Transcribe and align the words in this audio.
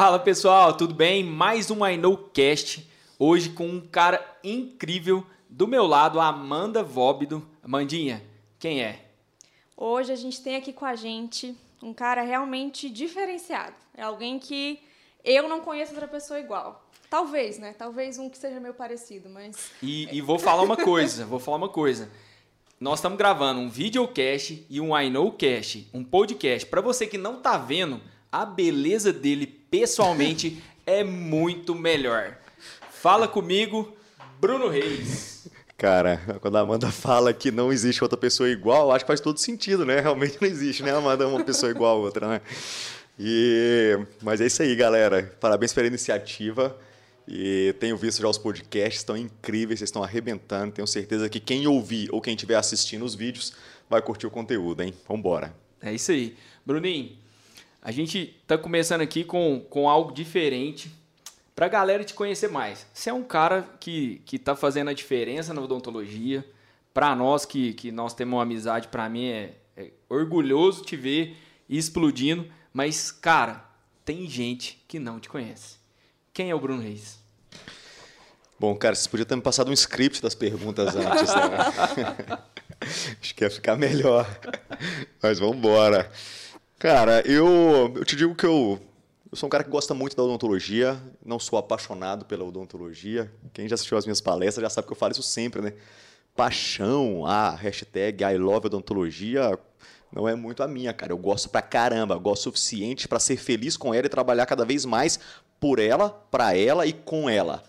Fala 0.00 0.20
pessoal, 0.20 0.76
tudo 0.76 0.94
bem? 0.94 1.24
Mais 1.24 1.72
um 1.72 1.84
I 1.84 1.96
Know 1.96 2.16
Cast. 2.32 2.88
Hoje 3.18 3.50
com 3.50 3.66
um 3.66 3.80
cara 3.80 4.24
incrível. 4.44 5.26
Do 5.50 5.66
meu 5.66 5.88
lado, 5.88 6.20
a 6.20 6.28
Amanda 6.28 6.84
Vóbido. 6.84 7.44
Amandinha, 7.64 8.22
quem 8.60 8.80
é? 8.80 9.06
Hoje 9.76 10.12
a 10.12 10.14
gente 10.14 10.40
tem 10.40 10.54
aqui 10.54 10.72
com 10.72 10.84
a 10.84 10.94
gente 10.94 11.52
um 11.82 11.92
cara 11.92 12.22
realmente 12.22 12.88
diferenciado. 12.88 13.74
É 13.92 14.02
alguém 14.04 14.38
que 14.38 14.78
eu 15.24 15.48
não 15.48 15.62
conheço 15.62 15.90
outra 15.90 16.06
pessoa 16.06 16.38
igual. 16.38 16.88
Talvez, 17.10 17.58
né? 17.58 17.74
Talvez 17.76 18.20
um 18.20 18.30
que 18.30 18.38
seja 18.38 18.60
meio 18.60 18.74
parecido, 18.74 19.28
mas. 19.28 19.72
E, 19.82 20.16
e 20.16 20.20
vou 20.20 20.38
falar 20.38 20.62
uma 20.62 20.76
coisa, 20.76 21.26
vou 21.26 21.40
falar 21.40 21.56
uma 21.56 21.70
coisa. 21.70 22.08
Nós 22.78 23.00
estamos 23.00 23.18
gravando 23.18 23.58
um 23.58 23.68
videocast 23.68 24.64
e 24.70 24.80
um 24.80 24.96
I 24.96 25.10
Know 25.10 25.32
Cast, 25.32 25.90
um 25.92 26.04
podcast. 26.04 26.68
Para 26.68 26.80
você 26.80 27.04
que 27.04 27.18
não 27.18 27.40
tá 27.40 27.58
vendo, 27.58 28.00
a 28.30 28.46
beleza 28.46 29.12
dele 29.12 29.57
pessoalmente 29.70 30.62
é 30.86 31.04
muito 31.04 31.74
melhor. 31.74 32.36
Fala 32.90 33.28
comigo, 33.28 33.96
Bruno 34.40 34.68
Reis. 34.68 35.48
Cara, 35.76 36.20
quando 36.40 36.56
a 36.56 36.60
Amanda 36.60 36.90
fala 36.90 37.32
que 37.32 37.52
não 37.52 37.72
existe 37.72 38.02
outra 38.02 38.18
pessoa 38.18 38.48
igual, 38.48 38.90
acho 38.90 39.04
que 39.04 39.08
faz 39.08 39.20
todo 39.20 39.38
sentido, 39.38 39.86
né? 39.86 40.00
Realmente 40.00 40.36
não 40.40 40.48
existe, 40.48 40.82
né, 40.82 40.90
Amanda? 40.90 41.28
Uma 41.28 41.44
pessoa 41.44 41.70
igual 41.70 41.96
a 41.96 42.00
outra, 42.00 42.26
né? 42.26 42.40
E... 43.16 43.96
Mas 44.20 44.40
é 44.40 44.46
isso 44.46 44.60
aí, 44.60 44.74
galera. 44.74 45.36
Parabéns 45.40 45.72
pela 45.72 45.86
iniciativa. 45.86 46.76
E 47.28 47.74
tenho 47.78 47.96
visto 47.96 48.22
já 48.22 48.28
os 48.28 48.38
podcasts, 48.38 49.00
estão 49.00 49.16
incríveis, 49.16 49.78
vocês 49.78 49.88
estão 49.88 50.02
arrebentando. 50.02 50.72
Tenho 50.72 50.86
certeza 50.86 51.28
que 51.28 51.38
quem 51.38 51.66
ouvir 51.66 52.08
ou 52.10 52.20
quem 52.20 52.34
estiver 52.34 52.56
assistindo 52.56 53.04
os 53.04 53.14
vídeos 53.14 53.52
vai 53.88 54.02
curtir 54.02 54.26
o 54.26 54.30
conteúdo, 54.30 54.82
hein? 54.82 54.94
Vambora. 55.06 55.54
É 55.80 55.92
isso 55.92 56.10
aí. 56.10 56.36
Bruninho, 56.66 57.16
a 57.88 57.90
gente 57.90 58.36
está 58.42 58.58
começando 58.58 59.00
aqui 59.00 59.24
com, 59.24 59.64
com 59.70 59.88
algo 59.88 60.12
diferente 60.12 60.94
para 61.56 61.64
a 61.64 61.68
galera 61.70 62.04
te 62.04 62.12
conhecer 62.12 62.48
mais. 62.50 62.86
Você 62.92 63.08
é 63.08 63.14
um 63.14 63.22
cara 63.22 63.66
que 63.80 64.20
está 64.30 64.54
fazendo 64.54 64.88
a 64.90 64.92
diferença 64.92 65.54
na 65.54 65.62
odontologia. 65.62 66.44
Para 66.92 67.16
nós 67.16 67.46
que, 67.46 67.72
que 67.72 67.90
nós 67.90 68.12
temos 68.12 68.34
uma 68.34 68.42
amizade, 68.42 68.88
para 68.88 69.08
mim 69.08 69.28
é, 69.28 69.54
é 69.74 69.90
orgulhoso 70.06 70.84
te 70.84 70.96
ver 70.96 71.34
explodindo. 71.66 72.46
Mas, 72.74 73.10
cara, 73.10 73.64
tem 74.04 74.28
gente 74.28 74.84
que 74.86 74.98
não 74.98 75.18
te 75.18 75.30
conhece. 75.30 75.78
Quem 76.34 76.50
é 76.50 76.54
o 76.54 76.60
Bruno 76.60 76.82
Reis? 76.82 77.18
Bom, 78.60 78.76
cara, 78.76 78.94
vocês 78.94 79.06
podiam 79.06 79.24
ter 79.24 79.34
me 79.34 79.40
passado 79.40 79.70
um 79.70 79.72
script 79.72 80.20
das 80.20 80.34
perguntas 80.34 80.94
antes, 80.94 81.34
né? 81.34 82.38
Acho 83.22 83.34
que 83.34 83.44
ia 83.44 83.50
ficar 83.50 83.76
melhor. 83.76 84.28
Mas 85.22 85.38
vamos 85.38 85.56
embora. 85.56 86.10
Cara, 86.78 87.22
eu, 87.26 87.92
eu 87.96 88.04
te 88.04 88.14
digo 88.14 88.36
que 88.36 88.46
eu, 88.46 88.78
eu 89.32 89.36
sou 89.36 89.48
um 89.48 89.50
cara 89.50 89.64
que 89.64 89.70
gosta 89.70 89.92
muito 89.94 90.14
da 90.14 90.22
odontologia, 90.22 90.96
não 91.26 91.36
sou 91.40 91.58
apaixonado 91.58 92.24
pela 92.24 92.44
odontologia. 92.44 93.32
Quem 93.52 93.68
já 93.68 93.74
assistiu 93.74 93.98
às 93.98 94.06
minhas 94.06 94.20
palestras 94.20 94.62
já 94.62 94.70
sabe 94.70 94.86
que 94.86 94.92
eu 94.92 94.96
falo 94.96 95.10
isso 95.10 95.22
sempre, 95.24 95.60
né? 95.60 95.72
Paixão, 96.36 97.26
a 97.26 97.50
hashtag 97.50 98.22
I 98.22 98.38
love 98.38 98.68
odontologia, 98.68 99.58
não 100.12 100.28
é 100.28 100.36
muito 100.36 100.62
a 100.62 100.68
minha, 100.68 100.92
cara. 100.92 101.12
Eu 101.12 101.18
gosto 101.18 101.48
pra 101.48 101.60
caramba, 101.60 102.16
gosto 102.16 102.42
o 102.42 102.52
suficiente 102.52 103.08
para 103.08 103.18
ser 103.18 103.38
feliz 103.38 103.76
com 103.76 103.92
ela 103.92 104.06
e 104.06 104.08
trabalhar 104.08 104.46
cada 104.46 104.64
vez 104.64 104.84
mais 104.84 105.18
por 105.58 105.80
ela, 105.80 106.10
para 106.30 106.56
ela 106.56 106.86
e 106.86 106.92
com 106.92 107.28
ela. 107.28 107.64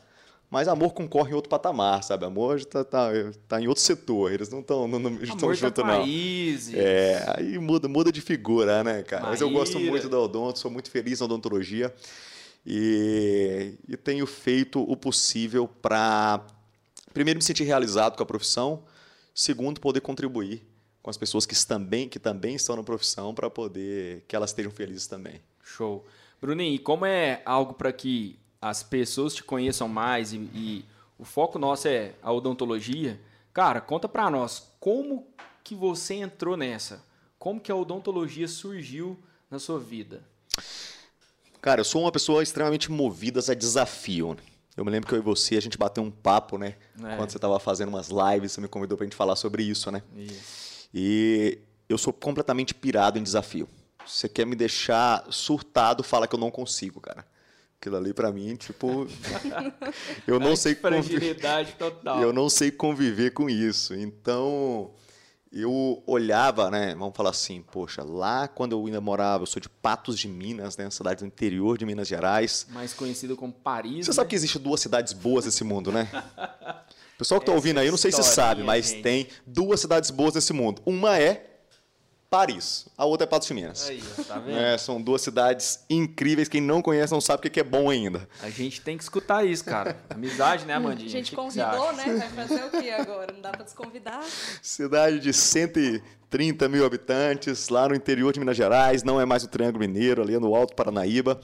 Mas 0.50 0.67
amor 0.67 0.94
concorre 0.94 1.31
em 1.31 1.36
outro 1.36 1.50
patamar, 1.50 2.03
sabe? 2.03 2.25
Amor 2.25 2.58
está 2.58 2.83
tá, 2.83 3.11
tá 3.47 3.61
em 3.61 3.67
outro 3.67 3.83
setor. 3.83 4.31
Eles 4.31 4.50
não 4.50 4.61
estão 4.61 4.88
não, 4.88 4.97
não, 4.97 5.22
estão 5.22 5.53
juntos, 5.53 5.83
não. 5.83 6.00
Países. 6.00 6.73
É, 6.73 7.23
aí 7.38 7.59
muda, 7.59 7.88
muda 7.88 8.11
de 8.11 8.19
figura, 8.19 8.83
né, 8.83 9.03
cara? 9.03 9.23
Maíra. 9.23 9.31
Mas 9.31 9.41
eu 9.41 9.50
gosto 9.52 9.80
muito 9.80 10.09
da 10.09 10.19
odonto, 10.19 10.58
sou 10.58 10.72
muito 10.72 10.89
feliz 10.89 11.19
na 11.19 11.25
odontologia. 11.25 11.94
E, 12.66 13.75
e 13.88 13.95
tenho 13.95 14.25
feito 14.25 14.81
o 14.81 14.97
possível 14.97 15.68
para, 15.68 16.44
primeiro, 17.13 17.38
me 17.38 17.44
sentir 17.44 17.63
realizado 17.63 18.18
com 18.18 18.23
a 18.23 18.25
profissão. 18.25 18.84
Segundo, 19.35 19.79
poder 19.79 20.02
contribuir 20.02 20.68
com 21.02 21.12
as 21.12 21.18
pessoas 21.18 21.46
que 21.46 21.56
também, 21.66 22.09
que 22.09 22.19
também 22.19 22.56
estão 22.56 22.75
na 22.75 22.84
profissão 22.84 23.35
para 23.35 23.52
poder 23.52 24.25
que 24.28 24.35
elas 24.35 24.50
estejam 24.50 24.72
felizes 24.72 25.06
também. 25.06 25.41
Show. 25.63 26.06
Bruninho, 26.41 26.73
e 26.73 26.79
como 26.79 27.06
é 27.06 27.41
algo 27.46 27.73
para 27.73 27.94
que 27.94 28.40
as 28.62 28.84
pessoas 28.84 29.34
te 29.34 29.44
conheçam 29.44 29.88
mais 29.88 30.34
e, 30.34 30.38
e, 30.38 30.86
o 31.18 31.25
foco 31.25 31.59
nosso 31.59 31.88
é 31.88 32.14
a 32.22 32.31
odontologia, 32.31 33.20
cara, 33.53 33.81
conta 33.81 34.08
para 34.08 34.30
nós 34.30 34.72
como 34.80 35.28
que 35.64 35.75
você 35.75 36.16
entrou 36.16 36.56
nessa? 36.56 37.03
Como 37.38 37.59
que 37.59 37.72
a 37.72 37.75
odontologia 37.75 38.47
surgiu 38.47 39.18
na 39.52 39.59
sua 39.59 39.80
vida? 39.80 40.24
Cara, 41.62 41.81
eu 41.81 41.86
sou 41.86 42.03
uma 42.03 42.12
pessoa 42.12 42.42
extremamente 42.42 42.90
movida 42.90 43.42
a 43.50 43.53
desafio. 43.53 44.34
Né? 44.34 44.42
Eu 44.78 44.86
me 44.86 44.91
lembro 44.91 45.09
que 45.09 45.14
eu 45.14 45.20
e 45.20 45.22
você, 45.22 45.58
a 45.58 45.62
gente 45.62 45.78
bateu 45.78 46.02
um 46.02 46.09
papo, 46.09 46.58
né? 46.58 46.76
É. 47.03 47.18
Quando 47.18 47.30
você 47.30 47.38
estava 47.38 47.59
fazendo 47.59 47.90
umas 47.90 48.09
lives, 48.09 48.53
você 48.53 48.62
me 48.62 48.68
convidou 48.70 48.97
para 48.97 49.06
a 49.06 49.08
gente 49.08 49.16
falar 49.16 49.36
sobre 49.36 49.64
isso, 49.64 49.91
né? 49.91 50.02
Isso. 50.16 50.88
E 50.94 51.59
eu 51.90 51.97
sou 51.97 52.14
completamente 52.14 52.74
pirado 52.74 53.20
em 53.20 53.24
desafio. 53.24 53.68
Você 54.06 54.30
quer 54.30 54.46
me 54.46 54.56
deixar 54.56 55.26
surtado, 55.30 56.02
fala 56.02 56.28
que 56.28 56.36
eu 56.36 56.40
não 56.40 56.50
consigo, 56.50 57.02
cara. 57.02 57.26
Aquilo 57.79 57.95
ali 57.95 58.13
para 58.13 58.29
mim, 58.29 58.57
tipo, 58.57 59.07
eu 60.28 60.38
não 60.38 60.53
sei 60.53 60.75
fragilidade 60.75 61.75
total. 61.79 62.22
Eu 62.22 62.34
não 62.34 62.50
sei 62.50 62.72
conviver 62.72 63.31
com 63.31 63.50
isso. 63.50 63.95
Então, 63.95 64.91
eu 65.50 66.03
olhava, 66.06 66.69
né, 66.69 66.94
vamos 66.94 67.16
falar 67.16 67.29
assim, 67.29 67.62
poxa, 67.72 68.03
lá 68.03 68.50
quando 68.50 68.73
eu 68.73 68.85
ainda 68.85 69.00
morava, 69.00 69.44
eu 69.44 69.47
sou 69.47 69.62
de 69.62 69.69
Patos 69.69 70.19
de 70.19 70.28
Minas, 70.28 70.75
né, 70.75 70.90
cidade 70.90 71.22
do 71.22 71.25
interior 71.25 71.78
de 71.78 71.85
Minas 71.85 72.09
Gerais. 72.09 72.67
Mais 72.69 72.94
conhecido 72.94 73.38
como 73.38 73.53
Paris. 73.53 74.06
Você 74.06 74.11
né? 74.11 74.16
sabe 74.16 74.29
que 74.29 74.35
existe 74.35 74.59
duas 74.59 74.81
cidades 74.81 75.13
boas 75.13 75.46
nesse 75.46 75.63
mundo, 75.63 75.90
né? 75.91 76.09
O 77.16 77.19
pessoal 77.19 77.41
que 77.41 77.44
está 77.44 77.53
ouvindo 77.53 77.79
aí, 77.79 77.88
eu 77.88 77.91
não 77.91 77.97
sei 77.97 78.13
se 78.13 78.23
sabe, 78.23 78.63
mas 78.63 78.91
gente. 78.91 79.01
tem 79.01 79.28
duas 79.46 79.81
cidades 79.81 80.09
boas 80.09 80.35
nesse 80.35 80.53
mundo. 80.53 80.81
Uma 80.85 81.19
é 81.19 81.48
Paris. 82.29 82.85
A 82.95 83.06
outra 83.06 83.25
é 83.25 83.28
Patos 83.28 83.47
de 83.47 83.53
Minas. 83.56 83.90
Aí, 83.90 84.03
tá 84.28 84.38
vendo? 84.38 84.57
É, 84.57 84.78
são 84.78 85.01
duas 85.01 85.22
cidades 85.22 85.84
incríveis. 85.90 86.47
Quem 86.47 86.62
não 86.62 86.79
conhece 86.79 87.12
não 87.12 87.19
sabe 87.19 87.47
o 87.47 87.51
que 87.51 87.59
é 87.59 87.63
bom 87.63 87.90
ainda. 87.90 88.29
A 88.44 88.50
gente 88.51 88.81
tem 88.81 88.95
que 88.95 89.03
escutar 89.03 89.44
isso, 89.44 89.66
cara. 89.66 89.97
Amizade, 90.09 90.66
né, 90.66 90.75
Amandinha? 90.75 91.07
A 91.07 91.09
gente 91.09 91.35
convidou, 91.35 91.91
né? 91.94 92.29
Vai 92.35 92.47
fazer 92.47 92.66
o 92.66 92.69
que 92.69 92.91
agora? 92.91 93.34
Não 93.34 93.41
dá 93.41 93.50
para 93.50 93.63
desconvidar? 93.63 94.23
Cidade 94.62 95.19
de 95.19 95.34
130 95.34 96.69
mil 96.69 96.85
habitantes, 96.85 97.69
lá 97.69 97.90
no 97.90 97.95
interior 97.95 98.31
de 98.31 98.40
Minas 98.40 98.56
Gerais. 98.56 99.01
Não 99.01 99.19
é 99.19 99.25
mais 99.25 99.44
o 99.44 99.47
Triângulo 99.47 99.79
Mineiro, 99.79 100.22
ali 100.22 100.38
no 100.38 100.53
Alto 100.53 100.75
Paranaíba. 100.75 101.41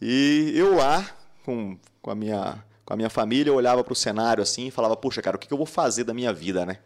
E 0.00 0.52
eu 0.54 0.76
lá, 0.76 1.04
com, 1.44 1.76
com, 2.00 2.10
a, 2.12 2.14
minha, 2.14 2.64
com 2.84 2.94
a 2.94 2.96
minha 2.96 3.10
família, 3.10 3.50
eu 3.50 3.56
olhava 3.56 3.82
para 3.82 3.92
o 3.92 3.96
cenário 3.96 4.40
assim 4.40 4.68
e 4.68 4.70
falava, 4.70 4.96
puxa, 4.96 5.20
cara, 5.20 5.36
o 5.36 5.40
que 5.40 5.52
eu 5.52 5.58
vou 5.58 5.66
fazer 5.66 6.04
da 6.04 6.14
minha 6.14 6.32
vida, 6.32 6.64
né? 6.64 6.78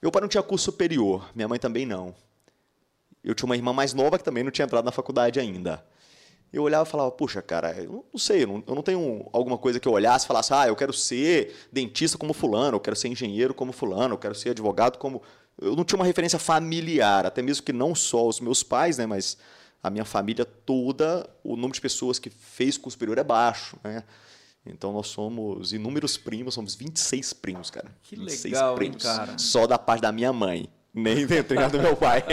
Meu 0.00 0.12
pai 0.12 0.22
não 0.22 0.28
tinha 0.28 0.42
curso 0.44 0.66
superior, 0.66 1.28
minha 1.34 1.48
mãe 1.48 1.58
também 1.58 1.84
não. 1.84 2.14
Eu 3.28 3.34
tinha 3.34 3.44
uma 3.44 3.54
irmã 3.54 3.74
mais 3.74 3.92
nova 3.92 4.16
que 4.16 4.24
também 4.24 4.42
não 4.42 4.50
tinha 4.50 4.64
entrado 4.64 4.86
na 4.86 4.90
faculdade 4.90 5.38
ainda. 5.38 5.84
Eu 6.50 6.62
olhava 6.62 6.88
e 6.88 6.90
falava, 6.90 7.10
puxa, 7.10 7.42
cara, 7.42 7.72
eu 7.72 8.06
não 8.10 8.18
sei, 8.18 8.44
eu 8.44 8.46
não, 8.46 8.64
eu 8.66 8.74
não 8.74 8.82
tenho 8.82 9.28
alguma 9.34 9.58
coisa 9.58 9.78
que 9.78 9.86
eu 9.86 9.92
olhasse 9.92 10.24
e 10.24 10.28
falasse, 10.28 10.54
ah, 10.54 10.66
eu 10.66 10.74
quero 10.74 10.94
ser 10.94 11.54
dentista 11.70 12.16
como 12.16 12.32
fulano, 12.32 12.76
eu 12.76 12.80
quero 12.80 12.96
ser 12.96 13.08
engenheiro 13.08 13.52
como 13.52 13.70
fulano, 13.70 14.14
eu 14.14 14.18
quero 14.18 14.34
ser 14.34 14.50
advogado 14.50 14.96
como... 14.96 15.22
Eu 15.60 15.76
não 15.76 15.84
tinha 15.84 15.98
uma 15.98 16.06
referência 16.06 16.38
familiar, 16.38 17.26
até 17.26 17.42
mesmo 17.42 17.64
que 17.64 17.72
não 17.72 17.94
só 17.94 18.26
os 18.26 18.40
meus 18.40 18.62
pais, 18.62 18.96
né, 18.96 19.04
mas 19.04 19.36
a 19.82 19.90
minha 19.90 20.06
família 20.06 20.46
toda, 20.46 21.28
o 21.44 21.54
número 21.54 21.74
de 21.74 21.82
pessoas 21.82 22.18
que 22.18 22.30
fez 22.30 22.78
curso 22.78 22.94
superior 22.94 23.18
é 23.18 23.24
baixo, 23.24 23.76
né? 23.84 24.04
Então 24.64 24.90
nós 24.90 25.08
somos 25.08 25.72
inúmeros 25.74 26.16
primos, 26.16 26.54
somos 26.54 26.74
26 26.74 27.32
primos, 27.34 27.70
cara. 27.70 27.94
Que 28.02 28.16
legal, 28.16 28.74
primos, 28.74 29.04
hein, 29.04 29.16
cara? 29.16 29.38
Só 29.38 29.66
da 29.66 29.78
parte 29.78 30.00
da 30.00 30.12
minha 30.12 30.32
mãe, 30.32 30.68
nem 30.94 31.24
dentro 31.28 31.70
do 31.70 31.78
meu 31.78 31.96
pai. 31.96 32.24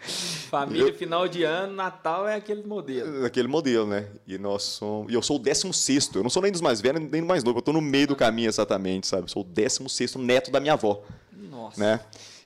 Família, 0.00 0.88
eu, 0.88 0.94
final 0.94 1.26
de 1.26 1.42
ano, 1.42 1.74
Natal 1.74 2.26
é 2.26 2.36
aquele 2.36 2.62
modelo. 2.62 3.24
Aquele 3.24 3.48
modelo, 3.48 3.86
né? 3.86 4.08
E 4.26 4.38
nós 4.38 4.62
somos. 4.62 5.10
E 5.10 5.14
eu 5.14 5.22
sou 5.22 5.36
o 5.36 5.38
16. 5.38 6.14
Eu 6.14 6.22
não 6.22 6.30
sou 6.30 6.42
nem 6.42 6.52
dos 6.52 6.60
mais 6.60 6.80
velhos, 6.80 7.02
nem 7.10 7.20
do 7.20 7.26
mais 7.26 7.42
novo. 7.42 7.58
Eu 7.58 7.60
estou 7.60 7.74
no 7.74 7.80
meio 7.80 8.06
do 8.06 8.16
caminho 8.16 8.48
exatamente, 8.48 9.06
sabe? 9.06 9.24
Eu 9.24 9.28
sou 9.28 9.42
o 9.42 9.44
16 9.44 10.14
neto 10.16 10.50
da 10.50 10.60
minha 10.60 10.74
avó. 10.74 11.02
Nossa. 11.32 11.80
Né? 11.80 12.00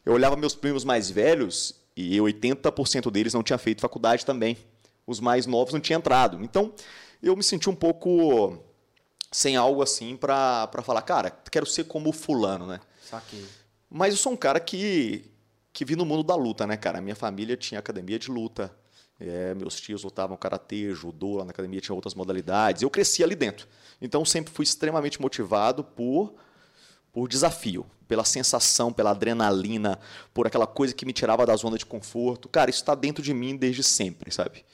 Eu 0.05 0.15
olhava 0.15 0.37
meus 0.37 0.55
primos 0.55 0.85
mais 0.85 1.11
velhos 1.11 1.75
e 1.97 2.17
80% 2.17 3.11
deles 3.11 3.35
não 3.35 3.43
tinha 3.43 3.59
feito 3.59 3.81
faculdade 3.81 4.25
também. 4.25 4.57
Os 5.07 5.21
mais 5.21 5.47
novos 5.47 5.75
não 5.75 5.81
tinham 5.81 5.99
entrado. 5.99 6.43
Então, 6.43 6.73
eu 7.23 7.37
me 7.37 7.43
senti 7.43 7.69
um 7.69 7.75
pouco 7.75 8.59
sem 9.31 9.57
algo 9.57 9.83
assim 9.83 10.17
para 10.17 10.69
falar, 10.83 11.03
cara, 11.03 11.31
quero 11.31 11.67
ser 11.67 11.85
como 11.85 12.13
fulano, 12.13 12.67
né? 12.67 12.81
Saquei. 13.03 13.45
Mas 13.89 14.15
eu 14.15 14.19
sou 14.19 14.33
um 14.33 14.37
cara 14.37 14.59
que 14.59 15.31
que 15.73 15.85
vi 15.85 15.97
no 15.97 16.05
mundo 16.05 16.23
da 16.23 16.35
luta, 16.35 16.67
né, 16.67 16.77
cara? 16.77 17.01
Minha 17.01 17.17
família 17.17 17.57
tinha 17.57 17.79
academia 17.81 18.19
de 18.19 18.31
luta. 18.31 18.75
É, 19.19 19.55
meus 19.55 19.81
tios 19.81 20.03
lutavam 20.03 20.37
karatê, 20.37 20.93
judô, 20.93 21.37
lá 21.37 21.45
na 21.45 21.51
academia 21.51 21.81
tinha 21.81 21.95
outras 21.95 22.15
modalidades. 22.15 22.83
Eu 22.83 22.91
cresci 22.91 23.23
ali 23.23 23.35
dentro. 23.35 23.69
Então 24.01 24.25
sempre 24.25 24.53
fui 24.53 24.65
extremamente 24.65 25.21
motivado 25.21 25.85
por 25.85 26.35
por 27.13 27.29
desafio, 27.29 27.85
pela 28.09 28.25
sensação, 28.25 28.91
pela 28.91 29.11
adrenalina, 29.11 29.99
por 30.33 30.47
aquela 30.47 30.67
coisa 30.67 30.95
que 30.95 31.05
me 31.05 31.13
tirava 31.13 31.45
da 31.45 31.55
zona 31.55 31.77
de 31.77 31.85
conforto. 31.85 32.49
Cara, 32.49 32.71
isso 32.71 32.81
está 32.81 32.95
dentro 32.95 33.23
de 33.23 33.35
mim 33.35 33.55
desde 33.55 33.83
sempre, 33.83 34.33
sabe? 34.33 34.65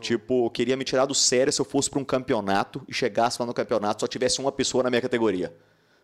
Tipo, 0.00 0.50
queria 0.50 0.76
me 0.76 0.84
tirar 0.84 1.06
do 1.06 1.14
sério 1.14 1.52
se 1.52 1.60
eu 1.60 1.64
fosse 1.64 1.88
para 1.88 2.00
um 2.00 2.04
campeonato 2.04 2.82
e 2.88 2.92
chegasse 2.92 3.40
lá 3.40 3.46
no 3.46 3.54
campeonato 3.54 4.00
só 4.00 4.08
tivesse 4.08 4.40
uma 4.40 4.50
pessoa 4.50 4.82
na 4.82 4.90
minha 4.90 5.00
categoria. 5.00 5.56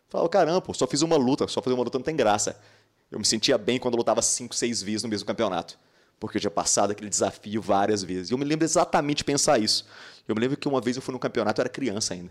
Falava, 0.08 0.28
caramba, 0.28 0.74
só 0.74 0.86
fiz 0.86 1.02
uma 1.02 1.16
luta, 1.16 1.46
só 1.48 1.60
fazer 1.60 1.74
uma 1.74 1.82
luta 1.82 1.98
não 1.98 2.04
tem 2.04 2.14
graça. 2.14 2.60
Eu 3.10 3.18
me 3.18 3.24
sentia 3.24 3.58
bem 3.58 3.78
quando 3.78 3.94
eu 3.94 3.98
lutava 3.98 4.22
cinco, 4.22 4.54
seis 4.54 4.82
vezes 4.82 5.02
no 5.02 5.08
mesmo 5.08 5.26
campeonato. 5.26 5.78
Porque 6.18 6.36
eu 6.36 6.40
tinha 6.40 6.50
passado 6.50 6.90
aquele 6.90 7.08
desafio 7.08 7.60
várias 7.62 8.02
vezes. 8.02 8.30
E 8.30 8.34
eu 8.34 8.38
me 8.38 8.44
lembro 8.44 8.64
exatamente 8.64 9.18
de 9.18 9.24
pensar 9.24 9.58
isso. 9.58 9.86
Eu 10.28 10.34
me 10.34 10.40
lembro 10.40 10.56
que 10.56 10.68
uma 10.68 10.80
vez 10.80 10.96
eu 10.96 11.02
fui 11.02 11.12
no 11.12 11.18
campeonato, 11.18 11.60
eu 11.60 11.62
era 11.62 11.68
criança 11.70 12.14
ainda. 12.14 12.30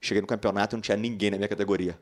Cheguei 0.00 0.20
no 0.20 0.26
campeonato 0.26 0.74
e 0.74 0.76
não 0.76 0.80
tinha 0.82 0.96
ninguém 0.96 1.30
na 1.30 1.36
minha 1.36 1.48
categoria. 1.48 1.98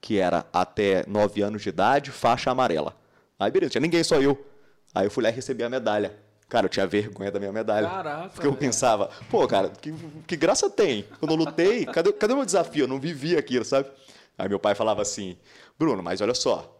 Que 0.00 0.18
era 0.18 0.46
até 0.52 1.04
9 1.08 1.42
anos 1.42 1.62
de 1.62 1.70
idade, 1.70 2.10
faixa 2.10 2.50
amarela. 2.50 2.94
Aí 3.38 3.50
beleza, 3.50 3.68
não 3.68 3.72
tinha 3.72 3.80
ninguém, 3.80 4.04
só 4.04 4.20
eu. 4.20 4.38
Aí 4.94 5.06
eu 5.06 5.10
fui 5.10 5.22
lá 5.22 5.30
e 5.30 5.32
recebi 5.32 5.64
a 5.64 5.68
medalha. 5.68 6.14
Cara, 6.48 6.66
eu 6.66 6.70
tinha 6.70 6.86
vergonha 6.86 7.30
da 7.30 7.40
minha 7.40 7.52
medalha. 7.52 7.88
Caraca, 7.88 8.28
Porque 8.28 8.46
eu 8.46 8.52
velho. 8.52 8.60
pensava, 8.60 9.10
pô, 9.28 9.46
cara, 9.48 9.70
que, 9.70 9.92
que 10.26 10.36
graça 10.36 10.70
tem? 10.70 11.04
Quando 11.18 11.32
eu 11.32 11.36
lutei, 11.36 11.84
cadê, 11.86 12.12
cadê 12.12 12.32
o 12.34 12.36
meu 12.36 12.46
desafio? 12.46 12.84
Eu 12.84 12.88
não 12.88 13.00
vivi 13.00 13.36
aquilo, 13.36 13.64
sabe? 13.64 13.90
Aí 14.38 14.48
meu 14.48 14.58
pai 14.58 14.74
falava 14.74 15.02
assim, 15.02 15.36
Bruno, 15.78 16.02
mas 16.02 16.20
olha 16.20 16.34
só, 16.34 16.75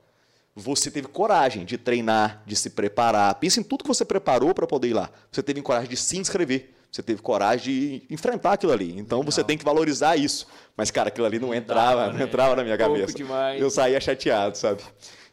você 0.56 0.90
teve 0.90 1.06
coragem 1.06 1.66
de 1.66 1.76
treinar, 1.76 2.42
de 2.46 2.56
se 2.56 2.70
preparar. 2.70 3.34
Pensa 3.34 3.60
em 3.60 3.62
tudo 3.62 3.84
que 3.84 3.88
você 3.88 4.06
preparou 4.06 4.54
para 4.54 4.66
poder 4.66 4.88
ir 4.88 4.94
lá. 4.94 5.10
Você 5.30 5.42
teve 5.42 5.60
coragem 5.60 5.90
de 5.90 5.98
se 5.98 6.16
inscrever. 6.16 6.72
Você 6.90 7.02
teve 7.02 7.20
coragem 7.20 7.62
de 7.62 8.02
enfrentar 8.08 8.54
aquilo 8.54 8.72
ali. 8.72 8.98
Então 8.98 9.22
você 9.22 9.44
tem 9.44 9.58
que 9.58 9.64
valorizar 9.64 10.16
isso. 10.16 10.46
Mas, 10.74 10.90
cara, 10.90 11.08
aquilo 11.08 11.26
ali 11.26 11.38
não 11.38 11.52
entrava, 11.52 12.06
não 12.06 12.14
né? 12.14 12.24
entrava 12.24 12.56
na 12.56 12.64
minha 12.64 12.78
Pouco 12.78 12.94
cabeça. 12.94 13.14
demais. 13.14 13.60
Eu 13.60 13.68
saía 13.68 14.00
chateado, 14.00 14.56
sabe? 14.56 14.82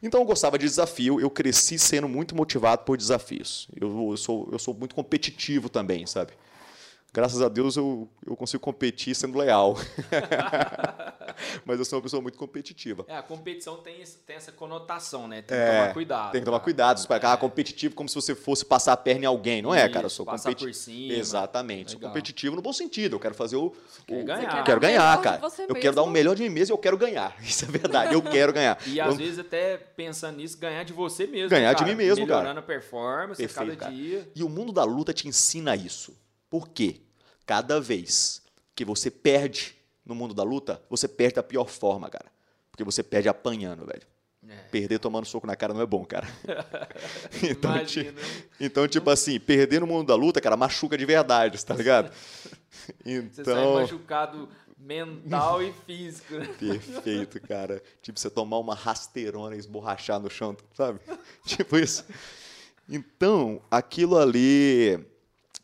Então 0.01 0.19
eu 0.19 0.25
gostava 0.25 0.59
de 0.59 0.65
desafio, 0.65 1.21
eu 1.21 1.29
cresci 1.29 1.79
sendo 1.79 2.09
muito 2.09 2.35
motivado 2.35 2.83
por 2.83 2.97
desafios. 2.97 3.69
Eu, 3.79 4.09
eu 4.11 4.17
sou, 4.17 4.49
eu 4.51 4.59
sou 4.59 4.73
muito 4.73 4.93
competitivo 4.93 5.69
também, 5.69 6.05
sabe? 6.05 6.33
Graças 7.13 7.41
a 7.43 7.47
Deus 7.47 7.75
eu, 7.77 8.09
eu 8.25 8.35
consigo 8.35 8.59
competir 8.61 9.13
sendo 9.15 9.37
leal. 9.37 9.75
Mas 11.65 11.77
eu 11.79 11.85
sou 11.85 11.97
uma 11.99 12.03
pessoa 12.03 12.21
muito 12.21 12.37
competitiva. 12.37 13.05
É, 13.07 13.15
a 13.17 13.21
competição 13.21 13.77
tem, 13.77 14.01
esse- 14.01 14.17
tem 14.19 14.35
essa 14.35 14.51
conotação, 14.51 15.27
né? 15.27 15.41
Tem 15.41 15.55
que 15.57 15.63
É, 15.63 15.79
tomar 15.81 15.93
cuidado. 15.93 16.31
Tem 16.31 16.41
que 16.41 16.45
tomar 16.45 16.57
cara. 16.57 16.63
cuidado. 16.63 16.99
Você 16.99 17.07
vai 17.07 17.19
ficar 17.19 17.37
competitivo 17.37 17.93
como 17.95 18.09
se 18.09 18.15
você 18.15 18.33
fosse 18.33 18.65
passar 18.65 18.93
a 18.93 18.97
perna 18.97 19.23
em 19.23 19.27
alguém. 19.27 19.61
Não 19.61 19.73
é, 19.73 19.83
Isso, 19.83 19.93
cara? 19.93 20.05
Eu 20.07 20.09
sou 20.09 20.25
passar 20.25 20.49
competi- 20.49 20.65
por 20.65 20.73
cima. 20.73 21.13
Exatamente. 21.13 21.91
Sou 21.91 21.99
Legal. 21.99 22.09
competitivo 22.11 22.55
no 22.55 22.61
bom 22.61 22.73
sentido. 22.73 23.15
Eu 23.15 23.19
quero 23.19 23.35
fazer 23.35 23.55
o. 23.57 23.71
quer 24.07 24.21
o- 24.21 24.25
ganhar. 24.25 24.57
Eu 24.57 24.63
quero 24.63 24.79
ganhar, 24.79 25.21
cara. 25.21 25.41
Eu 25.43 25.49
mesmo. 25.49 25.75
quero 25.75 25.95
dar 25.95 26.03
o 26.03 26.09
melhor 26.09 26.35
de 26.35 26.43
mim 26.43 26.49
mesmo 26.49 26.73
e 26.73 26.75
eu 26.75 26.79
quero 26.79 26.97
ganhar. 26.97 27.35
Isso 27.41 27.65
é 27.65 27.67
verdade. 27.67 28.13
Eu 28.13 28.21
quero 28.21 28.51
ganhar. 28.53 28.77
E 28.87 28.97
Eu- 28.97 29.05
às 29.05 29.17
vezes 29.17 29.39
até 29.39 29.77
pensando 29.77 30.37
nisso, 30.37 30.57
ganhar 30.57 30.83
de 30.83 30.93
você 30.93 31.27
mesmo. 31.27 31.49
Ganhar 31.49 31.69
né, 31.69 31.73
de 31.75 31.79
cara? 31.83 31.91
mim 31.91 31.95
mesmo, 31.97 32.25
cara. 32.27 32.39
Melhorando 32.39 32.59
a 32.59 32.63
performance 32.63 33.37
Perfeito, 33.41 33.69
cada 33.69 33.75
cara. 33.79 33.91
dia. 33.91 34.27
E 34.35 34.43
o 34.43 34.49
mundo 34.49 34.71
da 34.71 34.83
luta 34.83 35.13
te 35.13 35.27
ensina 35.27 35.75
isso. 35.75 36.15
Por 36.53 36.69
quê? 36.69 37.01
Cada 37.47 37.81
vez 37.81 38.43
que 38.75 38.85
você 38.85 39.09
perde 39.09 39.75
no 40.05 40.13
mundo 40.13 40.35
da 40.35 40.43
luta, 40.43 40.79
você 40.87 41.07
perde 41.07 41.33
da 41.33 41.41
pior 41.41 41.67
forma, 41.67 42.07
cara. 42.11 42.27
Porque 42.69 42.83
você 42.83 43.01
perde 43.01 43.27
apanhando, 43.27 43.87
velho. 43.87 44.03
É. 44.47 44.57
Perder 44.69 44.99
tomando 44.99 45.25
soco 45.25 45.47
na 45.47 45.55
cara 45.55 45.73
não 45.73 45.81
é 45.81 45.85
bom, 45.87 46.05
cara. 46.05 46.27
então, 47.41 47.71
Imagina, 47.71 48.21
então, 48.59 48.87
tipo 48.87 49.09
assim, 49.09 49.39
perder 49.39 49.81
no 49.81 49.87
mundo 49.87 50.05
da 50.05 50.15
luta, 50.15 50.39
cara, 50.39 50.55
machuca 50.55 50.95
de 50.95 51.07
verdade, 51.07 51.65
tá 51.65 51.73
ligado? 51.73 52.13
Você 53.01 53.43
sai 53.43 53.53
Então, 53.53 53.73
machucado 53.81 54.47
mental 54.77 55.63
e 55.63 55.73
físico. 55.87 56.35
né? 56.35 56.45
perfeito, 56.59 57.41
cara. 57.41 57.81
Tipo, 57.99 58.19
você 58.19 58.29
tomar 58.29 58.59
uma 58.59 58.75
rasteirona 58.75 59.55
e 59.55 59.59
esborrachar 59.59 60.19
no 60.19 60.29
chão, 60.29 60.55
sabe? 60.75 60.99
tipo 61.47 61.79
isso. 61.79 62.05
Então, 62.87 63.59
aquilo 63.71 64.19
ali 64.19 65.12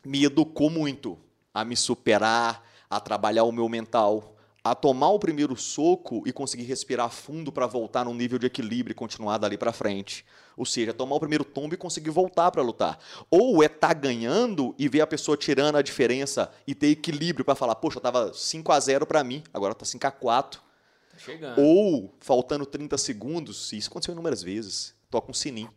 me 0.04 0.24
educou 0.24 0.70
muito 0.70 1.18
a 1.52 1.64
me 1.64 1.76
superar, 1.76 2.64
a 2.88 3.00
trabalhar 3.00 3.44
o 3.44 3.52
meu 3.52 3.68
mental, 3.68 4.36
a 4.62 4.74
tomar 4.74 5.10
o 5.10 5.18
primeiro 5.18 5.56
soco 5.56 6.22
e 6.26 6.32
conseguir 6.32 6.64
respirar 6.64 7.10
fundo 7.10 7.50
para 7.50 7.66
voltar 7.66 8.04
num 8.04 8.14
nível 8.14 8.38
de 8.38 8.46
equilíbrio 8.46 8.92
e 8.92 8.94
continuar 8.94 9.38
dali 9.38 9.56
para 9.56 9.72
frente. 9.72 10.24
Ou 10.56 10.66
seja, 10.66 10.92
tomar 10.92 11.16
o 11.16 11.20
primeiro 11.20 11.44
tombo 11.44 11.74
e 11.74 11.78
conseguir 11.78 12.10
voltar 12.10 12.50
para 12.50 12.62
lutar. 12.62 12.98
Ou 13.30 13.62
é 13.62 13.66
estar 13.66 13.94
ganhando 13.94 14.74
e 14.78 14.88
ver 14.88 15.00
a 15.00 15.06
pessoa 15.06 15.36
tirando 15.36 15.76
a 15.76 15.82
diferença 15.82 16.52
e 16.66 16.74
ter 16.74 16.88
equilíbrio 16.88 17.44
para 17.44 17.54
falar, 17.54 17.74
poxa, 17.76 18.00
tava 18.00 18.34
5 18.34 18.70
a 18.70 18.78
0 18.78 19.06
para 19.06 19.24
mim, 19.24 19.42
agora 19.52 19.74
tá 19.74 19.86
5 19.86 20.06
a 20.06 20.10
4. 20.10 20.60
Tá 20.60 21.18
chegando. 21.18 21.58
Ou, 21.58 22.14
faltando 22.20 22.66
30 22.66 22.98
segundos, 22.98 23.72
isso 23.72 23.88
aconteceu 23.88 24.12
inúmeras 24.12 24.42
vezes, 24.42 24.94
toca 25.10 25.30
um 25.30 25.34
sininho. 25.34 25.72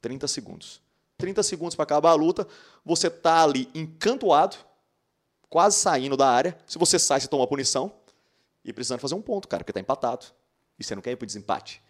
30 0.00 0.26
segundos. 0.26 0.85
30 1.18 1.42
segundos 1.42 1.74
para 1.74 1.84
acabar 1.84 2.10
a 2.10 2.14
luta, 2.14 2.46
você 2.84 3.08
tá 3.08 3.42
ali 3.42 3.68
encantoado, 3.74 4.56
quase 5.48 5.76
saindo 5.78 6.16
da 6.16 6.28
área. 6.28 6.56
Se 6.66 6.78
você 6.78 6.98
sai, 6.98 7.20
você 7.20 7.28
toma 7.28 7.42
uma 7.42 7.48
punição. 7.48 7.92
E 8.64 8.72
precisando 8.72 9.00
fazer 9.00 9.14
um 9.14 9.22
ponto, 9.22 9.46
cara, 9.46 9.62
porque 9.62 9.72
tá 9.72 9.80
empatado. 9.80 10.26
E 10.78 10.84
você 10.84 10.94
não 10.94 11.02
quer 11.02 11.12
ir 11.12 11.16
pro 11.16 11.26
desempate. 11.26 11.80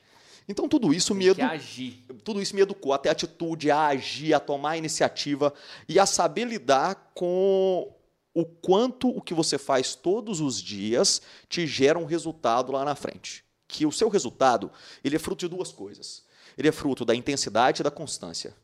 Então 0.49 0.69
tudo 0.69 0.95
isso 0.95 1.15
me 1.15 1.25
Tem 1.25 1.35
que 1.35 1.41
edu... 1.41 1.51
agir. 1.51 2.05
tudo 2.23 2.41
isso 2.41 2.55
me 2.55 2.61
educou 2.61 2.93
a 2.93 2.99
ter 2.99 3.09
atitude, 3.09 3.71
a 3.71 3.87
agir, 3.87 4.33
a 4.33 4.39
tomar 4.39 4.71
a 4.73 4.77
iniciativa 4.77 5.53
e 5.89 5.99
a 5.99 6.07
saber 6.07 6.45
lidar 6.45 7.11
com 7.15 7.93
o 8.33 8.45
quanto 8.45 9.09
o 9.09 9.21
que 9.21 9.35
você 9.35 9.59
faz 9.59 9.95
todos 9.97 10.41
os 10.41 10.63
dias 10.63 11.21
te 11.49 11.67
gera 11.67 11.99
um 11.99 12.05
resultado 12.05 12.71
lá 12.71 12.85
na 12.85 12.95
frente. 12.95 13.43
Que 13.67 13.85
o 13.87 13.91
seu 13.91 14.09
resultado, 14.09 14.71
ele 15.03 15.17
é 15.17 15.19
fruto 15.19 15.41
de 15.41 15.49
duas 15.49 15.73
coisas. 15.73 16.23
Ele 16.57 16.69
é 16.69 16.73
fruto 16.73 17.05
da 17.05 17.15
intensidade 17.15 17.81
e 17.81 17.85
da 17.85 17.91
constância. 17.91 18.55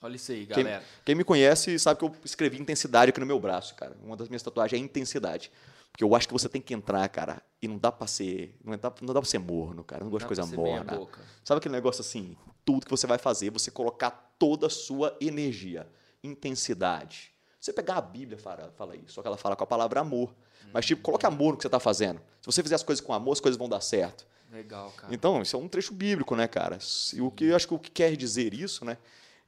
Olha 0.00 0.16
isso 0.16 0.30
aí, 0.30 0.46
Quem, 0.46 0.64
galera. 0.64 0.84
quem 1.04 1.14
me 1.14 1.24
conhece 1.24 1.76
sabe 1.78 1.98
que 1.98 2.04
eu 2.04 2.14
escrevi 2.24 2.60
intensidade 2.60 3.10
aqui 3.10 3.18
no 3.18 3.26
meu 3.26 3.40
braço, 3.40 3.74
cara. 3.74 3.96
Uma 4.02 4.16
das 4.16 4.28
minhas 4.28 4.42
tatuagens 4.42 4.80
é 4.80 4.84
intensidade. 4.84 5.50
Porque 5.90 6.04
eu 6.04 6.14
acho 6.14 6.28
que 6.28 6.32
você 6.32 6.48
tem 6.48 6.60
que 6.60 6.72
entrar, 6.72 7.08
cara, 7.08 7.42
e 7.60 7.66
não 7.66 7.76
dá 7.76 7.90
pra 7.90 8.06
ser. 8.06 8.56
Não 8.64 8.76
dá, 8.76 8.92
não 9.00 9.12
dá 9.12 9.20
pra 9.20 9.28
ser 9.28 9.38
morno, 9.38 9.82
cara. 9.82 10.02
Eu 10.02 10.04
não 10.04 10.10
gosto 10.10 10.22
de 10.22 10.28
coisa 10.28 10.46
morna. 10.46 11.08
Sabe 11.42 11.58
aquele 11.58 11.74
negócio 11.74 12.00
assim? 12.02 12.36
Tudo 12.64 12.84
que 12.84 12.90
você 12.90 13.06
vai 13.06 13.18
fazer, 13.18 13.50
você 13.50 13.70
colocar 13.70 14.10
toda 14.38 14.68
a 14.68 14.70
sua 14.70 15.16
energia, 15.20 15.88
intensidade. 16.22 17.32
Você 17.58 17.72
pegar 17.72 17.96
a 17.96 18.00
Bíblia, 18.00 18.38
fala, 18.38 18.72
fala 18.76 18.94
isso, 18.94 19.14
só 19.14 19.22
que 19.22 19.26
ela 19.26 19.36
fala 19.36 19.56
com 19.56 19.64
a 19.64 19.66
palavra 19.66 20.00
amor. 20.00 20.32
Mas, 20.72 20.86
tipo, 20.86 21.02
coloque 21.02 21.26
amor 21.26 21.52
no 21.52 21.56
que 21.56 21.62
você 21.62 21.68
está 21.68 21.80
fazendo. 21.80 22.20
Se 22.40 22.46
você 22.46 22.62
fizer 22.62 22.76
as 22.76 22.82
coisas 22.82 23.04
com 23.04 23.12
amor, 23.12 23.32
as 23.32 23.40
coisas 23.40 23.58
vão 23.58 23.68
dar 23.68 23.80
certo. 23.80 24.26
Legal, 24.52 24.92
cara. 24.92 25.12
Então, 25.12 25.42
isso 25.42 25.56
é 25.56 25.58
um 25.58 25.66
trecho 25.66 25.92
bíblico, 25.92 26.36
né, 26.36 26.46
cara? 26.46 26.78
E 27.12 27.20
o 27.20 27.30
que 27.30 27.46
eu 27.46 27.56
acho 27.56 27.66
que 27.66 27.74
o 27.74 27.78
que 27.78 27.90
quer 27.90 28.14
dizer 28.16 28.54
isso, 28.54 28.84
né, 28.84 28.96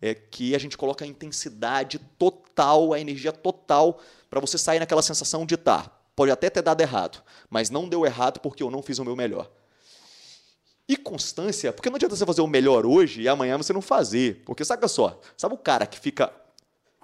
é 0.01 0.15
que 0.15 0.55
a 0.55 0.59
gente 0.59 0.77
coloca 0.77 1.05
a 1.05 1.09
intensidade 1.09 1.99
total, 2.19 2.93
a 2.93 3.01
energia 3.01 3.33
total, 3.33 4.01
para 4.29 4.41
você 4.41 4.57
sair 4.57 4.79
naquela 4.79 5.03
sensação 5.03 5.45
de 5.45 5.57
tá, 5.57 5.91
pode 6.17 6.31
até 6.31 6.49
ter 6.49 6.63
dado 6.63 6.81
errado, 6.81 7.23
mas 7.49 7.71
não 7.71 7.89
deu 7.89 8.07
errado 8.07 8.41
porque 8.41 8.63
eu 8.63 8.71
não 8.71 8.83
fiz 8.83 8.99
o 8.99 9.05
meu 9.05 9.17
melhor. 9.17 9.51
E 10.89 10.97
constância, 10.97 11.73
porque 11.73 11.89
não 11.89 11.97
adianta 11.97 12.17
você 12.17 12.27
fazer 12.27 12.41
o 12.41 12.47
melhor 12.49 12.85
hoje 12.85 13.23
e 13.23 13.29
amanhã 13.29 13.57
você 13.57 13.73
não 13.73 13.81
fazer. 13.81 14.43
Porque 14.45 14.65
saca 14.65 14.89
só, 14.89 15.21
sabe 15.37 15.55
o 15.55 15.59
cara 15.59 15.87
que 15.87 16.01
fica 16.01 16.33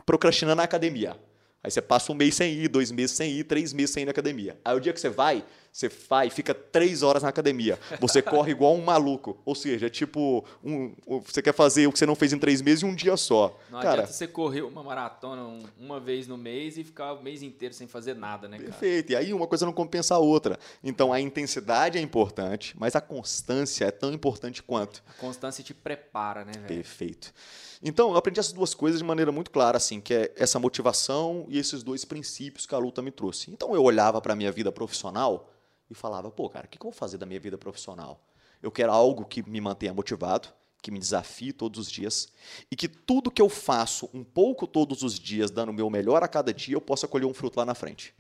procrastinando 0.05 0.57
na 0.57 0.65
academia? 0.65 1.17
Aí 1.63 1.71
você 1.71 1.81
passa 1.81 2.11
um 2.11 2.15
mês 2.15 2.35
sem 2.35 2.53
ir, 2.53 2.69
dois 2.69 2.91
meses 2.91 3.17
sem 3.17 3.31
ir, 3.31 3.45
três 3.45 3.73
meses 3.73 3.91
sem 3.91 4.03
ir 4.03 4.07
na 4.07 4.11
academia. 4.11 4.59
Aí 4.65 4.77
o 4.77 4.81
dia 4.81 4.93
que 4.93 5.01
você 5.01 5.09
vai, 5.09 5.45
você 5.77 5.91
vai, 6.09 6.31
fica 6.31 6.55
três 6.55 7.03
horas 7.03 7.23
na 7.23 7.29
academia. 7.29 7.79
Você 8.01 8.23
corre 8.23 8.51
igual 8.53 8.75
um 8.75 8.83
maluco. 8.83 9.39
Ou 9.45 9.55
seja, 9.55 9.89
é 9.89 9.91
tipo, 9.91 10.43
um, 10.65 10.95
você 11.23 11.43
quer 11.43 11.53
fazer 11.53 11.87
o 11.87 11.93
que 11.93 11.99
você 11.99 12.07
não 12.07 12.15
fez 12.15 12.33
em 12.33 12.39
três 12.39 12.63
meses 12.63 12.83
em 12.83 12.87
um 12.87 12.95
dia 12.95 13.15
só. 13.15 13.55
Não 13.71 13.81
cara, 13.81 13.93
adianta 13.93 14.13
você 14.15 14.27
correr 14.27 14.63
uma 14.63 14.83
maratona 14.83 15.43
um- 15.45 15.63
uma 15.79 16.01
vez 16.01 16.27
no 16.27 16.39
mês 16.39 16.79
e 16.79 16.85
ficar 16.85 17.13
o 17.13 17.23
mês 17.23 17.43
inteiro 17.43 17.75
sem 17.75 17.87
fazer 17.87 18.15
nada, 18.15 18.49
né, 18.49 18.57
cara? 18.57 18.71
Perfeito. 18.71 19.13
E 19.13 19.17
aí 19.17 19.35
uma 19.35 19.47
coisa 19.47 19.67
não 19.67 19.73
compensa 19.75 20.15
a 20.15 20.19
outra. 20.19 20.59
Então 20.83 21.13
a 21.13 21.21
intensidade 21.21 21.99
é 21.99 22.01
importante, 22.01 22.75
mas 22.79 22.97
a 22.97 23.01
constância 23.03 23.85
é 23.85 23.91
tão 23.91 24.15
importante 24.15 24.63
quanto. 24.63 25.05
A 25.07 25.21
constância 25.21 25.63
te 25.63 25.75
prepara, 25.75 26.43
né, 26.43 26.53
velho? 26.53 26.69
Perfeito. 26.69 27.35
Então, 27.83 28.13
eu 28.13 28.17
aprendi 28.17 28.41
essas 28.41 28.55
duas 28.55 28.73
coisas 28.73 28.99
de 29.01 29.05
maneira 29.05 29.31
muito 29.31 29.51
clara, 29.51 29.77
assim, 29.77 30.01
que 30.01 30.15
é 30.15 30.33
essa 30.37 30.59
motivação 30.59 31.45
e 31.51 31.59
esses 31.59 31.83
dois 31.83 32.07
princípios 32.07 32.65
que 32.65 32.75
a 32.75 32.79
luta 32.79 33.03
me 33.03 33.11
trouxe. 33.11 33.51
Então, 33.51 33.75
eu 33.75 33.83
olhava 33.83 34.19
para 34.23 34.33
a 34.33 34.37
minha 34.37 34.51
vida 34.51 34.73
profissional 34.73 35.51
e 35.91 35.95
falava, 35.95 36.31
pô, 36.31 36.49
cara, 36.49 36.67
o 36.67 36.69
que 36.69 36.79
que 36.79 36.87
eu 36.87 36.91
vou 36.91 36.99
fazer 36.99 37.19
da 37.19 37.27
minha 37.27 37.41
vida 37.41 37.57
profissional? 37.57 38.21
Eu 38.63 38.71
quero 38.71 38.93
algo 38.93 39.25
que 39.25 39.49
me 39.49 39.61
mantenha 39.61 39.93
motivado, 39.93 40.49
que 40.83 40.91
me 40.91 40.99
desafie 40.99 41.53
todos 41.53 41.81
os 41.81 41.91
dias 41.91 42.29
e 42.71 42.77
que 42.77 42.89
tudo 42.89 43.31
que 43.31 43.43
eu 43.43 43.49
faço 43.49 44.09
um 44.15 44.23
pouco 44.23 44.67
todos 44.67 45.03
os 45.03 45.19
dias, 45.19 45.51
dando 45.51 45.71
o 45.71 45.73
meu 45.73 45.91
melhor 45.91 46.23
a 46.23 46.29
cada 46.29 46.53
dia, 46.53 46.75
eu 46.75 46.81
possa 46.81 47.09
colher 47.09 47.27
um 47.27 47.35
fruto 47.35 47.59
lá 47.59 47.65
na 47.65 47.75
frente. 47.75 48.15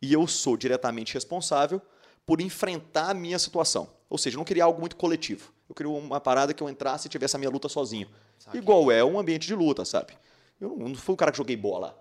E 0.00 0.12
eu 0.12 0.26
sou 0.26 0.56
diretamente 0.56 1.14
responsável 1.14 1.82
por 2.24 2.40
enfrentar 2.40 3.10
a 3.10 3.14
minha 3.14 3.38
situação. 3.38 3.90
Ou 4.08 4.16
seja, 4.16 4.36
eu 4.36 4.38
não 4.38 4.44
queria 4.44 4.64
algo 4.64 4.80
muito 4.80 4.96
coletivo. 4.96 5.52
Eu 5.68 5.74
queria 5.74 5.90
uma 5.90 6.20
parada 6.20 6.54
que 6.54 6.62
eu 6.62 6.68
entrasse 6.68 7.08
e 7.08 7.10
tivesse 7.10 7.36
a 7.36 7.38
minha 7.38 7.50
luta 7.50 7.68
sozinho. 7.68 8.08
Igual 8.54 8.90
é 8.92 9.04
um 9.04 9.18
ambiente 9.18 9.46
de 9.46 9.54
luta, 9.54 9.84
sabe? 9.84 10.12
Eu 10.60 10.76
não, 10.76 10.88
não 10.90 10.94
fui 10.94 11.14
um 11.14 11.16
cara 11.16 11.30
que 11.30 11.38
joguei 11.38 11.56
bola. 11.56 12.00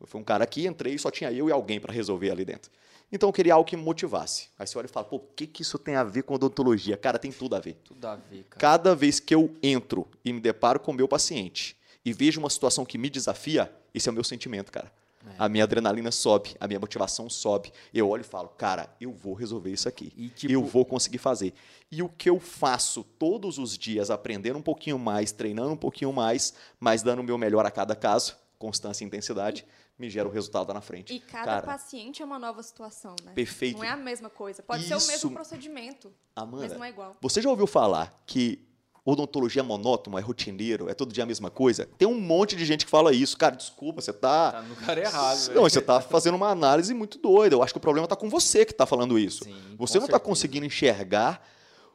Eu 0.00 0.06
fui 0.06 0.20
um 0.20 0.24
cara 0.24 0.46
que 0.46 0.66
entrei 0.66 0.94
e 0.94 0.98
só 0.98 1.10
tinha 1.10 1.32
eu 1.32 1.48
e 1.48 1.52
alguém 1.52 1.80
para 1.80 1.92
resolver 1.92 2.30
ali 2.30 2.44
dentro. 2.44 2.70
Então 3.10 3.28
eu 3.28 3.32
queria 3.32 3.54
algo 3.54 3.68
que 3.68 3.76
me 3.76 3.82
motivasse. 3.82 4.48
Aí 4.58 4.66
você 4.66 4.76
olha 4.76 4.86
e 4.86 4.88
fala, 4.88 5.06
pô, 5.06 5.16
o 5.16 5.20
que, 5.20 5.46
que 5.46 5.62
isso 5.62 5.78
tem 5.78 5.94
a 5.94 6.02
ver 6.04 6.22
com 6.24 6.34
odontologia? 6.34 6.96
Cara, 6.96 7.18
tem 7.18 7.30
tudo 7.30 7.54
a 7.54 7.60
ver. 7.60 7.74
Tudo 7.84 8.04
a 8.04 8.16
ver, 8.16 8.44
cara. 8.44 8.58
Cada 8.58 8.94
vez 8.94 9.20
que 9.20 9.34
eu 9.34 9.54
entro 9.62 10.06
e 10.24 10.32
me 10.32 10.40
deparo 10.40 10.80
com 10.80 10.90
o 10.90 10.94
meu 10.94 11.06
paciente 11.06 11.76
e 12.04 12.12
vejo 12.12 12.40
uma 12.40 12.50
situação 12.50 12.84
que 12.84 12.98
me 12.98 13.08
desafia, 13.08 13.72
esse 13.94 14.08
é 14.08 14.12
o 14.12 14.14
meu 14.14 14.24
sentimento, 14.24 14.72
cara. 14.72 14.92
A 15.38 15.48
minha 15.48 15.64
adrenalina 15.64 16.12
sobe, 16.12 16.54
a 16.60 16.68
minha 16.68 16.78
motivação 16.78 17.28
sobe. 17.28 17.72
Eu 17.92 18.08
olho 18.08 18.20
e 18.20 18.24
falo, 18.24 18.48
cara, 18.48 18.88
eu 19.00 19.12
vou 19.12 19.34
resolver 19.34 19.72
isso 19.72 19.88
aqui. 19.88 20.12
E, 20.16 20.28
tipo- 20.28 20.52
Eu 20.52 20.62
vou 20.64 20.84
conseguir 20.84 21.18
fazer. 21.18 21.52
E 21.90 22.00
o 22.00 22.08
que 22.08 22.30
eu 22.30 22.38
faço 22.38 23.02
todos 23.18 23.58
os 23.58 23.76
dias, 23.76 24.08
aprendendo 24.08 24.56
um 24.58 24.62
pouquinho 24.62 24.98
mais, 25.00 25.32
treinando 25.32 25.70
um 25.72 25.76
pouquinho 25.76 26.12
mais, 26.12 26.54
mas 26.78 27.02
dando 27.02 27.20
o 27.20 27.24
meu 27.24 27.36
melhor 27.36 27.66
a 27.66 27.72
cada 27.72 27.96
caso, 27.96 28.36
constância 28.56 29.02
e 29.02 29.06
intensidade, 29.08 29.66
me 29.98 30.10
gera 30.10 30.28
o 30.28 30.30
resultado 30.30 30.68
lá 30.68 30.74
na 30.74 30.80
frente. 30.80 31.14
E 31.14 31.20
cada 31.20 31.44
cara, 31.44 31.62
paciente 31.66 32.22
é 32.22 32.24
uma 32.24 32.38
nova 32.38 32.62
situação, 32.62 33.16
né? 33.24 33.32
Perfeito. 33.34 33.78
Não 33.78 33.84
é 33.84 33.88
a 33.90 33.96
mesma 33.96 34.28
coisa. 34.28 34.62
Pode 34.62 34.84
ser 34.84 34.94
o 34.94 34.98
Isso. 34.98 35.08
mesmo 35.10 35.30
procedimento, 35.30 36.12
Amanda, 36.34 36.64
mas 36.68 36.72
não 36.76 36.84
é 36.84 36.88
igual. 36.90 37.16
Você 37.20 37.40
já 37.40 37.48
ouviu 37.48 37.66
falar 37.66 38.22
que 38.26 38.62
odontologia 39.04 39.60
é 39.60 39.62
monótono, 39.62 40.18
é 40.18 40.20
rotineiro, 40.20 40.88
é 40.90 40.94
todo 40.94 41.12
dia 41.12 41.22
a 41.22 41.26
mesma 41.26 41.48
coisa? 41.48 41.88
Tem 41.96 42.06
um 42.08 42.20
monte 42.20 42.56
de 42.56 42.64
gente 42.66 42.84
que 42.84 42.90
fala 42.90 43.12
isso. 43.12 43.38
Cara, 43.38 43.54
desculpa, 43.56 44.00
você 44.02 44.12
Tá 44.12 44.52
tá. 44.52 44.62
no 44.62 44.74
cara 44.76 45.00
errado, 45.00 45.38
Não, 45.38 45.54
velho. 45.54 45.60
você 45.62 45.80
tá 45.80 46.00
fazendo 46.00 46.34
uma 46.34 46.48
análise 46.50 46.92
muito 46.92 47.16
doida. 47.18 47.54
Eu 47.54 47.62
acho 47.62 47.72
que 47.72 47.78
o 47.78 47.80
problema 47.80 48.06
tá 48.08 48.16
com 48.16 48.28
você 48.28 48.64
que 48.66 48.74
tá 48.74 48.84
falando 48.84 49.18
isso. 49.18 49.44
Sim, 49.44 49.54
você 49.78 49.94
não 49.98 50.06
tá 50.06 50.14
certeza. 50.14 50.20
conseguindo 50.20 50.66
enxergar 50.66 51.40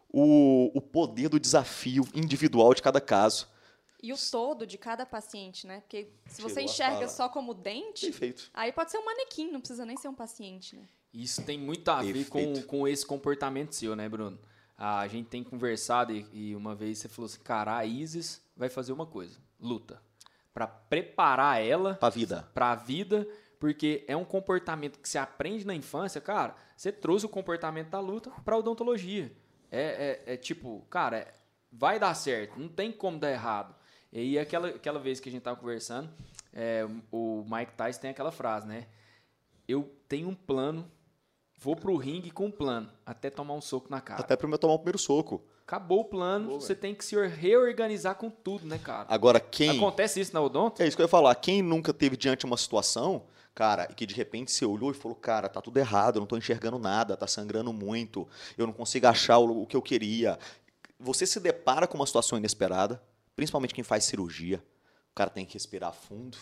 o, 0.09 0.71
o 0.73 0.81
poder 0.81 1.29
do 1.29 1.39
desafio 1.39 2.07
individual 2.15 2.73
de 2.73 2.81
cada 2.81 2.99
caso. 3.01 3.47
E 4.03 4.11
o 4.11 4.15
todo 4.31 4.65
de 4.65 4.77
cada 4.77 5.05
paciente, 5.05 5.67
né? 5.67 5.81
Porque 5.81 6.09
se 6.25 6.41
você 6.41 6.55
Tirou 6.55 6.65
enxerga 6.65 7.07
só 7.07 7.29
como 7.29 7.53
dente, 7.53 8.07
Perfeito. 8.07 8.49
aí 8.53 8.71
pode 8.71 8.89
ser 8.91 8.97
um 8.97 9.05
manequim, 9.05 9.51
não 9.51 9.59
precisa 9.59 9.85
nem 9.85 9.95
ser 9.97 10.07
um 10.07 10.13
paciente, 10.15 10.75
né? 10.75 10.83
Isso 11.13 11.43
tem 11.43 11.57
muito 11.59 11.87
a 11.89 12.01
ver 12.01 12.25
com, 12.27 12.39
Perfeito. 12.39 12.67
com 12.67 12.87
esse 12.87 13.05
comportamento 13.05 13.73
seu, 13.73 13.95
né, 13.95 14.07
Bruno? 14.09 14.39
A 14.77 15.07
gente 15.07 15.27
tem 15.29 15.43
conversado 15.43 16.11
e, 16.13 16.25
e 16.31 16.55
uma 16.55 16.73
vez 16.73 16.97
você 16.97 17.07
falou 17.09 17.27
assim, 17.27 17.39
cara, 17.43 17.77
a 17.77 17.85
Isis 17.85 18.41
vai 18.55 18.69
fazer 18.69 18.91
uma 18.93 19.05
coisa, 19.05 19.37
luta. 19.59 20.01
Pra 20.53 20.65
preparar 20.65 21.61
ela 21.63 21.93
Pra 21.95 22.09
vida. 22.09 22.49
pra 22.53 22.73
vida, 22.75 23.27
porque 23.59 24.03
é 24.07 24.17
um 24.17 24.25
comportamento 24.25 24.97
que 24.99 25.07
se 25.07 25.17
aprende 25.19 25.65
na 25.67 25.75
infância, 25.75 26.19
cara, 26.19 26.55
você 26.75 26.91
trouxe 26.91 27.25
o 27.25 27.29
comportamento 27.29 27.89
da 27.89 27.99
luta 27.99 28.31
pra 28.43 28.57
odontologia. 28.57 29.31
É, 29.69 30.21
é, 30.27 30.33
é 30.33 30.37
tipo, 30.37 30.81
cara, 30.89 31.17
é- 31.19 31.33
vai 31.71 31.99
dar 31.99 32.13
certo, 32.15 32.59
não 32.59 32.67
tem 32.67 32.91
como 32.91 33.19
dar 33.19 33.31
errado. 33.31 33.75
E 34.11 34.37
aquela, 34.37 34.69
aquela 34.69 34.99
vez 34.99 35.19
que 35.19 35.29
a 35.29 35.31
gente 35.31 35.41
tava 35.41 35.55
conversando, 35.57 36.09
é, 36.53 36.85
o 37.11 37.45
Mike 37.49 37.73
Tyson 37.73 38.01
tem 38.01 38.11
aquela 38.11 38.31
frase, 38.31 38.67
né? 38.67 38.87
Eu 39.67 39.89
tenho 40.07 40.27
um 40.27 40.35
plano, 40.35 40.89
vou 41.57 41.75
pro 41.75 41.95
ringue 41.95 42.29
com 42.29 42.47
um 42.47 42.51
plano, 42.51 42.89
até 43.05 43.29
tomar 43.29 43.53
um 43.53 43.61
soco 43.61 43.89
na 43.89 44.01
cara. 44.01 44.19
Até 44.19 44.35
pra 44.35 44.49
eu 44.49 44.57
tomar 44.57 44.73
o 44.73 44.79
primeiro 44.79 44.97
soco. 44.97 45.41
Acabou 45.65 46.01
o 46.01 46.05
plano, 46.05 46.59
você 46.59 46.75
tem 46.75 46.93
que 46.93 47.05
se 47.05 47.15
reorganizar 47.27 48.15
com 48.15 48.29
tudo, 48.29 48.65
né, 48.65 48.77
cara? 48.77 49.05
Agora, 49.07 49.39
quem. 49.39 49.69
Acontece 49.69 50.19
isso 50.19 50.33
na 50.33 50.41
odonto? 50.41 50.83
É 50.83 50.87
isso 50.87 50.97
que 50.97 51.01
eu 51.01 51.05
ia 51.05 51.09
falar. 51.09 51.33
Quem 51.35 51.61
nunca 51.61 51.93
teve 51.93 52.17
diante 52.17 52.41
de 52.41 52.45
uma 52.45 52.57
situação, 52.57 53.23
cara, 53.55 53.87
e 53.89 53.93
que 53.93 54.05
de 54.05 54.13
repente 54.13 54.51
você 54.51 54.65
olhou 54.65 54.91
e 54.91 54.93
falou, 54.93 55.15
cara, 55.15 55.47
tá 55.47 55.61
tudo 55.61 55.77
errado, 55.77 56.17
eu 56.17 56.19
não 56.19 56.27
tô 56.27 56.35
enxergando 56.35 56.77
nada, 56.77 57.15
tá 57.15 57.27
sangrando 57.27 57.71
muito, 57.71 58.27
eu 58.57 58.67
não 58.67 58.73
consigo 58.73 59.07
achar 59.07 59.37
o, 59.37 59.61
o 59.61 59.65
que 59.65 59.77
eu 59.77 59.81
queria. 59.81 60.37
Você 60.99 61.25
se 61.25 61.39
depara 61.39 61.87
com 61.87 61.95
uma 61.97 62.05
situação 62.05 62.37
inesperada, 62.37 63.01
principalmente 63.41 63.73
quem 63.73 63.83
faz 63.83 64.03
cirurgia. 64.03 64.63
O 65.11 65.15
cara 65.15 65.31
tem 65.31 65.47
que 65.47 65.55
respirar 65.55 65.91
fundo 65.91 66.37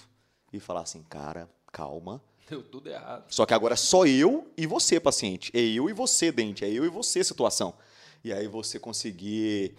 e 0.51 0.59
falar 0.59 0.81
assim, 0.81 1.01
cara, 1.03 1.49
calma. 1.71 2.21
Deu 2.49 2.61
tudo 2.61 2.89
errado. 2.89 3.23
Só 3.29 3.45
que 3.45 3.53
agora 3.53 3.73
é 3.73 3.77
só 3.77 4.05
eu 4.05 4.51
e 4.57 4.67
você, 4.67 4.99
paciente. 4.99 5.49
É 5.55 5.61
eu 5.61 5.89
e 5.89 5.93
você, 5.93 6.29
dente. 6.29 6.65
É 6.65 6.69
eu 6.69 6.83
e 6.83 6.89
você, 6.89 7.23
situação. 7.23 7.73
E 8.21 8.33
aí 8.33 8.49
você 8.49 8.77
conseguir 8.77 9.77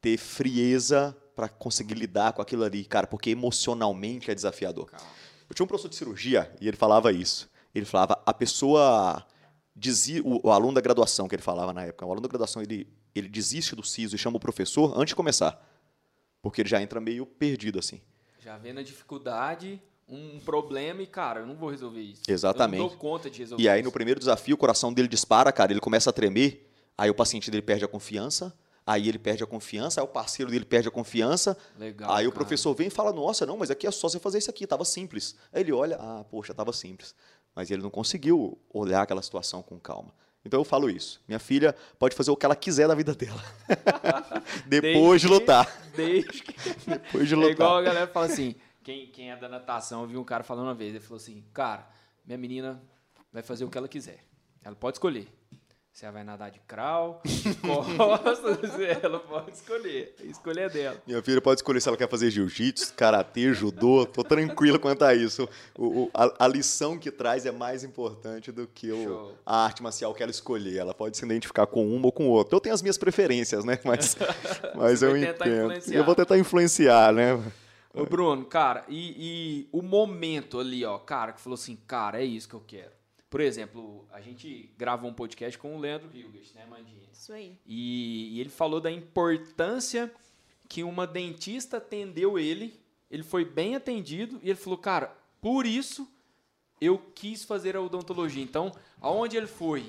ter 0.00 0.16
frieza 0.16 1.16
para 1.34 1.48
conseguir 1.48 1.94
lidar 1.94 2.34
com 2.34 2.40
aquilo 2.40 2.62
ali, 2.62 2.84
cara, 2.84 3.08
porque 3.08 3.30
emocionalmente 3.30 4.30
é 4.30 4.34
desafiador. 4.34 4.86
Calma. 4.86 5.06
Eu 5.48 5.54
tinha 5.56 5.64
um 5.64 5.66
professor 5.66 5.88
de 5.88 5.96
cirurgia 5.96 6.54
e 6.60 6.68
ele 6.68 6.76
falava 6.76 7.10
isso. 7.10 7.50
Ele 7.74 7.84
falava, 7.84 8.22
a 8.24 8.32
pessoa 8.32 9.26
dizia, 9.74 10.22
o, 10.22 10.46
o 10.46 10.50
aluno 10.52 10.74
da 10.74 10.80
graduação 10.80 11.26
que 11.26 11.34
ele 11.34 11.42
falava 11.42 11.72
na 11.72 11.82
época, 11.82 12.06
o 12.06 12.10
aluno 12.10 12.22
da 12.22 12.28
graduação 12.28 12.62
ele, 12.62 12.86
ele 13.12 13.28
desiste 13.28 13.74
do 13.74 13.82
siso 13.82 14.14
e 14.14 14.18
chama 14.18 14.36
o 14.36 14.40
professor 14.40 14.96
antes 14.96 15.08
de 15.08 15.16
começar, 15.16 15.60
porque 16.42 16.62
ele 16.62 16.68
já 16.68 16.80
entra 16.80 17.00
meio 17.00 17.24
perdido 17.26 17.78
assim. 17.78 18.00
Já 18.40 18.56
vê 18.56 18.72
na 18.72 18.82
dificuldade 18.82 19.80
um 20.08 20.40
problema 20.40 21.02
e, 21.02 21.06
cara, 21.06 21.40
eu 21.40 21.46
não 21.46 21.54
vou 21.54 21.70
resolver 21.70 22.00
isso. 22.00 22.22
Exatamente. 22.26 22.78
Eu 22.80 22.82
não 22.84 22.88
dou 22.88 22.98
conta 22.98 23.30
de 23.30 23.38
resolver 23.38 23.62
E 23.62 23.68
aí, 23.68 23.80
isso. 23.80 23.86
no 23.86 23.92
primeiro 23.92 24.18
desafio, 24.18 24.54
o 24.54 24.58
coração 24.58 24.92
dele 24.92 25.06
dispara, 25.08 25.52
cara, 25.52 25.72
ele 25.72 25.80
começa 25.80 26.10
a 26.10 26.12
tremer, 26.12 26.68
aí 26.98 27.08
o 27.10 27.14
paciente 27.14 27.50
dele 27.50 27.62
perde 27.62 27.84
a 27.84 27.88
confiança, 27.88 28.52
aí 28.84 29.08
ele 29.08 29.18
perde 29.18 29.44
a 29.44 29.46
confiança, 29.46 30.00
aí 30.00 30.04
o 30.04 30.08
parceiro 30.08 30.50
dele 30.50 30.64
perde 30.64 30.88
a 30.88 30.90
confiança. 30.90 31.56
Legal, 31.78 32.10
aí 32.12 32.26
o 32.26 32.30
cara. 32.30 32.40
professor 32.40 32.74
vem 32.74 32.88
e 32.88 32.90
fala: 32.90 33.12
Nossa, 33.12 33.46
não, 33.46 33.56
mas 33.56 33.70
aqui 33.70 33.86
é 33.86 33.90
só 33.90 34.08
você 34.08 34.18
fazer 34.18 34.38
isso 34.38 34.50
aqui, 34.50 34.66
tava 34.66 34.84
simples. 34.84 35.36
Aí 35.52 35.60
ele 35.62 35.72
olha: 35.72 35.96
Ah, 36.00 36.24
poxa, 36.28 36.52
tava 36.52 36.72
simples. 36.72 37.14
Mas 37.54 37.70
ele 37.70 37.82
não 37.82 37.90
conseguiu 37.90 38.58
olhar 38.72 39.02
aquela 39.02 39.22
situação 39.22 39.62
com 39.62 39.78
calma. 39.78 40.12
Então 40.44 40.60
eu 40.60 40.64
falo 40.64 40.88
isso. 40.88 41.20
Minha 41.28 41.38
filha 41.38 41.74
pode 41.98 42.14
fazer 42.16 42.30
o 42.30 42.36
que 42.36 42.46
ela 42.46 42.56
quiser 42.56 42.88
da 42.88 42.94
vida 42.94 43.14
dela. 43.14 43.42
Depois 44.66 45.20
de 45.20 45.28
Desde- 45.28 45.28
lutar. 45.28 45.80
Desde 45.94 46.42
que... 46.42 46.54
Depois 46.88 47.28
de 47.28 47.34
É 47.34 47.38
igual 47.50 47.76
a 47.76 47.78
lutar. 47.78 47.82
galera 47.84 48.06
fala 48.06 48.26
assim, 48.26 48.54
quem, 48.82 49.06
quem 49.08 49.30
é 49.30 49.36
da 49.36 49.48
natação, 49.48 50.02
eu 50.02 50.08
vi 50.08 50.16
um 50.16 50.24
cara 50.24 50.42
falando 50.42 50.66
uma 50.66 50.74
vez, 50.74 50.90
ele 50.94 51.00
falou 51.04 51.16
assim, 51.18 51.44
cara, 51.52 51.86
minha 52.24 52.38
menina 52.38 52.82
vai 53.32 53.42
fazer 53.42 53.64
o 53.64 53.68
que 53.70 53.76
ela 53.76 53.88
quiser. 53.88 54.24
Ela 54.62 54.74
pode 54.76 54.96
escolher. 54.96 55.28
Se 55.92 56.04
ela 56.06 56.12
vai 56.14 56.24
nadar 56.24 56.50
de 56.50 56.60
crawl, 56.60 57.20
de 57.24 57.54
costas, 57.96 58.58
ela 59.02 59.18
pode 59.18 59.50
escolher. 59.50 60.14
A 60.20 60.24
escolha 60.24 60.60
é 60.62 60.68
dela. 60.68 61.02
Minha 61.06 61.22
filha 61.22 61.42
pode 61.42 61.58
escolher 61.58 61.80
se 61.80 61.88
ela 61.88 61.96
quer 61.96 62.08
fazer 62.08 62.30
jiu-jitsu, 62.30 62.94
karatê, 62.94 63.52
judô. 63.52 64.06
Tô 64.06 64.22
tranquilo 64.22 64.78
quanto 64.78 65.04
a 65.04 65.14
isso. 65.14 65.48
O- 65.76 66.04
o- 66.04 66.10
a, 66.14 66.44
a 66.44 66.48
lição 66.48 66.96
que 66.96 67.10
traz 67.10 67.44
é 67.44 67.50
mais 67.50 67.84
importante 67.84 68.50
do 68.52 68.66
que 68.66 68.90
o- 68.90 69.32
a 69.44 69.64
arte 69.64 69.82
marcial 69.82 70.14
que 70.14 70.22
ela 70.22 70.30
escolher. 70.30 70.76
Ela 70.78 70.94
pode 70.94 71.16
se 71.18 71.24
identificar 71.24 71.66
com 71.66 71.84
uma 71.86 72.06
ou 72.06 72.12
com 72.12 72.28
outra. 72.28 72.54
Eu 72.56 72.60
tenho 72.60 72.74
as 72.74 72.80
minhas 72.82 72.96
preferências, 72.96 73.64
né? 73.64 73.78
Mas, 73.84 74.16
mas 74.76 75.02
eu 75.02 75.16
entendo. 75.16 75.72
Eu 75.92 76.04
vou 76.04 76.14
tentar 76.14 76.38
influenciar, 76.38 77.12
né? 77.12 77.34
Ô, 77.92 78.04
Bruno, 78.06 78.44
cara, 78.46 78.84
e, 78.88 79.16
e 79.18 79.68
o 79.72 79.82
momento 79.82 80.60
ali, 80.60 80.84
ó, 80.84 80.96
cara, 80.98 81.32
que 81.32 81.40
falou 81.40 81.54
assim, 81.56 81.76
cara, 81.86 82.22
é 82.22 82.24
isso 82.24 82.48
que 82.48 82.54
eu 82.54 82.62
quero. 82.64 82.99
Por 83.30 83.40
exemplo, 83.40 84.04
a 84.12 84.20
gente 84.20 84.74
gravou 84.76 85.08
um 85.08 85.14
podcast 85.14 85.56
com 85.56 85.76
o 85.76 85.78
Leandro 85.78 86.10
Hilgert, 86.12 86.52
né, 86.52 86.66
Mandinha? 86.68 87.08
Isso 87.12 87.32
aí. 87.32 87.56
E, 87.64 88.36
e 88.36 88.40
ele 88.40 88.50
falou 88.50 88.80
da 88.80 88.90
importância 88.90 90.12
que 90.68 90.82
uma 90.82 91.06
dentista 91.06 91.76
atendeu 91.76 92.38
ele, 92.40 92.74
ele 93.08 93.22
foi 93.22 93.44
bem 93.44 93.76
atendido, 93.76 94.40
e 94.42 94.50
ele 94.50 94.58
falou, 94.58 94.78
cara, 94.78 95.16
por 95.40 95.64
isso 95.64 96.08
eu 96.80 96.98
quis 97.14 97.44
fazer 97.44 97.76
a 97.76 97.80
odontologia. 97.80 98.42
Então, 98.42 98.72
aonde 99.00 99.36
ele 99.36 99.46
foi? 99.46 99.88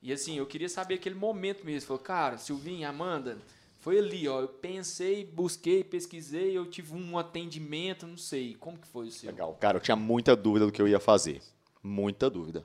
E 0.00 0.12
assim, 0.12 0.38
eu 0.38 0.46
queria 0.46 0.68
saber 0.68 0.94
aquele 0.94 1.16
momento 1.16 1.64
mesmo. 1.64 1.78
Ele 1.78 1.86
falou, 1.86 2.02
cara, 2.02 2.38
Silvinho, 2.38 2.88
Amanda, 2.88 3.38
foi 3.80 3.98
ali, 3.98 4.28
ó. 4.28 4.42
Eu 4.42 4.48
pensei, 4.48 5.24
busquei, 5.24 5.82
pesquisei, 5.82 6.56
eu 6.56 6.66
tive 6.66 6.94
um 6.94 7.18
atendimento, 7.18 8.06
não 8.06 8.16
sei. 8.16 8.54
Como 8.54 8.78
que 8.78 8.86
foi 8.86 9.08
o 9.08 9.10
seu? 9.10 9.30
Legal. 9.30 9.54
Cara, 9.54 9.78
eu 9.78 9.80
tinha 9.80 9.96
muita 9.96 10.36
dúvida 10.36 10.66
do 10.66 10.72
que 10.72 10.80
eu 10.80 10.86
ia 10.86 11.00
fazer. 11.00 11.42
Muita 11.82 12.30
dúvida. 12.30 12.64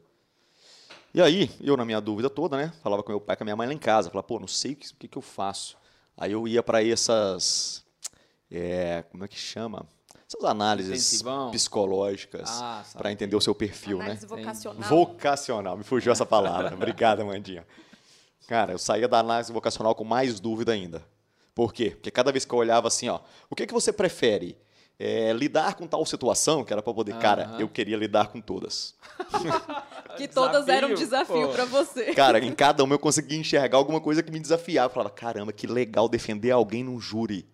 E 1.13 1.21
aí, 1.21 1.51
eu 1.61 1.75
na 1.75 1.83
minha 1.83 1.99
dúvida 1.99 2.29
toda, 2.29 2.55
né? 2.55 2.71
Falava 2.81 3.03
com 3.03 3.11
meu 3.11 3.19
pai, 3.19 3.35
com 3.35 3.43
a 3.43 3.45
minha 3.45 3.55
mãe 3.55 3.67
lá 3.67 3.73
em 3.73 3.77
casa. 3.77 4.09
Falava, 4.09 4.27
pô, 4.27 4.39
não 4.39 4.47
sei 4.47 4.73
o 4.73 4.75
que, 4.75 4.87
o 4.87 4.95
que, 4.95 5.07
que 5.07 5.17
eu 5.17 5.21
faço. 5.21 5.77
Aí 6.17 6.31
eu 6.31 6.47
ia 6.47 6.63
para 6.63 6.83
essas. 6.83 7.83
é, 8.49 9.03
como 9.11 9.25
é 9.25 9.27
que 9.27 9.37
chama? 9.37 9.85
Essas 10.27 10.43
análises 10.45 10.91
Intensivão? 10.91 11.51
psicológicas 11.51 12.49
Ah, 12.49 12.85
para 12.97 13.11
entender 13.11 13.35
o 13.35 13.41
seu 13.41 13.53
perfil, 13.53 13.99
Análise 14.01 14.21
né? 14.21 14.27
vocacional. 14.29 14.89
Vocacional, 14.89 15.77
me 15.77 15.83
fugiu 15.83 16.11
essa 16.13 16.25
palavra. 16.25 16.71
Obrigado, 16.75 17.25
Mandinha. 17.25 17.67
Cara, 18.47 18.71
eu 18.71 18.79
saía 18.79 19.09
da 19.09 19.19
análise 19.19 19.51
vocacional 19.51 19.93
com 19.93 20.05
mais 20.05 20.39
dúvida 20.39 20.71
ainda. 20.71 21.05
Por 21.53 21.73
quê? 21.73 21.91
Porque 21.91 22.09
cada 22.09 22.31
vez 22.31 22.45
que 22.45 22.53
eu 22.53 22.59
olhava 22.59 22.87
assim, 22.87 23.09
ó, 23.09 23.19
o 23.49 23.55
que, 23.55 23.67
que 23.67 23.73
você 23.73 23.91
prefere? 23.91 24.57
É, 25.03 25.33
lidar 25.33 25.73
com 25.73 25.87
tal 25.87 26.05
situação, 26.05 26.63
que 26.63 26.71
era 26.71 26.79
para 26.79 26.93
poder. 26.93 27.17
Cara, 27.17 27.45
Aham. 27.45 27.59
eu 27.61 27.67
queria 27.67 27.97
lidar 27.97 28.27
com 28.27 28.39
todas. 28.39 28.93
Que 30.17 30.27
todas 30.27 30.67
eram 30.67 30.89
um 30.89 30.93
Desafio? 30.93 31.47
desafio 31.47 31.53
pra 31.53 31.63
você. 31.63 32.13
Cara, 32.13 32.37
em 32.37 32.51
cada 32.51 32.83
uma 32.83 32.93
eu 32.93 32.99
conseguia 32.99 33.39
enxergar 33.39 33.77
alguma 33.77 34.01
coisa 34.01 34.21
que 34.21 34.29
me 34.29 34.41
desafiava. 34.41 34.87
Eu 34.89 34.93
falava, 34.93 35.09
caramba, 35.09 35.53
que 35.53 35.65
legal 35.65 36.09
defender 36.09 36.51
alguém 36.51 36.83
num 36.83 36.99
júri. 36.99 37.47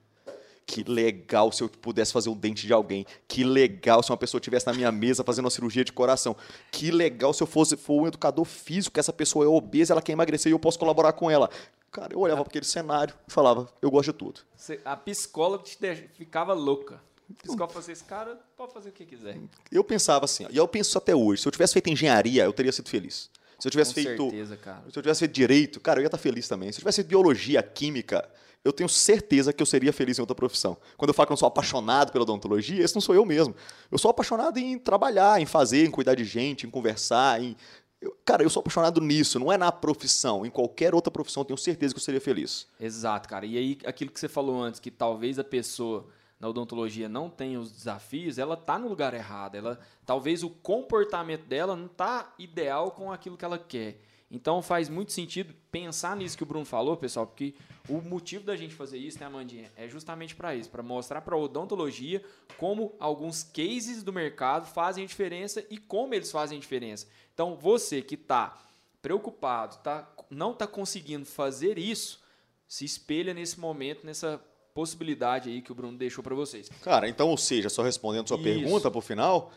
Que 0.66 0.84
legal 0.84 1.52
se 1.52 1.62
eu 1.62 1.70
pudesse 1.70 2.12
fazer 2.12 2.30
o 2.30 2.36
dente 2.36 2.66
de 2.66 2.74
alguém. 2.74 3.06
Que 3.28 3.44
legal 3.44 4.02
se 4.02 4.12
uma 4.12 4.18
pessoa 4.18 4.40
estivesse 4.40 4.66
na 4.66 4.74
minha 4.74 4.92
mesa 4.92 5.24
fazendo 5.24 5.46
uma 5.46 5.52
cirurgia 5.52 5.86
de 5.86 5.94
coração. 5.94 6.36
Que 6.72 6.90
legal 6.90 7.32
se 7.32 7.44
eu 7.44 7.48
fosse 7.48 7.78
for 7.78 8.02
um 8.02 8.08
educador 8.08 8.44
físico, 8.44 8.96
que 8.96 9.00
essa 9.00 9.14
pessoa 9.14 9.46
é 9.46 9.48
obesa, 9.48 9.94
ela 9.94 10.02
quer 10.02 10.14
emagrecer 10.14 10.50
e 10.50 10.54
eu 10.54 10.60
posso 10.60 10.80
colaborar 10.80 11.14
com 11.14 11.30
ela. 11.30 11.48
Cara, 11.92 12.12
eu 12.14 12.20
olhava 12.20 12.42
para 12.44 12.50
aquele 12.50 12.66
cenário 12.66 13.14
e 13.28 13.32
falava, 13.32 13.70
eu 13.82 13.90
gosto 13.92 14.12
de 14.12 14.18
tudo. 14.18 14.42
A 14.84 14.98
psicóloga 14.98 15.64
te 15.64 15.78
ficava 16.16 16.54
louca. 16.54 17.07
Psicóloga 17.36 17.68
falou 17.74 17.80
assim, 17.84 17.92
esse 17.92 18.04
cara 18.04 18.40
pode 18.56 18.74
fazer 18.74 18.90
o 18.90 18.92
que 18.92 19.06
quiser. 19.06 19.38
Eu 19.72 19.84
pensava 19.84 20.26
assim, 20.26 20.46
e 20.50 20.58
eu 20.58 20.68
penso 20.68 20.98
até 20.98 21.16
hoje. 21.16 21.42
Se 21.42 21.48
eu 21.48 21.52
tivesse 21.52 21.74
feito 21.74 21.90
engenharia, 21.90 22.44
eu 22.44 22.54
teria 22.54 22.72
sido 22.72 22.90
feliz. 22.90 23.30
Se 23.60 23.68
eu 23.68 23.72
tivesse 23.72 23.94
Com 23.94 24.02
feito. 24.02 24.24
certeza, 24.24 24.56
cara. 24.58 24.84
Se 24.92 24.98
eu 24.98 25.02
tivesse 25.02 25.20
feito 25.20 25.34
direito, 25.34 25.80
cara, 25.80 26.00
eu 26.00 26.04
ia 26.04 26.08
estar 26.08 26.18
feliz 26.18 26.48
também. 26.48 26.72
Se 26.72 26.78
eu 26.78 26.80
tivesse 26.80 26.98
feito 26.98 27.08
biologia, 27.10 27.62
química, 27.64 28.28
eu 28.64 28.72
tenho 28.72 28.88
certeza 28.88 29.52
que 29.52 29.62
eu 29.62 29.66
seria 29.66 29.92
feliz 29.92 30.18
em 30.18 30.22
outra 30.22 30.36
profissão. 30.36 30.78
Quando 30.96 31.10
eu 31.10 31.14
falo 31.14 31.28
que 31.28 31.32
eu 31.32 31.36
não 31.36 31.38
sou 31.40 31.48
apaixonado 31.48 32.12
pela 32.12 32.24
odontologia, 32.24 32.84
esse 32.84 32.94
não 32.96 33.02
sou 33.02 33.16
eu 33.16 33.26
mesmo. 33.26 33.56
Eu 33.92 33.98
sou 33.98 34.12
apaixonado 34.12 34.58
em 34.60 34.78
trabalhar, 34.78 35.42
em 35.42 35.46
fazer, 35.46 35.86
em 35.86 35.92
cuidar 35.92 36.16
de 36.16 36.24
gente, 36.24 36.68
em 36.68 36.70
conversar, 36.70 37.42
em. 37.42 37.56
eu- 38.00 38.16
cara, 38.24 38.44
eu 38.44 38.50
sou 38.50 38.60
apaixonado 38.62 39.02
nisso, 39.02 39.40
não 39.40 39.52
é 39.52 39.58
na 39.58 39.72
profissão. 39.72 40.46
Em 40.46 40.50
qualquer 40.52 40.94
outra 40.94 41.10
profissão, 41.12 41.42
eu 41.42 41.46
tenho 41.46 41.58
certeza 41.58 41.94
que 41.96 42.00
eu 42.00 42.04
seria 42.04 42.22
feliz. 42.22 42.68
Exato, 42.80 43.28
cara. 43.28 43.46
E 43.46 43.58
aí, 43.58 43.78
aquilo 43.86 44.12
que 44.12 44.20
você 44.20 44.28
falou 44.30 44.62
antes, 44.62 44.80
que 44.80 44.92
talvez 44.92 45.40
a 45.40 45.44
pessoa 45.44 46.08
na 46.40 46.48
odontologia 46.48 47.10
não 47.10 47.30
tenha 47.30 47.60
os 47.60 47.72
desafios, 47.72 48.38
ela 48.38 48.56
tá 48.56 48.78
no 48.78 48.88
lugar 48.88 49.14
errado. 49.14 49.56
Ela, 49.56 49.80
talvez 50.06 50.44
o 50.44 50.50
comportamento 50.50 51.46
dela 51.46 51.76
não 51.76 51.88
tá 51.88 52.34
ideal 52.38 52.92
com 52.92 53.12
aquilo 53.12 53.38
que 53.38 53.46
ela 53.46 53.58
quer. 53.58 54.00
Então 54.30 54.62
faz 54.62 54.90
muito 54.90 55.14
sentido 55.14 55.56
pensar 55.72 56.16
nisso 56.16 56.38
que 56.38 56.44
o 56.44 56.46
Bruno 56.46 56.66
falou, 56.66 56.98
pessoal, 56.98 57.26
porque 57.26 57.56
o 57.88 58.02
motivo 58.02 58.44
da 58.44 58.58
gente 58.58 58.76
fazer 58.76 58.98
isso, 58.98 59.20
né, 59.20 59.26
Amandinha, 59.26 59.72
é 59.76 59.88
justamente 59.88 60.36
para 60.36 60.54
isso, 60.54 60.70
para 60.70 60.84
mostrar 60.84 61.22
para 61.22 61.34
a 61.34 61.40
odontologia 61.40 62.22
como 62.58 62.94
alguns 63.00 63.42
cases 63.42 64.04
do 64.04 64.12
mercado 64.12 64.68
fazem 64.68 65.06
diferença 65.06 65.66
e 65.70 65.78
como 65.78 66.14
eles 66.14 66.30
fazem 66.30 66.60
diferença. 66.60 67.08
Então, 67.34 67.56
você 67.56 68.02
que 68.02 68.16
está 68.16 68.62
preocupado, 69.02 69.78
tá, 69.78 70.12
não 70.30 70.52
está 70.52 70.68
conseguindo 70.68 71.26
fazer 71.26 71.78
isso, 71.78 72.22
se 72.68 72.84
espelha 72.84 73.34
nesse 73.34 73.58
momento, 73.58 74.06
nessa 74.06 74.44
possibilidade 74.78 75.50
aí 75.50 75.60
que 75.60 75.72
o 75.72 75.76
Bruno 75.76 75.98
deixou 75.98 76.24
para 76.24 76.36
vocês. 76.36 76.70
Cara, 76.84 77.10
então, 77.10 77.30
ou 77.30 77.38
seja, 77.38 77.68
só 77.68 77.82
respondendo 77.82 78.28
sua 78.28 78.38
Isso. 78.38 78.44
pergunta 78.44 78.92
pro 78.92 79.02
final, 79.02 79.52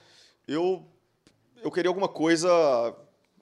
eu, 0.49 0.83
eu 1.63 1.71
queria 1.71 1.91
alguma 1.91 2.09
coisa 2.09 2.49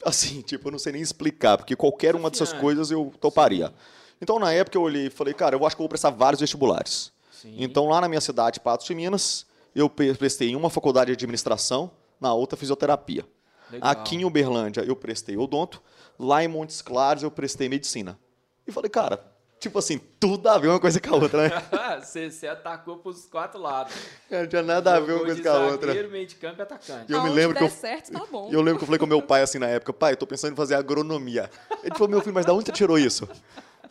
assim, 0.05 0.41
tipo, 0.43 0.67
eu 0.67 0.73
não 0.73 0.79
sei 0.81 0.93
nem 0.95 1.01
explicar, 1.01 1.57
porque 1.57 1.77
qualquer 1.77 2.17
uma 2.17 2.31
dessas 2.31 2.53
coisas 2.53 2.91
eu 2.91 3.13
toparia. 3.21 3.73
Então, 4.21 4.41
na 4.41 4.53
época, 4.53 4.77
eu 4.77 4.83
olhei 4.83 5.07
e 5.07 5.11
falei, 5.11 5.33
cara, 5.33 5.55
eu 5.55 5.65
acho 5.65 5.77
que 5.77 5.81
eu 5.81 5.85
vou 5.85 5.89
prestar 5.89 6.11
vários 6.11 6.41
vestibulares. 6.41 7.13
Sim. 7.31 7.55
Então, 7.57 7.87
lá 7.87 8.01
na 8.01 8.09
minha 8.09 8.21
cidade, 8.21 8.59
Patos 8.59 8.85
de 8.85 8.93
Minas, 8.93 9.47
eu 9.73 9.89
pre- 9.89 10.13
prestei 10.15 10.51
em 10.51 10.57
uma 10.57 10.69
faculdade 10.71 11.07
de 11.07 11.13
administração, 11.13 11.93
na 12.21 12.35
outra 12.35 12.57
fisioterapia. 12.59 13.25
Legal. 13.71 13.89
Aqui 13.89 14.17
em 14.17 14.25
Uberlândia, 14.25 14.81
eu 14.81 14.97
prestei 14.97 15.37
odonto. 15.37 15.81
Lá 16.19 16.43
em 16.43 16.49
Montes 16.49 16.83
Claros, 16.83 17.23
eu 17.23 17.31
prestei 17.31 17.69
medicina. 17.69 18.19
E 18.67 18.73
falei, 18.73 18.91
cara, 18.91 19.25
tipo 19.61 19.79
assim, 19.79 19.99
tudo 20.21 20.49
a 20.49 20.57
ver 20.59 20.69
uma 20.69 20.81
coisa 20.81 21.01
com 21.01 21.15
a 21.15 21.17
outra, 21.19 21.49
né? 21.49 21.63
você, 22.03 22.31
você 22.31 22.47
atacou 22.47 22.97
pros 22.99 23.27
quatro 23.27 23.61
lados. 23.61 23.93
Não 24.31 24.47
tinha 24.47 24.63
nada 24.63 24.95
a 24.97 25.01
ver 25.01 25.13
uma 25.13 25.25
coisa 25.25 25.43
com 25.43 25.49
a 25.49 25.59
outra. 25.67 25.89
zagueiro, 25.89 26.11
meio 26.11 26.27
de 26.27 26.35
campo 26.37 26.61
e 26.61 26.63
atacante. 26.63 27.11
E 27.11 27.13
eu 27.15 27.23
me 27.23 27.31
lembro 27.31 27.55
que 27.57 27.63
der 27.63 27.69
eu- 27.69 27.75
certo, 27.75 28.13
tá 28.13 28.25
bom. 28.31 28.49
E 28.51 28.55
eu 28.55 28.61
lembro 28.61 28.79
que 28.79 28.85
eu 28.85 28.87
falei 28.87 28.99
com 28.99 29.07
meu 29.07 29.21
pai 29.23 29.43
assim 29.43 29.59
na 29.59 29.67
época, 29.67 29.93
pai, 29.93 30.13
eu 30.13 30.17
tô 30.17 30.27
pensando 30.27 30.53
em 30.53 30.57
fazer 30.57 30.75
agronomia. 30.75 31.51
Ele 31.83 31.95
falou, 31.95 32.09
meu 32.09 32.21
filho, 32.21 32.35
mas 32.35 32.47
da 32.47 32.53
onde 32.53 32.67
você 32.67 32.73
tirou 32.73 32.99
isso? 32.99 33.29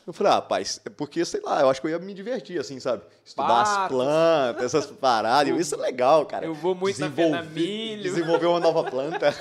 Eu 0.05 0.13
falei, 0.13 0.31
ah, 0.33 0.41
pai, 0.41 0.63
é 0.85 0.89
porque, 0.89 1.25
sei 1.25 1.41
lá, 1.41 1.59
eu 1.59 1.69
acho 1.69 1.81
que 1.81 1.87
eu 1.87 1.91
ia 1.91 1.99
me 1.99 2.13
divertir, 2.13 2.57
assim, 2.57 2.79
sabe? 2.79 3.03
Estudar 3.25 3.61
as 3.61 3.69
Patos. 3.69 3.97
plantas, 3.97 4.63
essas 4.63 4.85
paradas. 4.85 5.59
Isso 5.59 5.75
é 5.75 5.77
legal, 5.77 6.25
cara. 6.25 6.45
Eu 6.45 6.53
vou 6.53 6.73
muito 6.73 6.97
na 7.01 7.09
Desenvolver- 7.09 7.43
na 7.43 7.43
milho. 7.43 8.03
Desenvolver 8.03 8.45
uma 8.45 8.59
nova 8.61 8.89
planta. 8.89 9.35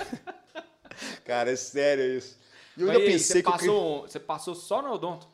cara, 1.24 1.52
é 1.52 1.56
sério 1.56 2.04
isso. 2.18 2.36
E 2.76 2.80
eu 2.82 2.88
Mas 2.88 2.96
ainda 2.96 3.06
aí, 3.08 3.12
pensei 3.12 3.36
você 3.36 3.42
que 3.42 3.48
eu 3.48 3.52
passou, 3.52 4.02
você 4.02 4.18
passou 4.20 4.54
só 4.56 4.82
no 4.82 4.92
odonto? 4.92 5.28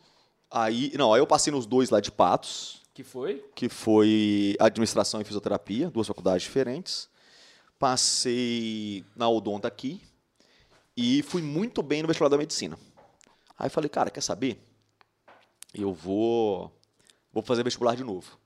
Aí, 0.52 0.92
não, 0.98 1.14
aí 1.14 1.20
eu 1.20 1.26
passei 1.26 1.50
nos 1.50 1.64
dois 1.64 1.88
lá 1.88 1.98
de 1.98 2.12
Patos, 2.12 2.82
Que 2.92 3.02
foi? 3.02 3.42
que 3.54 3.70
foi 3.70 4.54
administração 4.60 5.20
e 5.20 5.24
fisioterapia, 5.24 5.90
duas 5.90 6.06
faculdades 6.06 6.42
diferentes. 6.42 7.08
Passei 7.78 9.04
na 9.16 9.28
Odonta 9.28 9.66
aqui 9.66 10.02
e 10.94 11.22
fui 11.22 11.40
muito 11.40 11.82
bem 11.82 12.02
no 12.02 12.06
vestibular 12.06 12.28
da 12.28 12.36
medicina. 12.36 12.78
Aí 13.58 13.70
falei, 13.70 13.88
cara, 13.88 14.10
quer 14.10 14.20
saber? 14.20 14.62
Eu 15.72 15.94
vou 15.94 16.70
vou 17.32 17.42
fazer 17.42 17.64
vestibular 17.64 17.96
de 17.96 18.04
novo. 18.04 18.38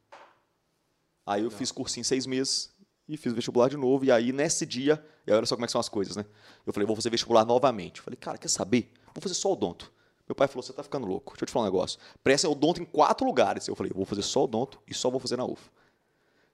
Aí 1.27 1.43
eu 1.43 1.51
fiz 1.51 1.73
cursinho 1.73 2.05
seis 2.05 2.25
meses 2.25 2.73
e 3.09 3.17
fiz 3.17 3.33
vestibular 3.33 3.69
de 3.69 3.77
novo. 3.77 4.05
E 4.05 4.13
aí, 4.13 4.33
nesse 4.33 4.65
dia, 4.65 5.05
e 5.27 5.33
olha 5.33 5.45
só 5.45 5.57
como 5.57 5.65
é 5.65 5.67
que 5.67 5.73
são 5.73 5.81
as 5.81 5.89
coisas, 5.89 6.15
né? 6.15 6.25
Eu 6.65 6.73
falei, 6.73 6.87
vou 6.87 6.95
fazer 6.95 7.11
vestibular 7.11 7.45
novamente. 7.45 7.99
Eu 7.99 8.05
falei, 8.05 8.17
cara, 8.17 8.39
quer 8.39 8.49
saber? 8.49 8.93
Vou 9.13 9.21
fazer 9.21 9.35
só 9.35 9.53
odonto. 9.53 9.93
Meu 10.29 10.35
pai 10.35 10.49
falou, 10.49 10.63
você 10.63 10.73
tá 10.73 10.83
ficando 10.83 11.07
louco. 11.07 11.33
Deixa 11.33 11.45
eu 11.45 11.47
te 11.47 11.53
falar 11.53 11.67
um 11.67 11.69
negócio. 11.69 11.99
Presta 12.23 12.49
odonto 12.49 12.83
em 12.83 12.85
quatro 12.85 13.25
lugares. 13.27 13.69
Eu 13.69 13.77
falei, 13.77 13.93
vou 13.95 14.05
fazer 14.05 14.23
só 14.23 14.45
odonto 14.45 14.81
e 14.87 14.95
só 14.95 15.09
vou 15.09 15.21
fazer 15.21 15.37
na 15.37 15.45
UFA. 15.45 15.71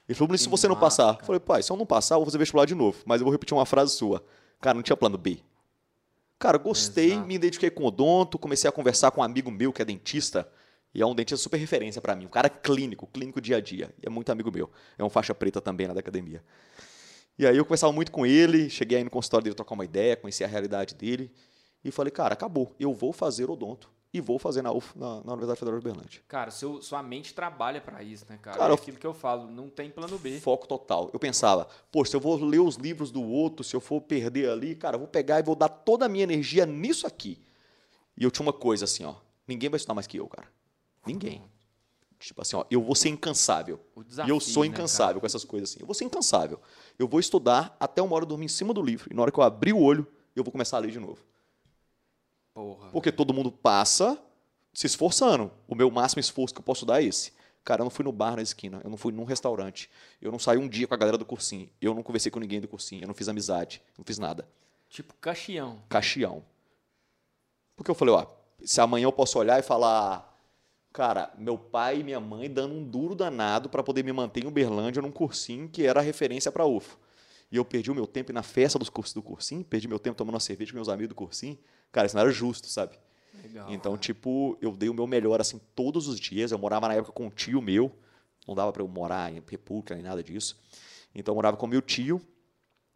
Ele 0.08 0.14
falou, 0.16 0.30
mas 0.30 0.42
se 0.42 0.48
você 0.48 0.68
não 0.68 0.76
passar? 0.76 1.18
Eu 1.20 1.24
falei, 1.24 1.40
pai, 1.40 1.62
se 1.62 1.72
eu 1.72 1.76
não 1.76 1.86
passar, 1.86 2.16
eu 2.16 2.18
vou 2.18 2.26
fazer 2.26 2.38
vestibular 2.38 2.66
de 2.66 2.74
novo. 2.74 2.98
Mas 3.06 3.20
eu 3.20 3.24
vou 3.24 3.32
repetir 3.32 3.56
uma 3.56 3.64
frase 3.64 3.92
sua. 3.94 4.22
Cara, 4.60 4.74
não 4.74 4.82
tinha 4.82 4.96
plano 4.96 5.16
B. 5.16 5.38
Cara, 6.38 6.58
gostei, 6.58 7.12
Exato. 7.12 7.26
me 7.26 7.34
identifiquei 7.34 7.70
com 7.70 7.84
odonto, 7.84 8.38
comecei 8.38 8.68
a 8.68 8.72
conversar 8.72 9.10
com 9.12 9.20
um 9.20 9.24
amigo 9.24 9.50
meu 9.50 9.72
que 9.72 9.80
é 9.80 9.84
dentista. 9.84 10.46
E 10.94 11.00
é 11.00 11.06
um 11.06 11.14
dentista 11.14 11.42
super 11.42 11.56
referência 11.56 12.02
pra 12.02 12.14
mim. 12.14 12.26
Um 12.26 12.28
cara 12.28 12.50
clínico, 12.50 13.06
clínico 13.06 13.40
dia 13.40 13.56
a 13.56 13.60
dia. 13.60 13.94
E 14.02 14.06
é 14.06 14.10
muito 14.10 14.30
amigo 14.30 14.50
meu. 14.52 14.70
É 14.98 15.04
um 15.04 15.08
faixa 15.08 15.34
preta 15.34 15.60
também 15.60 15.86
lá 15.86 15.94
da 15.94 16.00
academia. 16.00 16.42
E 17.38 17.46
aí 17.46 17.56
eu 17.56 17.64
conversava 17.64 17.92
muito 17.92 18.12
com 18.12 18.26
ele, 18.26 18.68
cheguei 18.68 18.98
aí 18.98 19.04
no 19.04 19.10
consultório 19.10 19.44
dele 19.44 19.54
trocar 19.56 19.74
uma 19.74 19.84
ideia, 19.84 20.16
conhecer 20.16 20.44
a 20.44 20.46
realidade 20.46 20.94
dele. 20.94 21.32
E 21.84 21.90
falei, 21.90 22.10
cara, 22.10 22.34
acabou. 22.34 22.74
Eu 22.78 22.92
vou 22.94 23.12
fazer 23.12 23.50
odonto. 23.50 23.90
E 24.14 24.20
vou 24.20 24.38
fazer 24.38 24.60
na, 24.60 24.70
UF, 24.70 24.96
na, 24.96 25.22
na 25.24 25.32
Universidade 25.32 25.58
Federal 25.58 25.80
de 25.80 25.86
Uberlândia. 25.86 26.22
Cara, 26.28 26.50
seu, 26.50 26.82
sua 26.82 27.02
mente 27.02 27.32
trabalha 27.32 27.80
pra 27.80 28.02
isso, 28.02 28.26
né, 28.28 28.38
cara? 28.40 28.58
Cara, 28.58 28.72
é 28.72 28.76
aquilo 28.76 28.98
que 28.98 29.06
eu 29.06 29.14
falo, 29.14 29.50
não 29.50 29.70
tem 29.70 29.90
plano 29.90 30.18
B. 30.18 30.38
Foco 30.38 30.68
total. 30.68 31.08
Eu 31.14 31.18
pensava, 31.18 31.66
pô, 31.90 32.04
se 32.04 32.14
eu 32.14 32.20
vou 32.20 32.36
ler 32.36 32.60
os 32.60 32.76
livros 32.76 33.10
do 33.10 33.22
outro, 33.22 33.64
se 33.64 33.74
eu 33.74 33.80
for 33.80 34.02
perder 34.02 34.50
ali, 34.50 34.74
cara, 34.74 34.96
eu 34.96 34.98
vou 34.98 35.08
pegar 35.08 35.40
e 35.40 35.42
vou 35.42 35.54
dar 35.54 35.70
toda 35.70 36.04
a 36.04 36.08
minha 36.10 36.24
energia 36.24 36.66
nisso 36.66 37.06
aqui. 37.06 37.42
E 38.14 38.22
eu 38.22 38.30
tinha 38.30 38.44
uma 38.44 38.52
coisa 38.52 38.84
assim, 38.84 39.02
ó. 39.02 39.14
Ninguém 39.48 39.70
vai 39.70 39.78
estudar 39.78 39.94
mais 39.94 40.06
que 40.06 40.18
eu, 40.18 40.28
cara. 40.28 40.46
Ninguém. 41.06 41.42
Tipo 42.18 42.42
assim, 42.42 42.54
ó, 42.54 42.66
eu 42.70 42.82
vou 42.82 42.94
ser 42.94 43.08
incansável. 43.08 43.80
O 43.96 44.02
e 44.02 44.04
desafio, 44.04 44.34
eu 44.34 44.38
sou 44.38 44.62
né, 44.62 44.68
incansável 44.68 45.14
cara? 45.14 45.20
com 45.20 45.26
essas 45.26 45.44
coisas 45.44 45.70
assim. 45.70 45.80
Eu 45.80 45.86
vou 45.86 45.94
ser 45.94 46.04
incansável. 46.04 46.60
Eu 46.98 47.08
vou 47.08 47.18
estudar 47.18 47.74
até 47.80 48.02
uma 48.02 48.14
hora 48.14 48.24
eu 48.24 48.28
dormir 48.28 48.44
em 48.44 48.48
cima 48.48 48.74
do 48.74 48.82
livro. 48.82 49.08
E 49.10 49.14
na 49.14 49.22
hora 49.22 49.32
que 49.32 49.40
eu 49.40 49.42
abrir 49.42 49.72
o 49.72 49.80
olho, 49.80 50.06
eu 50.36 50.44
vou 50.44 50.52
começar 50.52 50.76
a 50.76 50.80
ler 50.80 50.92
de 50.92 51.00
novo. 51.00 51.18
Porra. 52.54 52.90
Porque 52.90 53.10
todo 53.10 53.32
mundo 53.32 53.50
passa 53.50 54.18
se 54.72 54.86
esforçando. 54.86 55.50
O 55.68 55.74
meu 55.74 55.90
máximo 55.90 56.20
esforço 56.20 56.54
que 56.54 56.60
eu 56.60 56.64
posso 56.64 56.86
dar 56.86 57.02
é 57.02 57.06
esse. 57.06 57.32
Cara, 57.64 57.82
eu 57.82 57.84
não 57.84 57.90
fui 57.90 58.04
no 58.04 58.10
bar 58.10 58.34
na 58.34 58.42
esquina, 58.42 58.80
eu 58.82 58.90
não 58.90 58.96
fui 58.96 59.12
num 59.12 59.22
restaurante, 59.22 59.88
eu 60.20 60.32
não 60.32 60.38
saí 60.38 60.58
um 60.58 60.68
dia 60.68 60.86
com 60.88 60.94
a 60.94 60.96
galera 60.96 61.16
do 61.16 61.24
cursinho, 61.24 61.70
eu 61.80 61.94
não 61.94 62.02
conversei 62.02 62.28
com 62.28 62.40
ninguém 62.40 62.60
do 62.60 62.66
cursinho, 62.66 63.04
eu 63.04 63.06
não 63.06 63.14
fiz 63.14 63.28
amizade, 63.28 63.80
não 63.96 64.04
fiz 64.04 64.18
nada. 64.18 64.48
Tipo 64.88 65.14
caxião. 65.20 65.80
Caxião. 65.88 66.44
Porque 67.76 67.88
eu 67.88 67.94
falei, 67.94 68.14
ó, 68.14 68.26
se 68.64 68.80
amanhã 68.80 69.04
eu 69.04 69.12
posso 69.12 69.38
olhar 69.38 69.60
e 69.60 69.62
falar, 69.62 70.36
cara, 70.92 71.32
meu 71.38 71.56
pai 71.56 72.00
e 72.00 72.04
minha 72.04 72.18
mãe 72.18 72.50
dando 72.50 72.74
um 72.74 72.84
duro 72.84 73.14
danado 73.14 73.68
para 73.68 73.82
poder 73.82 74.02
me 74.02 74.12
manter 74.12 74.42
em 74.42 74.48
Uberlândia 74.48 75.00
num 75.00 75.12
cursinho 75.12 75.68
que 75.68 75.86
era 75.86 76.00
referência 76.00 76.50
para 76.50 76.66
UFO. 76.66 76.98
E 77.50 77.56
eu 77.56 77.64
perdi 77.64 77.90
o 77.90 77.94
meu 77.94 78.06
tempo 78.06 78.32
na 78.32 78.42
festa 78.42 78.78
dos 78.78 78.88
cursos 78.88 79.14
do 79.14 79.22
cursinho, 79.22 79.64
perdi 79.64 79.86
meu 79.86 79.98
tempo 79.98 80.16
tomando 80.16 80.34
uma 80.34 80.40
cerveja 80.40 80.72
com 80.72 80.76
meus 80.76 80.88
amigos 80.88 81.10
do 81.10 81.14
cursinho. 81.14 81.56
Cara, 81.92 82.06
isso 82.06 82.16
não 82.16 82.22
era 82.22 82.30
justo, 82.32 82.66
sabe? 82.66 82.98
Legal. 83.42 83.70
Então, 83.70 83.96
tipo, 83.98 84.56
eu 84.60 84.72
dei 84.74 84.88
o 84.88 84.94
meu 84.94 85.06
melhor, 85.06 85.40
assim, 85.40 85.60
todos 85.74 86.08
os 86.08 86.18
dias. 86.18 86.50
Eu 86.50 86.58
morava 86.58 86.88
na 86.88 86.94
época 86.94 87.12
com 87.12 87.26
um 87.26 87.30
tio 87.30 87.60
meu. 87.60 87.94
Não 88.48 88.54
dava 88.54 88.72
para 88.72 88.82
eu 88.82 88.88
morar 88.88 89.30
em 89.30 89.42
república 89.46 89.94
nem 89.94 90.02
nada 90.02 90.22
disso. 90.22 90.58
Então, 91.14 91.32
eu 91.32 91.36
morava 91.36 91.56
com 91.56 91.66
meu 91.66 91.82
tio 91.82 92.20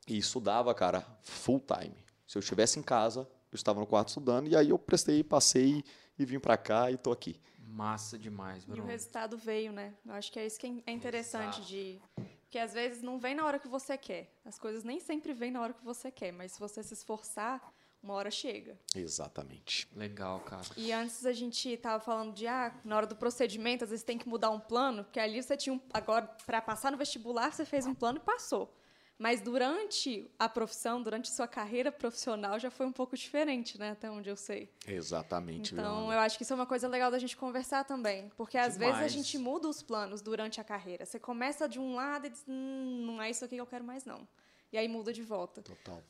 e 0.09 0.17
estudava, 0.17 0.75
cara, 0.75 1.07
full 1.23 1.61
time. 1.61 1.95
Se 2.27 2.39
eu 2.39 2.41
estivesse 2.41 2.79
em 2.79 2.83
casa, 2.83 3.29
eu 3.53 3.57
estava 3.57 3.79
no 3.79 3.87
quarto 3.87 4.09
estudando. 4.09 4.49
E 4.49 4.57
aí 4.57 4.71
eu 4.71 4.79
prestei, 4.79 5.23
passei 5.23 5.85
e 6.19 6.25
vim 6.25 6.39
para 6.41 6.57
cá 6.57 6.91
e 6.91 6.97
tô 6.97 7.13
aqui. 7.13 7.39
Massa 7.69 8.19
demais, 8.19 8.63
E 8.63 8.67
o 8.67 8.71
Bruno. 8.73 8.87
resultado 8.89 9.37
veio, 9.37 9.73
né? 9.73 9.93
Eu 10.07 10.15
acho 10.15 10.33
que 10.33 10.39
é 10.39 10.47
isso 10.47 10.59
que 10.59 10.83
é 10.87 10.91
interessante 10.93 11.59
Exato. 11.59 11.67
de. 11.67 12.01
Porque 12.43 12.59
às 12.59 12.73
vezes 12.73 13.03
não 13.03 13.19
vem 13.19 13.35
na 13.35 13.45
hora 13.45 13.59
que 13.59 13.69
você 13.69 13.99
quer. 13.99 14.33
As 14.45 14.59
coisas 14.59 14.83
nem 14.85 14.99
sempre 15.01 15.35
vêm 15.35 15.51
na 15.51 15.61
hora 15.61 15.75
que 15.75 15.85
você 15.85 16.11
quer, 16.11 16.33
mas 16.33 16.53
se 16.53 16.61
você 16.61 16.83
se 16.83 16.95
esforçar, 16.95 17.61
uma 18.07 18.15
hora 18.15 18.31
chega. 18.31 18.79
Exatamente. 18.95 19.89
Legal, 19.95 20.41
cara. 20.41 20.63
E 20.77 20.93
antes 20.93 21.27
a 21.27 21.33
gente 21.33 21.77
tava 21.77 22.03
falando 22.03 22.33
de, 22.33 22.47
ah, 22.47 22.73
na 22.85 22.97
hora 22.97 23.07
do 23.07 23.17
procedimento, 23.17 23.83
às 23.83 23.91
vezes 23.91 24.05
tem 24.05 24.17
que 24.17 24.29
mudar 24.29 24.51
um 24.51 24.61
plano, 24.61 25.03
porque 25.03 25.19
ali 25.19 25.43
você 25.43 25.57
tinha 25.57 25.75
um. 25.75 25.81
Agora, 25.93 26.27
para 26.47 26.63
passar 26.63 26.93
no 26.93 26.97
vestibular, 26.97 27.53
você 27.53 27.65
fez 27.65 27.85
um 27.85 27.95
plano 27.95 28.19
e 28.19 28.21
passou. 28.21 28.73
Mas 29.19 29.41
durante 29.41 30.31
a 30.39 30.47
profissão, 30.47 31.03
durante 31.03 31.31
sua 31.31 31.49
carreira 31.49 31.91
profissional, 31.91 32.59
já 32.59 32.71
foi 32.71 32.85
um 32.87 32.93
pouco 32.93 33.17
diferente, 33.17 33.79
né? 33.79 33.93
Até 33.93 34.11
onde 34.11 34.29
eu 34.29 34.37
sei. 34.37 34.71
Exatamente. 34.87 35.73
Então, 35.73 36.01
Leandro. 36.01 36.13
eu 36.13 36.19
acho 36.21 36.37
que 36.37 36.43
isso 36.43 36.53
é 36.53 36.57
uma 36.57 36.67
coisa 36.67 36.87
legal 36.87 37.11
da 37.11 37.19
gente 37.19 37.35
conversar 37.35 37.85
também. 37.85 38.31
Porque 38.37 38.59
às 38.59 38.77
vezes 38.77 39.01
a 39.01 39.09
gente 39.09 39.39
muda 39.39 39.69
os 39.69 39.83
planos 39.83 40.21
durante 40.21 40.61
a 40.61 40.65
carreira. 40.65 41.07
Você 41.07 41.19
começa 41.19 41.67
de 41.67 41.81
um 41.81 41.95
lado 41.95 42.27
e 42.27 42.31
diz, 42.31 42.45
hum, 42.47 43.07
não 43.07 43.23
é 43.23 43.31
isso 43.31 43.43
aqui 43.45 43.55
que 43.55 43.61
eu 43.61 43.67
quero 43.67 43.85
mais, 43.85 44.05
não. 44.05 44.29
E 44.71 44.77
aí 44.77 44.87
muda 44.87 45.15
de 45.15 45.23
volta. 45.23 45.63
Total. 45.63 46.03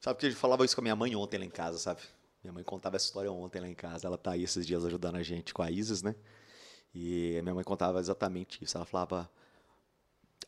Sabe 0.00 0.18
que 0.18 0.26
a 0.26 0.30
gente 0.30 0.38
falava 0.38 0.64
isso 0.64 0.74
com 0.74 0.80
a 0.80 0.84
minha 0.84 0.96
mãe 0.96 1.14
ontem 1.14 1.38
lá 1.38 1.44
em 1.44 1.50
casa, 1.50 1.78
sabe? 1.78 2.00
Minha 2.42 2.52
mãe 2.54 2.64
contava 2.64 2.96
essa 2.96 3.04
história 3.04 3.30
ontem 3.30 3.60
lá 3.60 3.68
em 3.68 3.74
casa. 3.74 4.06
Ela 4.06 4.16
tá 4.16 4.32
aí 4.32 4.42
esses 4.42 4.66
dias 4.66 4.84
ajudando 4.84 5.16
a 5.16 5.22
gente 5.22 5.52
com 5.52 5.62
a 5.62 5.70
Isis, 5.70 6.02
né? 6.02 6.14
E 6.94 7.36
a 7.38 7.42
minha 7.42 7.54
mãe 7.54 7.62
contava 7.62 8.00
exatamente 8.00 8.64
isso. 8.64 8.76
Ela 8.76 8.86
falava: 8.86 9.30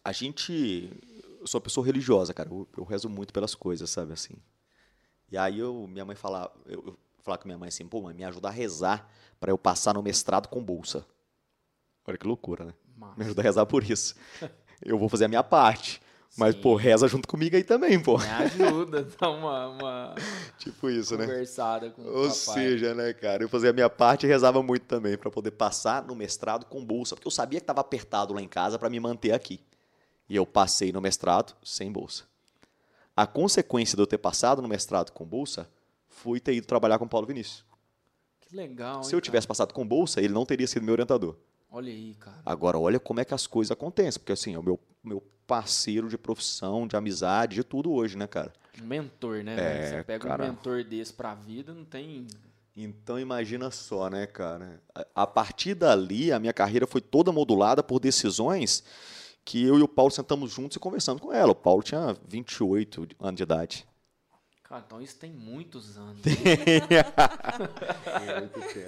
A 0.02 0.10
gente. 0.10 0.90
Eu 1.38 1.46
sou 1.46 1.58
uma 1.58 1.64
pessoa 1.64 1.84
religiosa, 1.84 2.32
cara. 2.32 2.48
Eu, 2.48 2.66
eu 2.76 2.84
rezo 2.84 3.08
muito 3.08 3.32
pelas 3.32 3.54
coisas, 3.54 3.90
sabe? 3.90 4.12
Assim. 4.14 4.34
E 5.30 5.36
aí 5.36 5.58
eu, 5.58 5.86
minha 5.88 6.04
mãe 6.04 6.14
falava, 6.14 6.52
eu, 6.66 6.84
eu 6.88 6.98
falava 7.22 7.40
com 7.40 7.48
minha 7.48 7.56
mãe 7.56 7.68
assim, 7.68 7.86
pô, 7.86 8.02
mãe, 8.02 8.14
me 8.14 8.22
ajuda 8.22 8.48
a 8.48 8.50
rezar 8.50 9.10
para 9.40 9.50
eu 9.50 9.56
passar 9.56 9.94
no 9.94 10.02
mestrado 10.02 10.46
com 10.46 10.62
bolsa. 10.62 11.06
Olha 12.06 12.18
que 12.18 12.26
loucura, 12.26 12.66
né? 12.66 12.74
Me 13.16 13.24
ajuda 13.24 13.40
a 13.40 13.44
rezar 13.44 13.64
por 13.64 13.82
isso. 13.82 14.14
Eu 14.84 14.98
vou 14.98 15.08
fazer 15.08 15.26
a 15.26 15.28
minha 15.28 15.44
parte. 15.44 16.01
Mas, 16.36 16.54
Sim. 16.54 16.62
pô, 16.62 16.74
reza 16.76 17.06
junto 17.06 17.28
comigo 17.28 17.54
aí 17.56 17.62
também, 17.62 18.00
pô. 18.02 18.16
Me 18.16 18.26
ajuda, 18.26 19.06
dá 19.20 19.28
uma, 19.30 19.68
uma 19.68 20.14
Tipo 20.58 20.88
isso, 20.88 21.16
né? 21.16 21.26
conversada 21.26 21.90
com 21.90 22.00
o 22.00 22.18
Ou 22.22 22.30
seja, 22.30 22.94
né, 22.94 23.12
cara, 23.12 23.42
eu 23.42 23.48
fazia 23.50 23.68
a 23.68 23.72
minha 23.72 23.90
parte 23.90 24.24
e 24.24 24.28
rezava 24.28 24.62
muito 24.62 24.86
também 24.86 25.18
para 25.18 25.30
poder 25.30 25.50
passar 25.50 26.02
no 26.06 26.14
mestrado 26.16 26.64
com 26.64 26.82
bolsa, 26.82 27.14
porque 27.14 27.26
eu 27.26 27.32
sabia 27.32 27.60
que 27.60 27.64
estava 27.64 27.82
apertado 27.82 28.32
lá 28.32 28.40
em 28.40 28.48
casa 28.48 28.78
para 28.78 28.88
me 28.88 28.98
manter 28.98 29.32
aqui. 29.32 29.60
E 30.26 30.34
eu 30.34 30.46
passei 30.46 30.90
no 30.90 31.02
mestrado 31.02 31.54
sem 31.62 31.92
bolsa. 31.92 32.24
A 33.14 33.26
consequência 33.26 33.94
de 33.94 34.02
eu 34.02 34.06
ter 34.06 34.16
passado 34.16 34.62
no 34.62 34.68
mestrado 34.68 35.10
com 35.12 35.26
bolsa 35.26 35.68
foi 36.08 36.40
ter 36.40 36.54
ido 36.54 36.66
trabalhar 36.66 36.98
com 36.98 37.04
o 37.04 37.08
Paulo 37.08 37.26
Vinícius. 37.26 37.62
Que 38.40 38.56
legal, 38.56 39.02
Se 39.02 39.14
eu 39.14 39.20
tivesse 39.20 39.46
passado 39.46 39.74
com 39.74 39.86
bolsa, 39.86 40.20
ele 40.20 40.32
não 40.32 40.46
teria 40.46 40.66
sido 40.66 40.82
meu 40.82 40.92
orientador. 40.92 41.34
cara? 41.34 41.44
Olha 41.70 41.90
aí, 41.92 42.14
cara. 42.14 42.40
Agora, 42.44 42.78
olha 42.78 42.98
como 42.98 43.20
é 43.20 43.24
que 43.24 43.34
as 43.34 43.46
coisas 43.46 43.70
acontecem, 43.70 44.18
porque 44.18 44.32
assim, 44.32 44.56
o 44.56 44.62
meu, 44.62 44.80
meu 45.04 45.22
parceiro 45.52 46.08
de 46.08 46.16
profissão, 46.16 46.86
de 46.86 46.96
amizade, 46.96 47.56
de 47.56 47.62
tudo 47.64 47.92
hoje, 47.92 48.16
né, 48.16 48.26
cara? 48.26 48.50
Um 48.82 48.86
mentor, 48.86 49.44
né? 49.44 49.52
É, 49.52 49.56
velho? 49.56 49.88
Você 49.98 50.04
pega 50.04 50.28
cara. 50.28 50.44
um 50.44 50.46
mentor 50.46 50.82
desse 50.82 51.12
pra 51.12 51.34
vida, 51.34 51.74
não 51.74 51.84
tem... 51.84 52.26
Então 52.74 53.20
imagina 53.20 53.70
só, 53.70 54.08
né, 54.08 54.26
cara? 54.26 54.80
A- 54.94 55.06
A 55.14 55.26
partir 55.26 55.74
dali, 55.74 56.32
a 56.32 56.38
minha 56.38 56.54
carreira 56.54 56.86
foi 56.86 57.02
toda 57.02 57.30
modulada 57.30 57.82
por 57.82 58.00
decisões 58.00 58.82
que 59.44 59.62
eu 59.62 59.78
e 59.78 59.82
o 59.82 59.88
Paulo 59.88 60.10
sentamos 60.10 60.50
juntos 60.50 60.76
e 60.76 60.80
conversamos 60.80 61.20
com 61.20 61.30
ela. 61.30 61.52
O 61.52 61.54
Paulo 61.54 61.82
tinha 61.82 62.16
28 62.26 63.08
anos 63.20 63.36
de 63.36 63.42
idade. 63.42 63.86
Cara, 64.72 64.84
então 64.86 65.02
isso 65.02 65.16
tem 65.16 65.30
muitos 65.30 65.98
anos. 65.98 66.22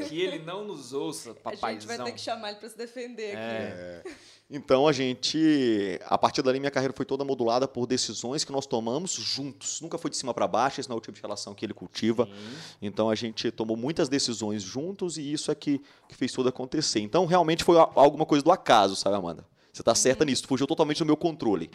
que 0.08 0.18
ele 0.18 0.38
não 0.38 0.64
nos 0.64 0.94
ouça, 0.94 1.30
A 1.30 1.32
gente 1.34 1.42
papaizão. 1.60 1.86
vai 1.96 2.06
ter 2.06 2.12
que 2.12 2.20
chamar 2.22 2.50
ele 2.52 2.58
pra 2.58 2.70
se 2.70 2.78
defender 2.78 3.34
É. 3.36 4.00
aqui. 4.02 4.14
Então 4.48 4.88
a 4.88 4.92
gente, 4.92 6.00
a 6.06 6.16
partir 6.16 6.40
dali, 6.40 6.58
minha 6.58 6.70
carreira 6.70 6.94
foi 6.96 7.04
toda 7.04 7.22
modulada 7.22 7.68
por 7.68 7.86
decisões 7.86 8.44
que 8.44 8.52
nós 8.52 8.66
tomamos 8.66 9.12
juntos. 9.12 9.78
Nunca 9.82 9.98
foi 9.98 10.10
de 10.10 10.16
cima 10.16 10.32
para 10.32 10.46
baixo, 10.48 10.80
esse 10.80 10.88
não 10.88 10.96
é 10.96 10.98
o 10.98 11.02
tipo 11.02 11.16
de 11.16 11.20
relação 11.20 11.54
que 11.54 11.66
ele 11.66 11.74
cultiva. 11.74 12.24
Sim. 12.26 12.32
Então 12.80 13.10
a 13.10 13.14
gente 13.14 13.50
tomou 13.50 13.76
muitas 13.76 14.08
decisões 14.08 14.62
juntos 14.62 15.18
e 15.18 15.32
isso 15.32 15.50
é 15.50 15.54
que, 15.54 15.82
que 16.08 16.14
fez 16.14 16.32
tudo 16.32 16.48
acontecer. 16.48 17.00
Então 17.00 17.26
realmente 17.26 17.62
foi 17.62 17.76
a- 17.78 17.90
alguma 17.94 18.24
coisa 18.24 18.42
do 18.42 18.50
acaso, 18.50 18.96
sabe, 18.96 19.16
Amanda? 19.16 19.46
Você 19.70 19.82
está 19.82 19.94
certa 19.94 20.24
nisso, 20.24 20.46
fugiu 20.46 20.66
totalmente 20.66 20.98
do 21.00 21.04
meu 21.06 21.16
controle. 21.16 21.70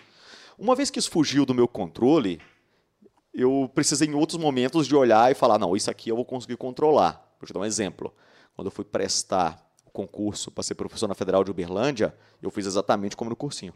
Uma 0.57 0.75
vez 0.75 0.89
que 0.89 0.97
isso 0.97 1.11
fugiu 1.11 1.45
do 1.45 1.53
meu 1.53 1.67
controle, 1.67 2.39
eu 3.33 3.69
precisei 3.73 4.07
em 4.07 4.13
outros 4.13 4.39
momentos 4.39 4.87
de 4.87 4.95
olhar 4.95 5.31
e 5.31 5.35
falar, 5.35 5.57
não, 5.57 5.75
isso 5.75 5.89
aqui 5.89 6.09
eu 6.09 6.15
vou 6.15 6.25
conseguir 6.25 6.57
controlar. 6.57 7.35
Vou 7.39 7.47
te 7.47 7.53
dar 7.53 7.59
um 7.59 7.65
exemplo. 7.65 8.13
Quando 8.55 8.67
eu 8.67 8.71
fui 8.71 8.83
prestar 8.83 9.65
o 9.85 9.91
concurso 9.91 10.51
para 10.51 10.63
ser 10.63 10.75
professor 10.75 11.07
na 11.07 11.15
Federal 11.15 11.43
de 11.43 11.51
Uberlândia, 11.51 12.15
eu 12.41 12.51
fiz 12.51 12.65
exatamente 12.65 13.15
como 13.15 13.29
no 13.29 13.35
cursinho. 13.35 13.73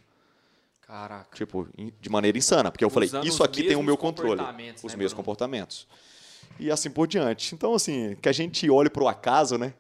Caraca. 0.82 1.36
Tipo, 1.36 1.68
de 2.00 2.10
maneira 2.10 2.38
insana, 2.38 2.70
porque 2.70 2.84
eu 2.84 2.90
falei, 2.90 3.08
Usando 3.08 3.26
isso 3.26 3.42
os 3.42 3.50
aqui 3.50 3.64
tem 3.64 3.76
o 3.76 3.84
meu 3.84 3.98
controle, 3.98 4.38
comportamentos, 4.38 4.84
os 4.84 4.92
né, 4.92 4.98
meus 4.98 5.14
comportamentos. 5.14 5.88
E 6.60 6.70
assim 6.70 6.90
por 6.90 7.08
diante. 7.08 7.56
Então, 7.56 7.74
assim, 7.74 8.16
que 8.22 8.30
a 8.30 8.34
gente 8.34 8.70
olhe 8.70 8.90
pro 8.90 9.08
acaso, 9.08 9.58
né? 9.58 9.74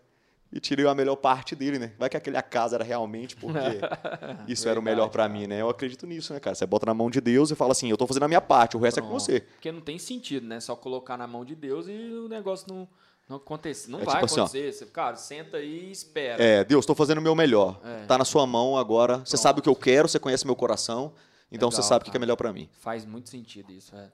E 0.55 0.59
tire 0.59 0.87
a 0.87 0.93
melhor 0.93 1.15
parte 1.15 1.55
dele, 1.55 1.79
né? 1.79 1.93
Vai 1.97 2.07
que 2.07 2.15
aquele 2.15 2.37
acaso 2.37 2.75
era 2.75 2.83
realmente 2.83 3.35
porque 3.35 3.57
isso 4.47 4.69
era 4.69 4.79
o 4.79 4.83
melhor 4.83 5.09
pra 5.09 5.27
mim, 5.27 5.47
né? 5.47 5.59
Eu 5.59 5.67
acredito 5.67 6.05
nisso, 6.05 6.31
né, 6.31 6.39
cara? 6.39 6.55
Você 6.55 6.63
bota 6.67 6.85
na 6.85 6.93
mão 6.93 7.09
de 7.09 7.19
Deus 7.19 7.49
e 7.49 7.55
fala 7.55 7.71
assim, 7.71 7.89
eu 7.89 7.97
tô 7.97 8.05
fazendo 8.05 8.23
a 8.23 8.27
minha 8.27 8.39
parte, 8.39 8.77
o 8.77 8.79
resto 8.79 8.99
é 8.99 9.01
com 9.01 9.07
Pronto. 9.07 9.23
você. 9.23 9.39
Porque 9.41 9.71
não 9.71 9.81
tem 9.81 9.97
sentido, 9.97 10.45
né? 10.45 10.59
Só 10.59 10.75
colocar 10.75 11.17
na 11.17 11.25
mão 11.25 11.43
de 11.43 11.55
Deus 11.55 11.87
e 11.87 11.91
o 11.91 12.29
negócio 12.29 12.67
não, 12.71 12.87
não 13.27 13.37
acontecer. 13.37 13.89
Não 13.89 14.01
É 14.01 14.05
vai 14.05 14.13
tipo 14.13 14.25
assim, 14.25 14.41
acontecer. 14.41 14.71
Você, 14.73 14.85
cara, 14.85 15.15
senta 15.15 15.57
aí 15.57 15.87
e 15.87 15.91
espera. 15.91 16.43
É, 16.43 16.63
Deus, 16.63 16.85
tô 16.85 16.93
fazendo 16.93 17.17
o 17.17 17.21
meu 17.21 17.33
melhor. 17.33 17.81
É. 17.83 18.05
Tá 18.05 18.15
na 18.15 18.25
sua 18.25 18.45
mão 18.45 18.77
agora. 18.77 19.17
Você 19.25 19.37
sabe 19.37 19.59
o 19.59 19.63
que 19.63 19.69
eu 19.69 19.75
quero, 19.75 20.07
você 20.07 20.19
conhece 20.19 20.45
meu 20.45 20.55
coração, 20.55 21.13
então 21.51 21.71
você 21.71 21.77
Legal, 21.77 21.89
sabe 21.89 22.07
o 22.07 22.11
que 22.11 22.15
é 22.15 22.19
melhor 22.19 22.35
pra 22.35 22.53
mim. 22.53 22.69
Faz 22.73 23.05
muito 23.07 23.27
sentido 23.27 23.71
isso, 23.71 23.95
é. 23.95 24.11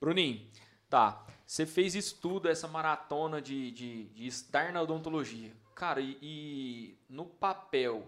Bruninho, 0.00 0.40
tá. 0.88 1.26
Você 1.44 1.66
fez 1.66 1.96
isso 1.96 2.16
tudo, 2.22 2.48
essa 2.48 2.68
maratona 2.68 3.42
de, 3.42 3.72
de, 3.72 4.04
de 4.10 4.28
estar 4.28 4.72
na 4.72 4.80
odontologia. 4.80 5.50
Cara, 5.80 5.98
e, 6.02 6.18
e 6.20 6.98
no 7.08 7.24
papel 7.24 8.06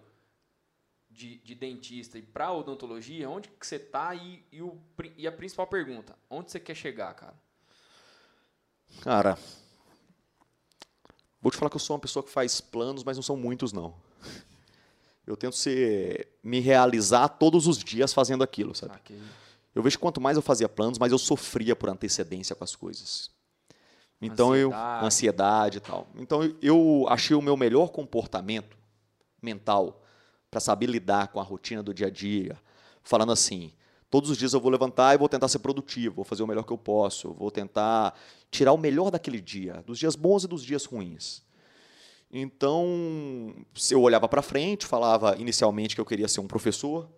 de, 1.10 1.38
de 1.38 1.54
dentista 1.54 2.18
e 2.18 2.22
pra 2.22 2.52
odontologia, 2.52 3.30
onde 3.30 3.48
que 3.48 3.66
você 3.66 3.78
tá? 3.78 4.14
E, 4.14 4.44
e, 4.52 4.60
o, 4.60 4.78
e 5.16 5.26
a 5.26 5.32
principal 5.32 5.66
pergunta, 5.66 6.14
onde 6.28 6.50
você 6.50 6.60
quer 6.60 6.74
chegar, 6.74 7.14
cara? 7.14 7.34
Cara, 9.00 9.38
vou 11.40 11.50
te 11.50 11.56
falar 11.56 11.70
que 11.70 11.76
eu 11.76 11.80
sou 11.80 11.96
uma 11.96 12.00
pessoa 12.00 12.22
que 12.22 12.28
faz 12.28 12.60
planos, 12.60 13.02
mas 13.04 13.16
não 13.16 13.22
são 13.22 13.38
muitos, 13.38 13.72
não. 13.72 13.94
Eu 15.26 15.34
tento 15.34 15.56
ser, 15.56 16.28
me 16.42 16.60
realizar 16.60 17.26
todos 17.26 17.66
os 17.66 17.78
dias 17.78 18.12
fazendo 18.12 18.44
aquilo, 18.44 18.74
sabe? 18.74 18.92
Saquei. 18.92 19.22
Eu 19.74 19.82
vejo 19.82 19.96
que 19.96 20.02
quanto 20.02 20.20
mais 20.20 20.36
eu 20.36 20.42
fazia 20.42 20.68
planos, 20.68 20.98
mais 20.98 21.10
eu 21.10 21.18
sofria 21.18 21.74
por 21.74 21.88
antecedência 21.88 22.54
com 22.54 22.64
as 22.64 22.76
coisas. 22.76 23.30
Então 24.24 24.54
eu 24.54 24.68
Ansiedade. 24.68 25.04
ansiedade 25.04 25.78
e 25.78 25.80
tal. 25.80 26.06
Então 26.16 26.42
eu- 26.44 26.56
eu 26.62 27.06
achei 27.08 27.34
o 27.36 27.42
meu 27.42 27.56
melhor 27.56 27.88
comportamento 27.88 28.76
mental 29.42 30.00
para 30.50 30.60
saber 30.60 30.86
lidar 30.86 31.28
com 31.28 31.40
a 31.40 31.42
rotina 31.42 31.82
do 31.82 31.92
dia 31.92 32.06
a 32.06 32.10
dia, 32.10 32.56
falando 33.02 33.32
assim, 33.32 33.72
todos 34.08 34.30
os 34.30 34.38
dias 34.38 34.52
eu 34.52 34.60
vou 34.60 34.70
levantar 34.70 35.14
e 35.14 35.18
vou 35.18 35.28
tentar 35.28 35.48
ser 35.48 35.58
produtivo, 35.58 36.16
vou 36.16 36.24
fazer 36.24 36.42
o 36.42 36.46
melhor 36.46 36.62
que 36.62 36.72
eu 36.72 36.78
posso, 36.78 37.32
vou 37.32 37.50
tentar 37.50 38.14
tirar 38.50 38.72
o 38.72 38.78
melhor 38.78 39.10
daquele 39.10 39.40
dia, 39.40 39.82
dos 39.86 39.98
dias 39.98 40.14
bons 40.14 40.44
e 40.44 40.46
dos 40.48 40.62
dias 40.62 40.84
ruins. 40.84 41.42
Então, 42.30 43.54
se 43.74 43.92
eu 43.94 44.00
olhava 44.00 44.26
para 44.28 44.40
frente, 44.40 44.86
falava 44.86 45.36
inicialmente 45.36 45.94
que 45.94 46.00
eu 46.00 46.06
queria 46.06 46.28
ser 46.28 46.40
um 46.40 46.46
professor, 46.46 47.08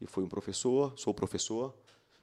e 0.00 0.06
fui 0.06 0.24
um 0.24 0.28
professor, 0.28 0.92
sou 0.96 1.14
professor. 1.14 1.74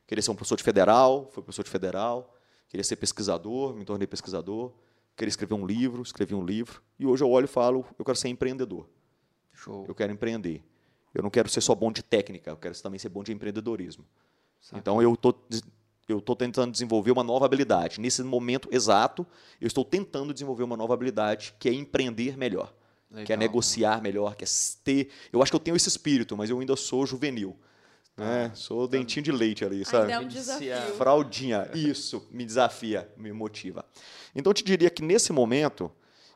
Queria 0.05 0.21
ser 0.21 0.31
um 0.31 0.35
professor 0.35 0.55
de 0.55 0.63
federal, 0.63 1.29
fui 1.31 1.43
professor 1.43 1.63
de 1.63 1.69
federal. 1.69 2.33
Queria 2.69 2.83
ser 2.83 2.95
pesquisador, 2.97 3.73
me 3.73 3.85
tornei 3.85 4.07
pesquisador. 4.07 4.71
Queria 5.15 5.29
escrever 5.29 5.53
um 5.53 5.65
livro, 5.65 6.01
escrevi 6.01 6.35
um 6.35 6.45
livro. 6.45 6.81
E 6.99 7.05
hoje 7.05 7.23
eu 7.23 7.29
olho 7.29 7.45
e 7.45 7.47
falo, 7.47 7.85
eu 7.97 8.05
quero 8.05 8.17
ser 8.17 8.27
empreendedor. 8.27 8.87
Show. 9.51 9.85
Eu 9.87 9.95
quero 9.95 10.13
empreender. 10.13 10.63
Eu 11.13 11.23
não 11.23 11.29
quero 11.29 11.49
ser 11.49 11.61
só 11.61 11.73
bom 11.73 11.91
de 11.91 12.03
técnica, 12.03 12.51
eu 12.51 12.57
quero 12.57 12.79
também 12.81 12.99
ser 12.99 13.09
bom 13.09 13.23
de 13.23 13.31
empreendedorismo. 13.31 14.05
Saquei. 14.61 14.79
Então 14.79 15.01
eu 15.01 15.15
tô 15.15 15.33
eu 16.07 16.19
estou 16.19 16.35
tentando 16.35 16.71
desenvolver 16.71 17.11
uma 17.11 17.23
nova 17.23 17.45
habilidade. 17.45 17.99
Nesse 17.99 18.23
momento 18.23 18.69
exato, 18.71 19.27
eu 19.59 19.67
estou 19.67 19.83
tentando 19.83 20.33
desenvolver 20.33 20.63
uma 20.63 20.77
nova 20.77 20.93
habilidade 20.93 21.53
que 21.59 21.67
é 21.67 21.73
empreender 21.73 22.37
melhor, 22.37 22.73
que 23.09 23.15
é 23.15 23.35
Legal, 23.35 23.39
negociar 23.39 24.01
melhor, 24.01 24.35
que 24.35 24.45
é 24.45 24.47
ter. 24.83 25.09
Eu 25.33 25.41
acho 25.41 25.51
que 25.51 25.55
eu 25.57 25.59
tenho 25.59 25.75
esse 25.75 25.89
espírito, 25.89 26.37
mas 26.37 26.49
eu 26.49 26.59
ainda 26.59 26.77
sou 26.77 27.05
juvenil. 27.05 27.57
Né? 28.17 28.51
Sou 28.55 28.87
dentinho 28.87 29.23
de 29.23 29.31
leite 29.31 29.63
ali, 29.63 29.85
sabe? 29.85 30.11
Ainda 30.11 30.13
é 30.13 30.19
um 30.19 30.27
desafio. 30.27 30.95
Fraldinha, 30.97 31.69
isso, 31.75 32.27
me 32.31 32.43
desafia, 32.43 33.07
me 33.15 33.31
motiva. 33.31 33.85
Então 34.35 34.49
eu 34.49 34.55
te 34.55 34.63
diria 34.63 34.89
que 34.89 35.03
nesse 35.03 35.31
momento, 35.31 35.91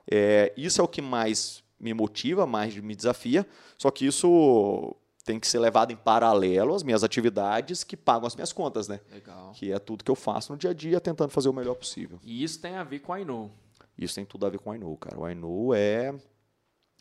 é, 0.09 0.53
isso 0.55 0.79
é 0.79 0.83
o 0.83 0.87
que 0.87 1.01
mais 1.01 1.63
me 1.79 1.93
motiva, 1.93 2.45
mais 2.45 2.75
me 2.77 2.95
desafia, 2.95 3.47
só 3.77 3.89
que 3.89 4.05
isso 4.05 4.95
tem 5.23 5.39
que 5.39 5.47
ser 5.47 5.59
levado 5.59 5.91
em 5.91 5.95
paralelo 5.95 6.75
às 6.75 6.83
minhas 6.83 7.03
atividades 7.03 7.83
que 7.83 7.97
pagam 7.97 8.27
as 8.27 8.35
minhas 8.35 8.53
contas, 8.53 8.87
né? 8.87 8.99
Legal. 9.11 9.51
Que 9.53 9.71
é 9.71 9.79
tudo 9.79 10.03
que 10.03 10.11
eu 10.11 10.15
faço 10.15 10.51
no 10.51 10.57
dia 10.57 10.69
a 10.69 10.73
dia, 10.73 11.01
tentando 11.01 11.31
fazer 11.31 11.49
o 11.49 11.53
melhor 11.53 11.75
possível. 11.75 12.19
E 12.23 12.43
isso 12.43 12.59
tem 12.59 12.75
a 12.75 12.83
ver 12.83 12.99
com 12.99 13.11
a 13.11 13.19
Inou. 13.19 13.51
Isso 13.97 14.15
tem 14.15 14.25
tudo 14.25 14.45
a 14.45 14.49
ver 14.49 14.59
com 14.59 14.71
o 14.71 14.75
I 14.75 14.79
Know, 14.79 14.97
cara. 14.97 15.19
O 15.19 15.35
Know 15.35 15.75
é, 15.75 16.13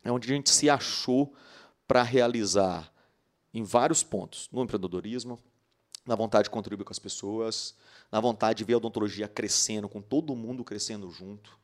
é 0.05 0.13
onde 0.13 0.31
a 0.31 0.35
gente 0.35 0.51
se 0.51 0.69
achou 0.69 1.35
para 1.89 2.03
realizar 2.03 2.93
em 3.53 3.63
vários 3.63 4.03
pontos. 4.03 4.49
No 4.53 4.63
empreendedorismo, 4.63 5.39
na 6.07 6.15
vontade 6.15 6.45
de 6.45 6.51
contribuir 6.51 6.85
com 6.85 6.93
as 6.93 6.99
pessoas, 6.99 7.75
na 8.11 8.21
vontade 8.21 8.59
de 8.59 8.65
ver 8.65 8.75
a 8.75 8.77
odontologia 8.79 9.29
crescendo, 9.29 9.89
com 9.89 10.01
todo 10.01 10.35
mundo 10.35 10.65
crescendo 10.65 11.11
junto. 11.11 11.59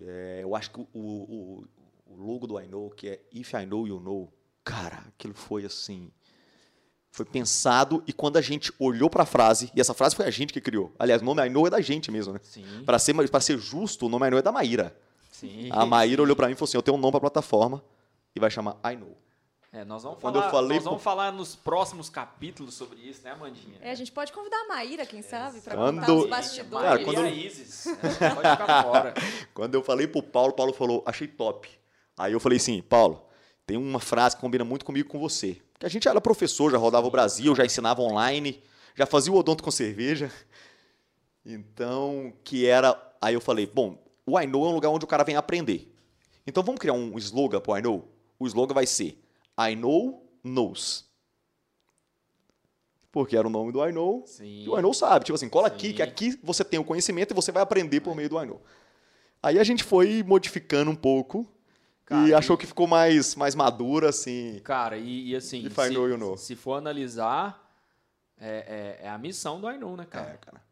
É, 0.00 0.40
eu 0.42 0.54
acho 0.54 0.70
que 0.70 0.80
o, 0.80 0.86
o, 0.94 1.64
o 2.06 2.16
logo 2.16 2.46
do 2.46 2.60
I 2.60 2.66
Know, 2.66 2.90
que 2.90 3.08
é 3.08 3.20
If 3.32 3.52
I 3.54 3.66
Know, 3.66 3.86
You 3.86 4.00
Know, 4.00 4.32
cara, 4.64 5.04
aquilo 5.08 5.34
foi 5.34 5.64
assim... 5.64 6.10
Foi 7.10 7.24
pensado 7.24 8.04
e 8.06 8.12
quando 8.12 8.36
a 8.36 8.42
gente 8.42 8.70
olhou 8.78 9.08
para 9.08 9.22
a 9.22 9.26
frase, 9.26 9.72
e 9.74 9.80
essa 9.80 9.94
frase 9.94 10.14
foi 10.14 10.26
a 10.26 10.30
gente 10.30 10.52
que 10.52 10.60
criou. 10.60 10.92
Aliás, 10.98 11.22
o 11.22 11.24
nome 11.24 11.46
I 11.46 11.48
Know 11.48 11.66
é 11.66 11.70
da 11.70 11.80
gente 11.80 12.10
mesmo, 12.10 12.34
né? 12.34 12.40
Para 12.84 12.98
ser, 12.98 13.14
pra 13.30 13.40
ser 13.40 13.58
justo, 13.58 14.04
o 14.04 14.08
nome 14.10 14.26
I 14.26 14.30
Know 14.30 14.38
é 14.38 14.42
da 14.42 14.52
Maíra. 14.52 14.94
Sim. 15.30 15.70
A 15.70 15.86
Maíra 15.86 16.22
olhou 16.22 16.36
pra 16.36 16.46
mim 16.46 16.52
e 16.52 16.56
falou 16.56 16.68
assim: 16.68 16.76
Eu 16.76 16.82
tenho 16.82 16.96
um 16.96 17.00
nome 17.00 17.12
pra 17.12 17.20
plataforma 17.20 17.82
e 18.34 18.40
vai 18.40 18.50
chamar 18.50 18.78
I 18.84 18.96
Know. 18.96 19.16
É, 19.72 19.84
nós 19.84 20.02
vamos 20.04 20.18
Quando 20.20 20.34
falar, 20.36 20.46
eu 20.46 20.50
falei 20.50 20.76
nós 20.76 20.84
vamos 20.84 20.98
pro- 21.02 21.04
falar 21.04 21.32
nos 21.32 21.54
próximos 21.56 22.08
capítulos 22.08 22.74
sobre 22.74 22.98
isso, 23.00 23.22
né, 23.22 23.32
Amandinha? 23.32 23.76
É, 23.80 23.90
a 23.90 23.94
gente 23.94 24.10
pode 24.10 24.32
convidar 24.32 24.56
a 24.56 24.68
Maíra, 24.68 25.04
quem 25.04 25.20
sabe, 25.22 25.60
pra 25.60 25.74
Quando- 25.74 26.00
contar 26.00 26.14
os 26.14 26.30
bastidores. 26.30 26.86
Cara, 26.88 27.04
quando- 27.04 27.16
Maria 27.22 27.46
Isis. 27.46 27.86
É, 27.86 28.30
pode 28.30 28.50
ficar 28.50 28.82
fora. 28.84 29.14
Quando 29.52 29.74
eu 29.74 29.82
falei 29.82 30.06
pro 30.06 30.22
Paulo, 30.22 30.52
Paulo 30.54 30.72
falou: 30.72 31.02
Achei 31.04 31.26
top. 31.28 31.68
Aí 32.16 32.32
eu 32.32 32.40
falei 32.40 32.56
assim: 32.56 32.80
Paulo, 32.80 33.26
tem 33.66 33.76
uma 33.76 34.00
frase 34.00 34.36
que 34.36 34.40
combina 34.40 34.64
muito 34.64 34.84
comigo 34.84 35.06
e 35.08 35.10
com 35.10 35.18
você. 35.18 35.60
Porque 35.74 35.84
a 35.84 35.90
gente 35.90 36.08
era 36.08 36.20
professor, 36.20 36.70
já 36.70 36.78
rodava 36.78 37.06
o 37.06 37.10
Brasil, 37.10 37.54
já 37.54 37.64
ensinava 37.66 38.00
online, 38.00 38.62
já 38.94 39.04
fazia 39.04 39.30
o 39.32 39.36
odonto 39.36 39.62
com 39.62 39.70
cerveja. 39.70 40.32
Então, 41.44 42.32
que 42.42 42.66
era. 42.66 42.96
Aí 43.20 43.34
eu 43.34 43.40
falei, 43.40 43.66
bom, 43.66 43.98
o 44.24 44.38
I 44.40 44.46
know 44.46 44.64
é 44.64 44.68
um 44.68 44.74
lugar 44.74 44.88
onde 44.90 45.04
o 45.04 45.08
cara 45.08 45.24
vem 45.24 45.36
aprender. 45.36 45.92
Então 46.46 46.62
vamos 46.62 46.80
criar 46.80 46.92
um 46.94 47.16
slogan 47.18 47.60
para 47.60 47.72
o 47.72 47.76
I 47.78 47.82
know? 47.82 48.08
O 48.38 48.46
slogan 48.46 48.74
vai 48.74 48.86
ser 48.86 49.18
I 49.58 49.74
know 49.74 50.28
knows. 50.42 51.04
Porque 53.10 53.36
era 53.36 53.46
o 53.46 53.50
nome 53.50 53.72
do 53.72 53.84
I 53.84 53.92
know. 53.92 54.24
Sim. 54.26 54.64
E 54.64 54.68
o 54.68 54.78
I 54.78 54.82
know 54.82 54.92
sabe. 54.92 55.24
Tipo 55.24 55.36
assim, 55.36 55.48
cola 55.48 55.68
Sim. 55.68 55.74
aqui, 55.74 55.92
que 55.94 56.02
aqui 56.02 56.38
você 56.42 56.62
tem 56.62 56.78
o 56.78 56.84
conhecimento 56.84 57.32
e 57.32 57.34
você 57.34 57.50
vai 57.50 57.62
aprender 57.62 58.00
por 58.00 58.14
meio 58.14 58.28
do 58.28 58.42
I 58.42 58.46
know. 58.46 58.62
Aí 59.42 59.58
a 59.58 59.64
gente 59.64 59.82
foi 59.82 60.22
modificando 60.22 60.90
um 60.90 60.96
pouco 60.96 61.50
Cara, 62.04 62.28
e 62.28 62.34
achou 62.34 62.56
que 62.56 62.66
ficou 62.66 62.86
mais, 62.86 63.34
mais 63.34 63.54
maduro, 63.54 64.06
assim. 64.06 64.60
Cara, 64.62 64.96
e, 64.96 65.30
e 65.30 65.36
assim, 65.36 65.68
se, 65.68 65.92
you 65.92 66.18
know. 66.18 66.36
se 66.36 66.54
for 66.54 66.74
analisar, 66.74 67.66
é, 68.38 68.98
é, 69.02 69.06
é 69.06 69.08
a 69.08 69.18
missão 69.18 69.60
do 69.60 69.70
I 69.70 69.78
know, 69.78 69.96
né, 69.96 70.04
cara? 70.04 70.30
É, 70.30 70.36
cara. 70.36 70.62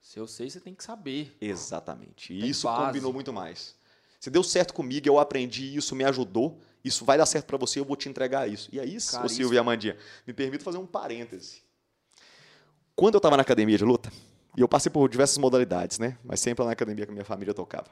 Se 0.00 0.18
eu 0.18 0.26
sei, 0.26 0.50
você 0.50 0.58
tem 0.58 0.74
que 0.74 0.82
saber. 0.82 1.36
Exatamente. 1.40 2.32
E 2.32 2.40
Tem 2.40 2.50
isso 2.50 2.66
base. 2.66 2.86
combinou 2.86 3.12
muito 3.12 3.32
mais. 3.32 3.76
Se 4.18 4.30
deu 4.30 4.42
certo 4.42 4.74
comigo, 4.74 5.06
eu 5.06 5.18
aprendi, 5.18 5.76
isso 5.76 5.94
me 5.94 6.04
ajudou, 6.04 6.58
isso 6.84 7.04
vai 7.04 7.16
dar 7.18 7.26
certo 7.26 7.46
pra 7.46 7.56
você, 7.56 7.80
eu 7.80 7.84
vou 7.84 7.96
te 7.96 8.08
entregar 8.08 8.48
isso. 8.48 8.68
E 8.72 8.78
aí, 8.80 8.98
Cara, 9.00 9.22
ô 9.22 9.26
isso- 9.26 9.36
Silvio 9.36 9.56
e 9.56 9.58
Amandinha, 9.58 9.96
me 10.26 10.32
permito 10.32 10.64
fazer 10.64 10.78
um 10.78 10.86
parêntese. 10.86 11.62
Quando 12.96 13.14
eu 13.14 13.18
estava 13.18 13.36
na 13.36 13.42
academia 13.42 13.78
de 13.78 13.84
luta, 13.84 14.10
e 14.56 14.60
eu 14.60 14.68
passei 14.68 14.90
por 14.90 15.08
diversas 15.08 15.38
modalidades, 15.38 15.98
né? 15.98 16.18
Mas 16.24 16.40
sempre 16.40 16.62
lá 16.62 16.66
na 16.68 16.72
academia 16.72 17.04
que 17.06 17.10
a 17.10 17.14
minha 17.14 17.24
família 17.24 17.54
tocava. 17.54 17.88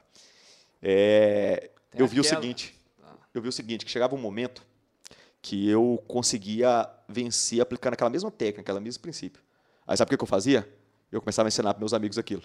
é, 0.81 1.71
eu 1.93 2.07
vi 2.07 2.19
o 2.19 2.21
aquela- 2.21 2.41
seguinte, 2.41 2.75
Ah. 3.03 3.13
eu 3.33 3.41
vi 3.41 3.49
o 3.49 3.51
seguinte, 3.51 3.83
que 3.85 3.91
chegava 3.91 4.15
um 4.15 4.17
momento 4.17 4.63
que 5.41 5.69
eu 5.69 6.01
conseguia 6.07 6.89
vencer 7.07 7.59
aplicando 7.61 7.93
aquela 7.93 8.09
mesma 8.09 8.31
técnica, 8.31 8.61
aquele 8.71 8.79
mesmo 8.83 9.01
princípio. 9.01 9.41
Aí 9.87 9.97
sabe 9.97 10.13
o 10.13 10.17
que 10.17 10.23
eu 10.23 10.27
fazia? 10.27 10.67
Eu 11.11 11.19
começava 11.21 11.47
a 11.47 11.49
ensinar 11.49 11.73
para 11.73 11.79
meus 11.79 11.93
amigos 11.93 12.17
aquilo. 12.17 12.43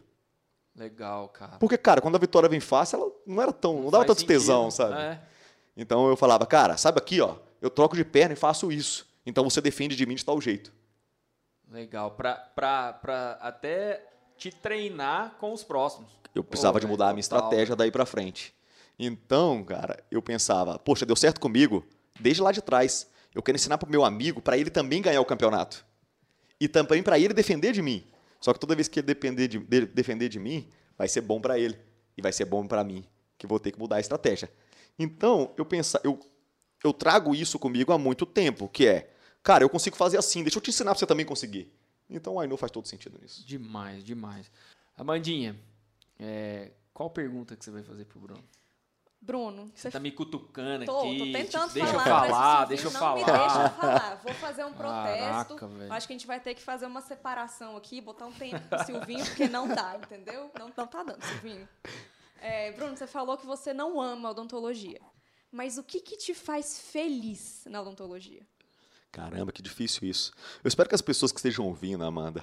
Legal, 0.74 1.28
cara. 1.28 1.58
Porque, 1.58 1.76
cara, 1.78 2.00
quando 2.00 2.16
a 2.16 2.18
vitória 2.18 2.48
vem 2.48 2.58
fácil, 2.60 2.98
ela 3.00 3.12
não 3.26 3.40
era 3.42 3.52
tão. 3.52 3.74
Não 3.82 3.90
dava 3.90 4.04
Faz 4.04 4.18
tanto 4.18 4.26
tesão, 4.26 4.70
sentido. 4.70 4.88
sabe? 4.90 5.00
É. 5.02 5.20
Então 5.76 6.08
eu 6.08 6.16
falava, 6.16 6.46
cara, 6.46 6.76
sabe 6.76 6.98
aqui, 6.98 7.20
ó, 7.20 7.36
eu 7.60 7.70
troco 7.70 7.96
de 7.96 8.04
perna 8.04 8.34
e 8.34 8.36
faço 8.36 8.70
isso. 8.70 9.06
Então 9.26 9.44
você 9.44 9.60
defende 9.60 9.96
de 9.96 10.06
mim 10.06 10.14
de 10.14 10.24
tal 10.24 10.40
jeito. 10.40 10.72
Legal. 11.70 12.12
Pra, 12.12 12.34
pra, 12.34 12.92
pra 12.92 13.38
até 13.40 14.06
te 14.36 14.50
treinar 14.50 15.36
com 15.38 15.52
os 15.52 15.64
próximos. 15.64 16.12
Eu 16.34 16.44
precisava 16.44 16.80
de 16.80 16.86
mudar 16.86 17.10
a 17.10 17.12
minha 17.12 17.20
estratégia 17.20 17.76
daí 17.76 17.90
pra 17.90 18.04
frente. 18.04 18.54
Então, 18.98 19.64
cara, 19.64 20.02
eu 20.10 20.22
pensava, 20.22 20.78
poxa, 20.78 21.06
deu 21.06 21.16
certo 21.16 21.40
comigo 21.40 21.84
desde 22.20 22.42
lá 22.42 22.52
de 22.52 22.62
trás. 22.62 23.08
Eu 23.34 23.42
quero 23.42 23.56
ensinar 23.56 23.78
pro 23.78 23.90
meu 23.90 24.04
amigo 24.04 24.40
para 24.40 24.56
ele 24.56 24.70
também 24.70 25.02
ganhar 25.02 25.20
o 25.20 25.24
campeonato. 25.24 25.84
E 26.60 26.68
também 26.68 27.02
para 27.02 27.18
ele 27.18 27.34
defender 27.34 27.72
de 27.72 27.82
mim. 27.82 28.06
Só 28.40 28.52
que 28.52 28.60
toda 28.60 28.74
vez 28.74 28.88
que 28.88 29.00
ele 29.00 29.06
depender 29.06 29.48
de, 29.48 29.58
dele 29.58 29.86
defender 29.86 30.28
de 30.28 30.38
mim, 30.38 30.68
vai 30.96 31.08
ser 31.08 31.22
bom 31.22 31.40
para 31.40 31.58
ele 31.58 31.76
e 32.16 32.22
vai 32.22 32.32
ser 32.32 32.44
bom 32.44 32.66
para 32.66 32.84
mim, 32.84 33.04
que 33.36 33.46
vou 33.46 33.58
ter 33.58 33.72
que 33.72 33.78
mudar 33.78 33.96
a 33.96 34.00
estratégia. 34.00 34.48
Então, 34.98 35.52
eu 35.56 35.64
pensa, 35.64 36.00
eu 36.04 36.18
eu 36.82 36.92
trago 36.92 37.34
isso 37.34 37.58
comigo 37.58 37.92
há 37.92 37.98
muito 37.98 38.26
tempo, 38.26 38.68
que 38.68 38.86
é, 38.86 39.10
cara, 39.42 39.64
eu 39.64 39.70
consigo 39.70 39.96
fazer 39.96 40.18
assim, 40.18 40.42
deixa 40.42 40.58
eu 40.58 40.62
te 40.62 40.68
ensinar 40.68 40.90
pra 40.90 40.98
você 40.98 41.06
também 41.06 41.24
conseguir. 41.24 41.72
Então, 42.10 42.34
o 42.34 42.42
I 42.42 42.46
know 42.46 42.58
faz 42.58 42.70
todo 42.70 42.86
sentido 42.86 43.18
nisso. 43.22 43.42
Demais, 43.46 44.04
demais. 44.04 44.50
Amandinha, 44.94 45.58
é, 46.20 46.72
qual 46.92 47.08
pergunta 47.08 47.56
que 47.56 47.64
você 47.64 47.70
vai 47.70 47.82
fazer 47.82 48.04
pro 48.04 48.20
Bruno? 48.20 48.44
Bruno, 49.18 49.72
Você 49.74 49.90
tá 49.90 49.98
me 49.98 50.12
cutucando 50.12 50.84
Tô, 50.84 50.98
aqui. 51.00 51.16
tô 51.18 51.24
tentando 51.24 51.62
tipo, 51.72 51.72
deixa 51.72 51.92
falar. 51.98 52.26
eu 52.26 52.30
falar, 52.34 52.64
deixa 52.66 52.86
eu 52.86 52.90
não 52.92 53.00
falar. 53.00 53.16
me 53.16 53.24
deixa 53.24 53.68
falar. 53.70 54.14
Vou 54.22 54.34
fazer 54.34 54.64
um 54.66 54.72
Caraca, 54.74 55.44
protesto. 55.54 55.68
velho. 55.78 55.92
Acho 55.94 56.06
que 56.06 56.12
a 56.12 56.16
gente 56.18 56.26
vai 56.26 56.40
ter 56.40 56.54
que 56.54 56.60
fazer 56.60 56.84
uma 56.84 57.00
separação 57.00 57.74
aqui, 57.74 58.02
botar 58.02 58.26
um 58.26 58.32
tempo 58.32 58.60
pro 58.68 58.84
Silvinho, 58.84 59.24
porque 59.24 59.48
não 59.48 59.66
dá, 59.66 59.96
entendeu? 59.96 60.50
Não, 60.58 60.70
não 60.76 60.86
tá 60.86 61.02
dando, 61.02 61.24
Silvinho. 61.24 61.66
É, 62.40 62.72
Bruno, 62.72 62.96
você 62.96 63.06
falou 63.06 63.36
que 63.36 63.46
você 63.46 63.72
não 63.72 64.00
ama 64.00 64.30
odontologia. 64.30 65.00
Mas 65.50 65.78
o 65.78 65.84
que, 65.84 66.00
que 66.00 66.16
te 66.16 66.34
faz 66.34 66.80
feliz 66.80 67.64
na 67.66 67.80
odontologia? 67.80 68.46
Caramba, 69.12 69.52
que 69.52 69.62
difícil 69.62 70.08
isso. 70.08 70.32
Eu 70.62 70.68
espero 70.68 70.88
que 70.88 70.94
as 70.94 71.00
pessoas 71.00 71.30
que 71.30 71.38
estejam 71.38 71.64
ouvindo, 71.66 72.04
Amanda, 72.04 72.42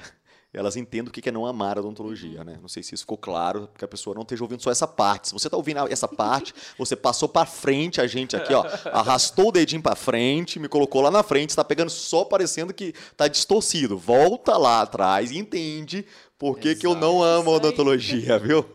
elas 0.54 0.76
entendam 0.76 1.10
o 1.10 1.14
que 1.14 1.28
é 1.30 1.32
não 1.32 1.46
amar 1.46 1.78
a 1.78 1.80
odontologia, 1.80 2.44
né? 2.44 2.60
Não 2.62 2.68
sei 2.68 2.84
se 2.84 2.94
isso 2.94 3.04
ficou 3.04 3.18
claro, 3.18 3.70
porque 3.72 3.86
a 3.86 3.88
pessoa 3.88 4.14
não 4.14 4.24
esteja 4.24 4.44
ouvindo 4.44 4.62
só 4.62 4.70
essa 4.70 4.86
parte. 4.88 5.30
Se 5.30 5.34
você 5.34 5.48
está 5.48 5.56
ouvindo 5.56 5.88
essa 5.88 6.10
parte, 6.10 6.54
você 6.78 6.94
passou 6.94 7.30
para 7.30 7.46
frente 7.46 8.02
a 8.02 8.08
gente 8.08 8.36
aqui, 8.36 8.54
ó, 8.54 8.66
arrastou 8.92 9.48
o 9.48 9.52
dedinho 9.52 9.82
para 9.82 9.96
frente, 9.96 10.60
me 10.60 10.68
colocou 10.68 11.02
lá 11.02 11.10
na 11.10 11.24
frente, 11.24 11.52
está 11.52 11.64
pegando 11.64 11.90
só 11.90 12.26
parecendo 12.26 12.74
que 12.74 12.94
tá 13.16 13.30
distorcido. 13.30 13.98
Volta 13.98 14.58
lá 14.58 14.82
atrás 14.82 15.32
e 15.32 15.38
entende 15.38 16.06
por 16.38 16.60
que, 16.60 16.76
que 16.76 16.86
eu 16.86 16.96
não 16.96 17.24
amo 17.24 17.52
a 17.52 17.56
odontologia, 17.56 18.38
viu? 18.40 18.66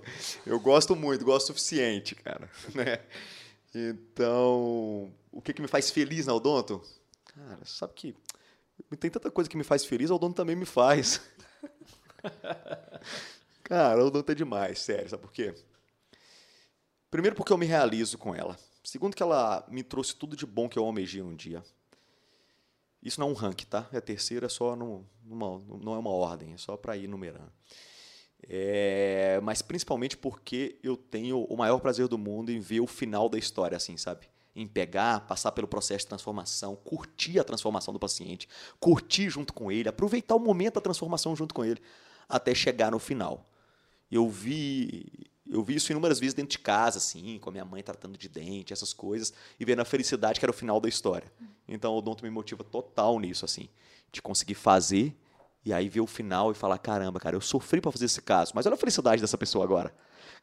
Eu 0.47 0.59
gosto 0.59 0.97
muito, 0.97 1.27
gosto 1.27 1.45
o 1.45 1.47
suficiente, 1.49 2.15
cara, 2.15 2.49
né? 2.75 3.01
Então, 3.75 5.13
o 5.31 5.43
que, 5.43 5.53
que 5.53 5.61
me 5.61 5.69
faz 5.69 5.91
feliz 5.91 6.25
na 6.25 6.33
odonto? 6.33 6.81
Cara, 7.27 7.59
sabe 7.67 7.93
que 7.95 8.15
tem 8.99 9.11
tanta 9.11 9.31
coisa 9.31 9.51
que 9.51 9.57
me 9.57 9.65
faz 9.65 9.85
feliz, 9.85 10.11
a 10.11 10.15
odonto 10.15 10.37
também 10.37 10.57
me 10.57 10.65
faz. 10.65 11.21
Cara, 13.65 14.01
a 14.01 14.05
odonto 14.05 14.31
é 14.31 14.35
demais, 14.35 14.79
sério, 14.79 15.09
sabe 15.09 15.23
por 15.23 15.33
quê? 15.33 15.55
Primeiro 17.11 17.35
porque 17.37 17.53
eu 17.53 17.59
me 17.59 17.67
realizo 17.67 18.19
com 18.19 18.35
ela. 18.35 18.59
Segundo 18.85 19.17
que 19.17 19.23
ela 19.23 19.67
me 19.69 19.83
trouxe 19.83 20.15
tudo 20.15 20.37
de 20.37 20.47
bom 20.47 20.69
que 20.69 20.79
eu 20.79 20.85
almejei 20.85 21.23
um 21.23 21.35
dia. 21.35 21.63
Isso 23.03 23.21
não 23.21 23.29
é 23.29 23.31
um 23.31 23.35
ranking, 23.35 23.67
tá? 23.67 23.89
É 23.93 23.99
a 23.99 24.01
terceira, 24.01 24.49
só 24.49 24.75
no, 24.75 25.07
numa, 25.25 25.59
não 25.83 25.95
é 25.95 25.99
uma 25.99 26.11
ordem, 26.11 26.53
é 26.53 26.57
só 26.57 26.77
para 26.77 26.97
ir 26.97 27.09
numerando. 27.09 27.53
É, 28.49 29.41
mas 29.43 29.63
principalmente 29.63 30.17
porque 30.17 30.79
eu 30.83 30.97
tenho 30.97 31.45
o 31.45 31.57
maior 31.57 31.81
prazer 31.81 32.07
do 32.09 32.19
mundo 32.19 32.51
em 32.51 32.61
ver 32.61 32.81
o 32.81 32.87
final 32.87 33.29
da 33.29 33.39
história, 33.39 33.77
assim, 33.77 33.97
sabe? 33.97 34.29
Em 34.57 34.67
pegar, 34.67 35.21
passar 35.21 35.53
pelo 35.53 35.69
processo 35.69 36.05
de 36.05 36.09
transformação, 36.09 36.75
curtir 36.77 37.39
a 37.39 37.45
transformação 37.45 37.93
do 37.93 38.01
paciente, 38.01 38.49
curtir 38.81 39.29
junto 39.29 39.53
com 39.53 39.71
ele, 39.71 39.87
aproveitar 39.87 40.35
o 40.35 40.41
momento 40.41 40.77
da 40.77 40.81
transformação 40.81 41.37
junto 41.37 41.55
com 41.55 41.63
ele, 41.63 41.79
até 42.27 42.55
chegar 42.55 42.91
no 42.91 42.99
final. 42.99 43.45
Eu 44.11 44.31
vi, 44.31 45.05
eu 45.47 45.63
vi 45.63 45.75
isso 45.75 45.93
inúmeras 45.93 46.19
vezes 46.19 46.33
dentro 46.33 46.53
de 46.53 46.59
casa, 46.59 46.97
assim, 46.97 47.39
com 47.39 47.51
a 47.51 47.53
minha 47.53 47.67
mãe 47.67 47.83
tratando 47.83 48.17
de 48.17 48.31
dente, 48.31 48.73
essas 48.73 48.95
coisas, 48.95 49.31
e 49.61 49.65
vendo 49.67 49.81
a 49.81 49.85
felicidade 49.85 50.41
que 50.41 50.45
era 50.47 50.51
o 50.51 50.55
final 50.55 50.81
da 50.81 50.89
história. 50.89 51.31
Então 51.69 51.93
o 51.93 51.99
odonto 51.99 52.25
me 52.25 52.31
motiva 52.31 52.65
total 52.65 53.21
nisso, 53.21 53.45
assim, 53.45 53.69
de 54.11 54.23
conseguir 54.23 54.55
fazer 54.55 55.15
e 55.67 55.73
aí 55.73 55.89
ver 55.89 56.01
o 56.01 56.07
final 56.07 56.51
e 56.51 56.55
falar, 56.55 56.79
caramba, 56.79 57.21
cara, 57.21 57.37
eu 57.37 57.41
sofri 57.43 57.81
para 57.81 57.93
fazer 57.93 58.07
esse 58.07 58.23
caso, 58.23 58.53
mas 58.55 58.65
olha 58.65 58.75
a 58.75 58.79
felicidade 58.79 59.21
dessa 59.21 59.37
pessoa 59.37 59.65
agora. 59.65 59.93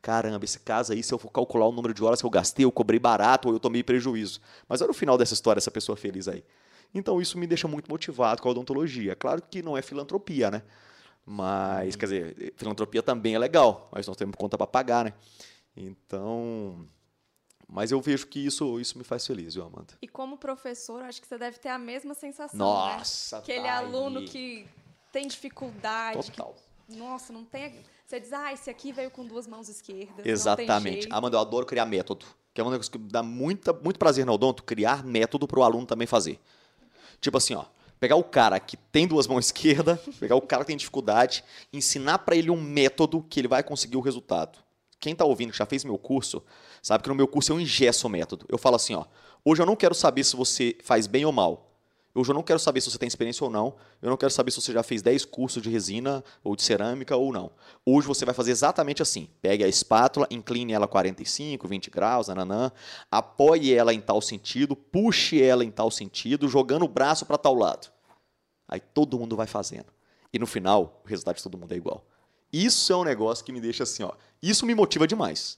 Caramba, 0.03 0.43
esse 0.43 0.59
caso 0.59 0.91
aí, 0.91 1.01
se 1.01 1.13
eu 1.13 1.17
for 1.17 1.31
calcular 1.31 1.65
o 1.65 1.71
número 1.71 1.93
de 1.93 2.03
horas 2.03 2.19
que 2.19 2.25
eu 2.25 2.29
gastei, 2.29 2.65
eu 2.65 2.71
cobrei 2.73 2.99
barato 2.99 3.47
ou 3.47 3.53
eu 3.53 3.59
tomei 3.59 3.81
prejuízo. 3.81 4.41
Mas 4.67 4.81
olha 4.81 4.91
o 4.91 4.93
final 4.93 5.17
dessa 5.17 5.33
história, 5.33 5.59
essa 5.59 5.71
pessoa 5.71 5.95
feliz 5.95 6.27
aí. 6.27 6.43
Então 6.93 7.21
isso 7.21 7.37
me 7.37 7.47
deixa 7.47 7.69
muito 7.69 7.89
motivado 7.89 8.41
com 8.41 8.49
a 8.49 8.51
odontologia. 8.51 9.15
Claro 9.15 9.41
que 9.41 9.61
não 9.61 9.77
é 9.77 9.81
filantropia, 9.81 10.51
né? 10.51 10.61
Mas, 11.25 11.95
quer 11.95 12.05
dizer, 12.05 12.53
filantropia 12.57 13.01
também 13.01 13.33
é 13.33 13.39
legal, 13.39 13.87
mas 13.93 14.05
nós 14.05 14.17
temos 14.17 14.35
conta 14.35 14.57
para 14.57 14.67
pagar, 14.67 15.05
né? 15.05 15.13
Então, 15.73 16.85
mas 17.65 17.93
eu 17.93 18.01
vejo 18.01 18.27
que 18.27 18.45
isso, 18.45 18.81
isso 18.81 18.97
me 18.97 19.05
faz 19.05 19.25
feliz, 19.25 19.53
viu, 19.53 19.63
Amanda? 19.63 19.93
E 20.01 20.07
como 20.07 20.37
professor, 20.37 21.01
acho 21.03 21.21
que 21.21 21.27
você 21.27 21.37
deve 21.37 21.59
ter 21.59 21.69
a 21.69 21.79
mesma 21.79 22.13
sensação, 22.13 22.59
Nossa, 22.59 23.37
né? 23.37 23.41
Aquele 23.41 23.63
tá 23.63 23.77
aluno 23.77 24.19
aí. 24.19 24.25
que 24.27 24.67
tem 25.13 25.25
dificuldade, 25.29 26.19
que 26.29 26.35
Total. 26.35 26.53
Nossa, 26.89 27.31
não 27.31 27.45
tem. 27.45 27.79
Você 28.13 28.19
diz, 28.19 28.32
ah, 28.32 28.54
esse 28.54 28.69
aqui 28.69 28.91
veio 28.91 29.10
com 29.10 29.26
duas 29.26 29.47
mãos 29.47 29.67
esquerdas. 29.67 30.23
Exatamente. 30.23 31.08
Amanda, 31.10 31.36
eu 31.36 31.41
adoro 31.41 31.65
criar 31.65 31.84
método. 31.88 32.28
Que 32.54 32.62
é 32.62 32.63
um 32.63 32.69
negócio 32.69 32.91
que 32.91 32.99
dá 32.99 33.23
muita, 33.23 33.73
muito 33.73 33.97
prazer 33.97 34.23
no 34.23 34.34
odonto, 34.34 34.62
criar 34.62 35.04
método 35.04 35.47
para 35.47 35.60
o 35.60 35.63
aluno 35.63 35.88
também 35.88 36.06
fazer. 36.06 36.39
Tipo 37.19 37.38
assim, 37.38 37.56
ó. 37.56 37.65
Pegar 37.99 38.15
o 38.15 38.23
cara 38.23 38.60
que 38.60 38.78
tem 38.78 39.08
duas 39.08 39.26
mãos 39.26 39.45
esquerdas, 39.49 39.99
pegar 40.19 40.36
o 40.36 40.41
cara 40.41 40.63
que 40.63 40.67
tem 40.67 40.78
dificuldade, 40.78 41.43
ensinar 41.73 42.19
para 42.19 42.36
ele 42.36 42.52
um 42.52 42.62
método 42.62 43.26
que 43.28 43.39
ele 43.39 43.47
vai 43.47 43.63
conseguir 43.63 43.97
o 43.97 44.02
resultado. 44.02 44.60
Quem 44.99 45.15
tá 45.15 45.26
ouvindo, 45.26 45.52
que 45.52 45.58
já 45.58 45.65
fez 45.65 45.84
meu 45.84 45.97
curso, 45.97 46.43
sabe 46.84 47.02
que 47.02 47.10
no 47.10 47.15
meu 47.15 47.28
curso 47.28 47.52
eu 47.52 47.60
ingesso 47.60 48.06
o 48.06 48.10
método. 48.12 48.45
Eu 48.47 48.60
falo 48.60 48.76
assim, 48.76 48.93
ó. 48.93 49.06
Hoje 49.43 49.63
eu 49.63 49.65
não 49.65 49.76
quero 49.76 49.95
saber 49.95 50.23
se 50.23 50.36
você 50.36 50.78
faz 50.84 51.08
bem 51.08 51.26
ou 51.26 51.32
mal. 51.32 51.72
Eu 52.15 52.23
não 52.34 52.43
quero 52.43 52.60
saber 52.60 52.80
se 52.80 52.91
você 52.91 52.97
tem 52.97 53.08
experiência 53.08 53.43
ou 53.43 53.49
não. 53.49 53.76
Eu 53.99 54.10
não 54.10 54.17
quero 54.17 54.32
saber 54.32 54.52
se 54.52 54.62
você 54.62 54.71
já 54.71 54.84
fez 54.84 55.02
10 55.02 55.26
cursos 55.26 55.63
de 55.63 55.69
resina 55.69 56.23
ou 56.43 56.56
de 56.56 56.62
cerâmica 56.62 57.15
ou 57.15 57.34
não. 57.34 57.52
Hoje 57.84 58.08
você 58.08 58.23
vai 58.23 58.36
fazer 58.36 58.52
exatamente 58.52 59.02
assim. 59.02 59.28
Pegue 59.41 59.63
a 59.63 59.67
espátula, 59.67 60.28
incline 60.30 60.73
ela 60.73 60.88
45, 60.88 61.67
20 61.67 61.89
graus, 61.89 62.28
nananã, 62.28 62.71
apoie 63.10 63.73
ela 63.73 63.93
em 63.93 63.99
tal 63.99 64.21
sentido, 64.21 64.76
puxe 64.76 65.41
ela 65.41 65.65
em 65.65 65.71
tal 65.71 65.89
sentido, 65.89 66.47
jogando 66.47 66.86
o 66.86 66.88
braço 66.88 67.26
para 67.26 67.38
tal 67.38 67.56
lado. 67.56 67.91
Aí 68.67 68.80
todo 68.80 69.17
mundo 69.17 69.36
vai 69.36 69.47
fazendo. 69.47 69.88
E 70.32 70.38
no 70.38 70.45
final, 70.45 71.02
o 71.04 71.08
resultado 71.08 71.38
de 71.38 71.43
todo 71.43 71.58
mundo 71.58 71.73
é 71.73 71.78
igual. 71.78 72.06
Isso 72.52 72.93
é 72.93 72.95
um 72.95 73.04
negócio 73.04 73.43
que 73.43 73.52
me 73.52 73.60
deixa 73.60 73.84
assim, 73.84 74.04
ó. 74.04 74.12
Isso 74.41 74.67
me 74.67 74.76
motiva 74.76 75.08
demais 75.08 75.58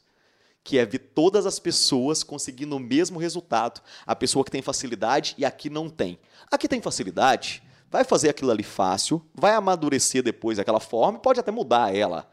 que 0.65 0.79
é 0.79 0.85
ver 0.85 0.97
todas 0.97 1.45
as 1.45 1.59
pessoas 1.59 2.23
conseguindo 2.23 2.75
o 2.75 2.79
mesmo 2.79 3.19
resultado. 3.19 3.81
A 4.03 4.15
pessoa 4.15 4.43
que 4.43 4.49
tem 4.49 4.63
facilidade 4.63 5.35
e 5.37 5.45
a 5.45 5.51
que 5.51 5.69
não 5.69 5.87
tem. 5.87 6.17
A 6.51 6.57
que 6.57 6.67
tem 6.67 6.81
facilidade 6.81 7.61
vai 7.89 8.03
fazer 8.03 8.29
aquilo 8.29 8.49
ali 8.49 8.63
fácil, 8.63 9.21
vai 9.33 9.53
amadurecer 9.53 10.23
depois 10.23 10.57
daquela 10.57 10.79
forma 10.79 11.19
e 11.19 11.21
pode 11.21 11.39
até 11.39 11.51
mudar 11.51 11.95
ela. 11.95 12.27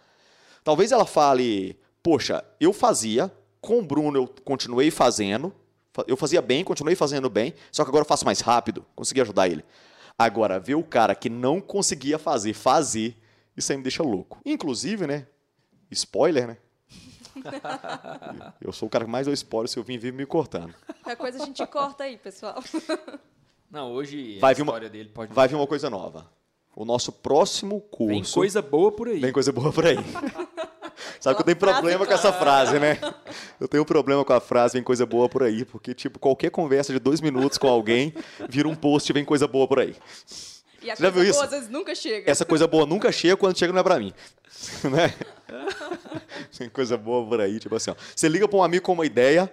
Talvez 0.65 0.93
ela 0.93 1.05
fale, 1.05 1.79
poxa, 2.03 2.43
eu 2.59 2.73
fazia, 2.73 3.31
com 3.61 3.81
o 3.81 3.83
Bruno 3.85 4.19
eu 4.19 4.35
continuei 4.45 4.91
fazendo, 4.91 5.55
fa- 5.93 6.05
eu 6.09 6.17
fazia 6.17 6.41
bem, 6.41 6.65
continuei 6.65 6.97
fazendo 6.97 7.29
bem, 7.29 7.53
só 7.71 7.85
que 7.85 7.91
agora 7.91 8.03
eu 8.03 8.09
faço 8.09 8.25
mais 8.25 8.41
rápido, 8.41 8.85
consegui 8.97 9.21
ajudar 9.21 9.47
ele. 9.47 9.63
Agora, 10.19 10.59
ver 10.59 10.75
o 10.75 10.83
cara 10.83 11.15
que 11.15 11.29
não 11.29 11.61
conseguia 11.61 12.19
fazer, 12.19 12.55
fazer, 12.55 13.15
isso 13.55 13.71
aí 13.71 13.77
me 13.77 13.85
deixa 13.85 14.03
louco. 14.03 14.41
Inclusive, 14.45 15.07
né? 15.07 15.27
Spoiler, 15.91 16.47
né? 16.47 16.57
Eu 18.61 18.73
sou 18.73 18.87
o 18.87 18.91
cara 18.91 19.05
que 19.05 19.11
mais 19.11 19.27
deu 19.27 19.35
spoiler 19.35 19.69
se 19.69 19.79
eu 19.79 19.83
vim 19.83 19.99
vir 19.99 20.13
me 20.13 20.27
cortando. 20.27 20.75
Qualquer 21.03 21.17
coisa 21.17 21.43
a 21.43 21.47
gente 21.47 21.67
corta 21.67 22.05
aí, 22.05 22.17
pessoal. 22.17 22.63
Não, 23.71 23.93
hoje 23.93 24.39
Vai 24.39 24.53
a 24.53 24.55
vir 24.55 24.63
uma- 24.63 24.71
história 24.73 24.91
dele 24.91 25.09
pode 25.09 25.33
Vai 25.33 25.49
vir 25.49 25.55
uma 25.55 25.67
coisa 25.67 25.89
nova. 25.89 26.27
O 26.77 26.85
nosso 26.85 27.13
próximo 27.13 27.81
curso. 27.81 28.09
Vem 28.15 28.25
coisa 28.25 28.63
boa 28.63 28.93
por 28.93 29.09
aí. 29.09 29.21
Vem 29.21 29.33
coisa 29.33 29.53
boa 29.53 29.73
por 29.73 29.87
aí. 29.87 29.97
Sabe 31.21 31.37
que 31.37 31.43
eu 31.43 31.47
tenho 31.47 31.57
problema 31.57 32.05
com 32.07 32.13
essa 32.13 32.33
frase, 32.33 32.79
né? 32.79 32.99
Eu 33.61 33.69
tenho 33.69 33.85
problema 33.85 34.25
com 34.25 34.33
a 34.33 34.41
frase 34.41 34.75
vem 34.75 34.83
coisa 34.83 35.07
boa 35.07 35.29
por 35.29 35.43
aí, 35.43 35.65
porque, 35.65 35.95
tipo, 35.95 36.19
qualquer 36.19 36.51
conversa 36.51 36.93
de 36.93 36.99
dois 36.99 37.21
minutos 37.21 37.59
com 37.59 37.69
alguém 37.69 38.13
vira 38.49 38.67
um 38.69 38.75
post 38.75 39.13
vem 39.13 39.25
coisa 39.25 39.47
boa 39.47 39.67
por 39.69 39.79
aí. 39.81 39.95
E 40.83 40.91
a 40.91 40.97
Você 40.97 41.03
já 41.05 41.11
coisa 41.11 41.11
viu 41.13 41.13
boa 41.13 41.31
isso? 41.31 41.43
às 41.45 41.51
vezes 41.51 41.69
nunca 41.69 41.95
chega. 41.95 42.31
Essa 42.31 42.45
coisa 42.45 42.67
boa 42.67 42.85
nunca 42.87 43.13
chega, 43.13 43.37
quando 43.37 43.57
chega 43.57 43.73
não 43.73 43.81
é 43.81 43.85
pra 43.85 43.99
mim. 44.01 44.13
Né? 44.85 45.15
Tem 46.57 46.69
coisa 46.69 46.97
boa 46.97 47.27
por 47.27 47.41
aí, 47.41 47.59
tipo 47.59 47.75
assim, 47.75 47.91
ó. 47.91 47.95
Você 48.15 48.29
liga 48.29 48.47
pra 48.49 48.59
um 48.59 48.63
amigo 48.63 48.85
com 48.85 48.93
uma 48.93 49.07
ideia, 49.07 49.51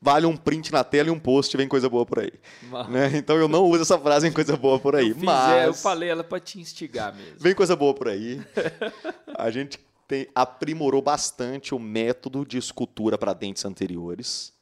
vale 0.00 0.26
um 0.26 0.36
print 0.36 0.72
na 0.72 0.82
tela 0.84 1.08
e 1.08 1.12
um 1.12 1.18
post, 1.18 1.56
vem 1.56 1.68
coisa 1.68 1.88
boa 1.88 2.04
por 2.04 2.18
aí. 2.20 2.32
Mas- 2.70 2.88
Né? 2.88 3.10
Então 3.16 3.36
eu 3.36 3.48
não 3.48 3.64
uso 3.64 3.82
essa 3.82 3.98
frase 3.98 4.26
vem 4.26 4.32
coisa 4.32 4.56
boa 4.56 4.78
por 4.78 4.96
aí. 4.96 5.08
Eu 5.10 5.14
fiz, 5.14 5.24
mas 5.24 5.52
é, 5.56 5.66
eu 5.66 5.74
falei 5.74 6.08
ela 6.08 6.24
pra 6.24 6.40
te 6.40 6.60
instigar 6.60 7.14
mesmo. 7.14 7.36
vem 7.38 7.54
coisa 7.54 7.74
boa 7.76 7.94
por 7.94 8.08
aí. 8.08 8.40
A 9.36 9.50
gente 9.50 9.78
tem, 10.08 10.26
aprimorou 10.34 11.00
bastante 11.00 11.74
o 11.74 11.78
método 11.78 12.44
de 12.44 12.58
escultura 12.58 13.16
para 13.16 13.32
dentes 13.32 13.64
anteriores. 13.64 14.52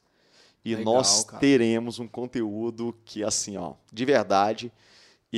E 0.63 0.75
Legal, 0.75 0.93
nós 0.93 1.23
cara. 1.23 1.39
teremos 1.39 1.97
um 1.97 2.07
conteúdo 2.07 2.95
que, 3.03 3.23
assim, 3.23 3.57
ó, 3.57 3.73
de 3.91 4.05
verdade, 4.05 4.71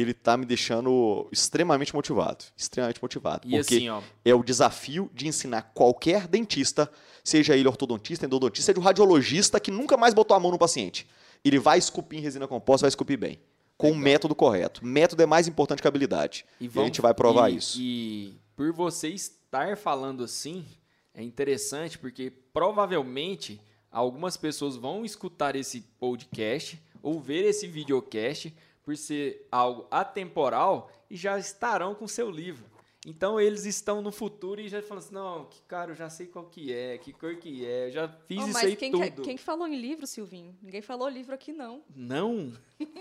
ele 0.01 0.13
tá 0.13 0.35
me 0.35 0.45
deixando 0.45 1.27
extremamente 1.31 1.93
motivado. 1.93 2.45
Extremamente 2.57 3.01
motivado. 3.01 3.47
E 3.47 3.51
porque 3.57 3.75
assim, 3.75 3.89
ó, 3.89 4.01
é 4.25 4.33
o 4.33 4.43
desafio 4.43 5.09
de 5.13 5.27
ensinar 5.27 5.71
qualquer 5.73 6.27
dentista, 6.27 6.91
seja 7.23 7.55
ele 7.55 7.67
ortodontista, 7.67 8.25
endodontista, 8.25 8.71
seja 8.71 8.79
o 8.79 8.83
radiologista 8.83 9.59
que 9.59 9.69
nunca 9.71 9.95
mais 9.95 10.13
botou 10.13 10.35
a 10.35 10.39
mão 10.39 10.51
no 10.51 10.57
paciente. 10.57 11.07
Ele 11.45 11.59
vai 11.59 11.77
esculpir 11.77 12.19
em 12.19 12.21
resina 12.21 12.47
composta, 12.47 12.85
vai 12.85 12.89
esculpir 12.89 13.17
bem. 13.19 13.39
Com 13.77 13.91
o 13.91 13.95
método 13.95 14.33
correto. 14.33 14.85
Método 14.85 15.21
é 15.23 15.25
mais 15.25 15.47
importante 15.47 15.81
que 15.81 15.87
a 15.87 15.89
habilidade. 15.89 16.45
E, 16.59 16.67
a 16.67 16.69
vamos- 16.69 16.87
gente 16.87 17.01
vai 17.01 17.13
provar 17.13 17.49
e- 17.51 17.57
isso. 17.57 17.77
E 17.81 18.33
por 18.55 18.71
você 18.71 19.09
estar 19.09 19.75
falando 19.77 20.23
assim, 20.23 20.65
é 21.13 21.21
interessante 21.21 21.97
porque 21.99 22.31
provavelmente 22.53 23.61
algumas 23.91 24.35
pessoas 24.37 24.75
vão 24.75 25.05
escutar 25.05 25.55
esse 25.55 25.81
podcast 25.99 26.81
ou 27.01 27.19
ver 27.19 27.43
esse 27.45 27.67
videocast 27.67 28.51
por 28.83 28.95
ser 28.97 29.47
algo 29.51 29.87
atemporal 29.89 30.91
e 31.09 31.15
já 31.15 31.37
estarão 31.39 31.95
com 31.95 32.07
seu 32.07 32.29
livro. 32.29 32.71
Então 33.05 33.37
eles 33.37 33.65
estão 33.65 34.01
no 34.01 34.13
futuro 34.13 34.61
e 34.61 34.69
já 34.69 34.81
falam 34.81 34.99
assim, 35.03 35.13
não, 35.13 35.43
que 35.45 35.61
cara, 35.67 35.91
eu 35.91 35.95
já 35.95 36.09
sei 36.09 36.25
qual 36.25 36.45
que 36.45 36.71
é, 36.71 36.97
que 36.97 37.11
cor 37.11 37.35
que 37.35 37.65
é, 37.65 37.87
eu 37.87 37.91
já 37.91 38.07
fiz 38.07 38.37
Oh, 38.37 38.43
isso 38.45 38.53
mas 38.53 38.63
aí 38.63 38.75
quem, 38.77 38.91
tudo. 38.91 39.03
que- 39.03 39.21
quem 39.23 39.35
que 39.35 39.43
falou 39.43 39.67
em 39.67 39.75
livro, 39.75 40.07
Silvinho? 40.07 40.55
Ninguém 40.61 40.81
falou 40.81 41.09
livro 41.09 41.35
aqui, 41.35 41.51
não. 41.51 41.81
Não, 41.93 42.53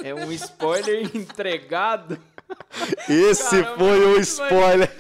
é 0.03 0.13
um 0.13 0.33
spoiler 0.33 1.05
entregado. 1.17 2.21
Esse 3.09 3.63
Caramba, 3.63 3.79
foi 3.79 4.05
o 4.07 4.19
spoiler. 4.21 4.91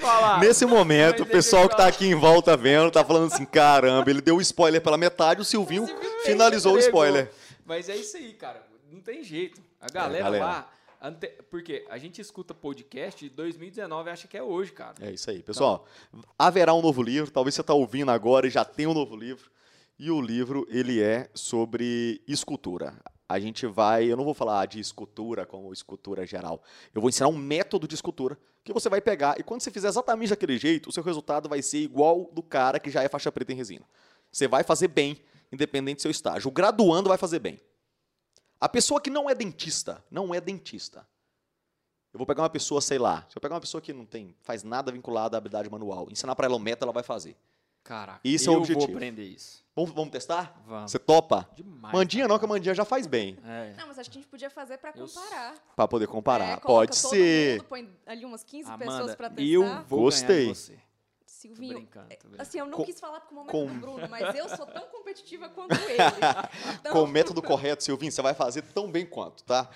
Nesse 0.40 0.64
momento, 0.66 1.25
o 1.25 1.27
pessoal 1.27 1.68
que 1.68 1.77
tá 1.77 1.87
aqui 1.88 2.07
em 2.07 2.14
volta 2.14 2.57
vendo, 2.57 2.90
tá 2.90 3.05
falando 3.05 3.33
assim, 3.33 3.45
caramba, 3.45 4.09
ele 4.09 4.21
deu 4.21 4.37
o 4.37 4.40
spoiler 4.40 4.81
pela 4.81 4.97
metade, 4.97 5.40
o 5.40 5.45
Silvinho 5.45 5.87
finalizou 6.25 6.75
o 6.75 6.79
Entregou. 6.79 7.05
spoiler. 7.05 7.33
Mas 7.66 7.88
é 7.88 7.97
isso 7.97 8.16
aí, 8.16 8.33
cara. 8.35 8.64
Não 8.90 9.01
tem 9.01 9.23
jeito. 9.25 9.61
A 9.83 9.88
galera, 9.90 10.25
galera. 10.25 10.45
lá. 10.45 10.73
ante- 11.03 11.29
Porque 11.51 11.85
a 11.90 11.99
gente 11.99 12.21
escuta 12.21 12.55
podcast 12.55 13.29
de 13.29 13.35
2019 13.35 14.09
e 14.09 14.12
acha 14.12 14.29
que 14.29 14.37
é 14.37 14.42
hoje, 14.42 14.73
cara. 14.73 14.95
É 15.01 15.11
isso 15.11 15.29
aí, 15.31 15.42
pessoal. 15.42 15.85
Haverá 16.38 16.73
um 16.73 16.81
novo 16.81 17.03
livro, 17.03 17.31
talvez 17.31 17.55
você 17.55 17.62
tá 17.62 17.75
ouvindo 17.75 18.11
agora 18.11 18.47
e 18.47 18.51
já 18.51 18.64
tem 18.64 18.87
um 18.87 18.95
novo 18.95 19.16
livro. 19.16 19.51
E 19.99 20.11
o 20.11 20.21
livro, 20.21 20.66
ele 20.71 21.03
é 21.03 21.29
sobre 21.35 22.23
escultura. 22.27 22.95
A 23.29 23.38
gente 23.40 23.66
vai, 23.66 24.05
eu 24.05 24.16
não 24.16 24.25
vou 24.25 24.35
falar 24.35 24.66
de 24.66 24.79
escultura 24.81 25.45
como 25.47 25.73
escultura 25.73 26.27
geral. 26.27 26.62
Eu 26.95 27.01
vou 27.01 27.09
ensinar 27.09 27.29
um 27.29 27.37
método 27.37 27.88
de 27.88 27.95
escultura 27.95 28.38
que 28.64 28.73
você 28.73 28.88
vai 28.88 29.01
pegar 29.01 29.38
e 29.38 29.42
quando 29.42 29.61
você 29.62 29.71
fizer 29.71 29.88
exatamente 29.88 30.31
daquele 30.31 30.59
jeito, 30.59 30.88
o 30.88 30.92
seu 30.92 31.03
resultado 31.03 31.49
vai 31.49 31.62
ser 31.62 31.79
igual 31.79 32.31
do 32.33 32.42
cara 32.42 32.79
que 32.79 32.90
já 32.90 33.03
é 33.03 33.09
faixa 33.09 33.33
preta 33.33 33.53
em 33.53 33.57
resina. 33.57 33.85
Você 34.31 34.47
vai 34.47 34.62
fazer 34.62 34.88
bem, 34.88 35.18
independente 35.51 35.97
do 35.97 36.03
seu 36.03 36.11
estágio. 36.11 36.49
O 36.49 36.53
graduando 36.53 37.09
vai 37.09 37.18
fazer 37.18 37.38
bem. 37.38 37.59
A 38.62 38.68
pessoa 38.68 39.01
que 39.01 39.11
não 39.11 39.29
é 39.29 39.35
dentista, 39.35 40.05
não 40.09 40.33
é 40.33 40.40
dentista. 40.40 41.05
Eu 42.12 42.18
vou 42.18 42.25
pegar 42.25 42.42
uma 42.44 42.48
pessoa, 42.48 42.81
sei 42.81 42.96
lá, 42.96 43.27
se 43.29 43.37
eu 43.37 43.40
pegar 43.40 43.57
uma 43.57 43.61
pessoa 43.61 43.81
que 43.81 43.92
não 43.92 44.07
tem, 44.07 44.37
faz 44.42 44.62
nada 44.62 44.92
vinculado 44.92 45.35
à 45.35 45.38
habilidade 45.38 45.68
manual, 45.68 46.07
ensinar 46.12 46.37
para 46.37 46.46
ela 46.46 46.55
um 46.55 46.61
método, 46.61 46.85
ela 46.85 46.92
vai 46.92 47.03
fazer. 47.03 47.37
Caraca. 47.83 48.20
Isso 48.22 48.48
é 48.48 48.53
o 48.53 48.55
eu 48.55 48.59
objetivo. 48.61 48.87
vou 48.87 48.94
aprender 48.96 49.25
isso. 49.25 49.64
Vamos, 49.75 49.90
vamos 49.90 50.12
testar? 50.12 50.62
Vamos. 50.64 50.92
Você 50.92 50.98
topa? 51.01 51.48
Demais. 51.57 51.92
Mandinha 51.92 52.29
não, 52.29 52.38
que 52.38 52.44
a 52.44 52.48
Mandinha 52.48 52.72
já 52.72 52.85
faz 52.85 53.09
bem, 53.09 53.37
É. 53.44 53.75
Não, 53.77 53.88
mas 53.88 53.98
acho 53.98 54.09
que 54.09 54.18
a 54.18 54.20
gente 54.20 54.31
podia 54.31 54.48
fazer 54.48 54.79
pra 54.79 54.92
Eu 54.94 55.09
comparar. 55.09 55.55
para 55.75 55.88
poder 55.88 56.07
comparar. 56.07 56.48
É, 56.51 56.57
Pode 56.61 56.92
todo 57.03 57.11
ser. 57.11 57.57
Mundo, 57.57 57.66
põe 57.68 57.90
ali 58.07 58.25
umas 58.25 58.44
15 58.44 58.70
pessoas 58.77 58.96
Amanda, 59.01 59.16
pra 59.16 59.29
testar. 59.29 59.42
eu 59.53 59.83
vou 59.88 60.03
Gostei. 60.03 60.55
Você. 61.42 61.48
Tô 61.48 61.55
Silvinho, 61.55 61.74
brincando, 61.74 62.09
tô 62.09 62.28
brincando. 62.28 62.42
assim, 62.42 62.59
eu 62.59 62.66
não 62.66 62.78
Com- 62.78 62.85
quis 62.85 62.98
falar 63.00 63.20
com 63.20 63.33
o 63.33 63.38
momento 63.38 63.50
com- 63.52 63.66
do 63.66 63.74
Bruno, 63.74 64.09
mas 64.11 64.35
eu 64.35 64.48
sou 64.57 64.66
tão 64.66 64.87
competitiva 64.88 65.48
quanto 65.48 65.74
ele. 65.74 65.98
Então, 66.81 66.92
Com 66.92 67.02
o 67.05 67.07
método 67.07 67.42
correto, 67.42 67.83
Silvinho, 67.85 68.11
você 68.12 68.22
vai 68.22 68.35
fazer 68.35 68.62
tão 68.62 68.90
bem 68.90 69.05
quanto, 69.07 69.42
tá? 69.44 69.68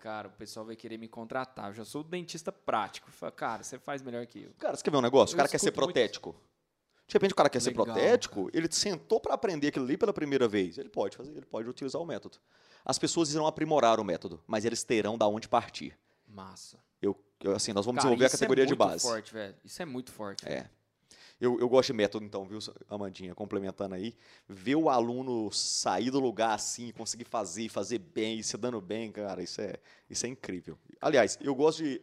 Cara, 0.00 0.28
o 0.28 0.32
pessoal 0.32 0.66
vai 0.66 0.74
querer 0.76 0.98
me 0.98 1.06
contratar. 1.08 1.68
Eu 1.68 1.74
já 1.74 1.84
sou 1.84 2.02
dentista 2.02 2.50
prático. 2.50 3.10
Fala, 3.10 3.30
Cara, 3.32 3.62
você 3.62 3.78
faz 3.78 4.02
melhor 4.02 4.26
que 4.26 4.42
eu. 4.44 4.50
Cara, 4.58 4.76
você 4.76 4.82
quer 4.82 4.90
ver 4.90 4.96
um 4.96 5.02
negócio? 5.02 5.34
O 5.34 5.36
cara 5.36 5.48
quer 5.48 5.58
ser 5.58 5.66
escuto 5.66 5.80
muito- 5.84 5.94
protético. 5.94 6.34
De 7.06 7.14
repente 7.14 7.32
o 7.32 7.36
cara 7.36 7.50
quer 7.50 7.60
ser 7.60 7.70
Legal, 7.70 7.84
protético, 7.86 8.48
ele 8.54 8.68
sentou 8.70 9.20
para 9.20 9.34
aprender 9.34 9.68
aquilo 9.68 9.84
ali 9.84 9.96
pela 9.98 10.12
primeira 10.14 10.48
vez. 10.48 10.78
Ele 10.78 10.88
pode 10.88 11.16
fazer, 11.16 11.30
ele 11.32 11.44
pode 11.44 11.68
utilizar 11.68 12.00
o 12.00 12.06
método. 12.06 12.38
As 12.84 12.98
pessoas 12.98 13.32
irão 13.34 13.46
aprimorar 13.46 14.00
o 14.00 14.04
método, 14.04 14.42
mas 14.46 14.64
eles 14.64 14.82
terão 14.82 15.18
da 15.18 15.26
onde 15.28 15.46
partir. 15.48 15.96
Massa. 16.26 16.78
Eu, 17.02 17.14
eu, 17.40 17.54
assim, 17.54 17.72
nós 17.72 17.84
vamos 17.84 17.98
Cara, 18.02 18.08
desenvolver 18.14 18.24
a 18.24 18.26
isso 18.28 18.36
categoria 18.36 18.64
é 18.64 18.66
de 18.66 18.72
muito 18.72 18.88
base. 18.88 19.02
forte, 19.02 19.32
velho. 19.34 19.54
Isso 19.64 19.82
é 19.82 19.84
muito 19.84 20.10
forte. 20.10 20.48
É. 20.48 20.70
Eu, 21.42 21.58
eu 21.58 21.68
gosto 21.68 21.88
de 21.88 21.94
método, 21.94 22.24
então, 22.24 22.44
viu, 22.44 22.60
Amandinha? 22.88 23.34
Complementando 23.34 23.96
aí. 23.96 24.14
Ver 24.48 24.76
o 24.76 24.88
aluno 24.88 25.50
sair 25.50 26.08
do 26.08 26.20
lugar 26.20 26.54
assim, 26.54 26.92
conseguir 26.92 27.24
fazer, 27.24 27.68
fazer 27.68 27.98
bem, 27.98 28.40
se 28.44 28.56
dando 28.56 28.80
bem, 28.80 29.10
cara, 29.10 29.42
isso 29.42 29.60
é, 29.60 29.74
isso 30.08 30.24
é 30.24 30.28
incrível. 30.28 30.78
Aliás, 31.00 31.36
eu 31.40 31.52
gosto 31.52 31.82
de. 31.82 32.00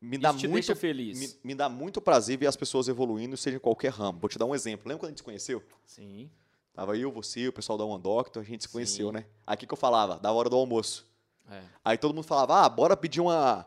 Me 0.00 0.16
dá 0.16 0.30
Isso 0.30 0.38
te 0.38 0.46
muito. 0.46 0.66
deixa 0.66 0.76
feliz. 0.76 1.18
Me, 1.18 1.48
me 1.48 1.54
dá 1.56 1.68
muito 1.68 2.00
prazer 2.00 2.38
ver 2.38 2.46
as 2.46 2.54
pessoas 2.54 2.86
evoluindo, 2.86 3.36
seja 3.36 3.56
em 3.56 3.60
qualquer 3.60 3.90
ramo. 3.90 4.20
Vou 4.20 4.28
te 4.28 4.38
dar 4.38 4.46
um 4.46 4.54
exemplo. 4.54 4.88
Lembra 4.88 5.00
quando 5.00 5.08
a 5.08 5.10
gente 5.10 5.18
se 5.18 5.24
conheceu? 5.24 5.60
Sim. 5.84 6.30
Tava 6.72 6.96
eu, 6.96 7.10
você, 7.10 7.48
o 7.48 7.52
pessoal 7.52 7.76
da 7.76 7.84
One 7.84 8.00
Doctor, 8.00 8.40
a 8.40 8.46
gente 8.46 8.62
se 8.62 8.68
conheceu, 8.68 9.08
Sim. 9.08 9.14
né? 9.14 9.26
Aqui 9.44 9.66
que 9.66 9.74
eu 9.74 9.76
falava, 9.76 10.16
da 10.20 10.30
hora 10.30 10.48
do 10.48 10.54
almoço. 10.54 11.04
É. 11.50 11.60
Aí 11.84 11.98
todo 11.98 12.14
mundo 12.14 12.24
falava, 12.24 12.64
ah, 12.64 12.68
bora 12.68 12.96
pedir 12.96 13.20
uma 13.20 13.66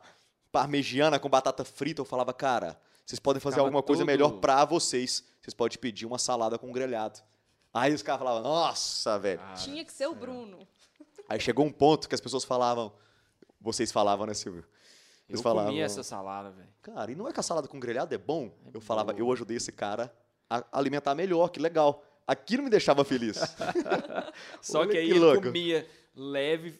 parmegiana 0.50 1.20
com 1.20 1.28
batata 1.28 1.66
frita. 1.66 2.00
Eu 2.00 2.06
falava, 2.06 2.34
cara, 2.34 2.80
vocês 3.06 3.20
podem 3.20 3.40
fazer 3.40 3.56
Ficava 3.56 3.68
alguma 3.68 3.84
coisa 3.84 4.02
todo- 4.02 4.08
melhor 4.08 4.32
pra 4.40 4.64
vocês. 4.66 5.24
Vocês 5.42 5.54
podem 5.54 5.78
pedir 5.78 6.06
uma 6.06 6.18
salada 6.20 6.58
com 6.58 6.72
grelhado. 6.72 7.20
Aí 7.74 7.94
os 7.94 8.02
caras 8.02 8.20
falavam, 8.20 8.44
nossa, 8.44 9.18
velho. 9.18 9.40
Cara, 9.40 9.54
Tinha 9.56 9.84
que 9.86 9.92
ser 9.94 10.08
o 10.08 10.14
Bruno. 10.16 10.68
Aí 11.30 11.40
chegou 11.40 11.66
um 11.66 11.72
ponto 11.72 12.08
que 12.10 12.16
as 12.16 12.22
pessoas 12.22 12.44
falavam, 12.44 12.92
vocês 13.60 13.92
falavam, 13.92 14.26
né, 14.26 14.34
Silvio? 14.34 14.66
eu 15.30 15.34
Eles 15.36 15.42
falavam, 15.42 15.70
comi 15.72 15.80
essa 15.82 16.04
salada, 16.04 16.52
velho. 16.52 16.68
cara, 16.82 17.10
e 17.12 17.16
não 17.16 17.28
é 17.28 17.32
que 17.32 17.40
a 17.40 17.44
salada 17.44 17.68
com 17.68 17.80
grelhado 17.80 18.14
é 18.14 18.18
bom? 18.18 18.52
É 18.66 18.72
eu 18.76 18.82
falava, 18.82 19.14
boa. 19.14 19.20
eu 19.26 19.32
ajudei 19.32 19.56
esse 19.56 19.72
cara 19.72 20.14
a 20.50 20.64
alimentar 20.74 21.16
melhor, 21.16 21.48
que 21.50 21.60
legal. 21.60 22.04
Aquilo 22.28 22.64
me 22.64 22.70
deixava 22.70 23.06
feliz. 23.06 23.38
Só 24.62 24.80
Olha 24.82 24.90
que 24.92 24.98
aí 24.98 25.06
que 25.08 25.12
ele 25.12 25.20
louco. 25.20 25.44
comia 25.44 25.88
leve, 26.14 26.80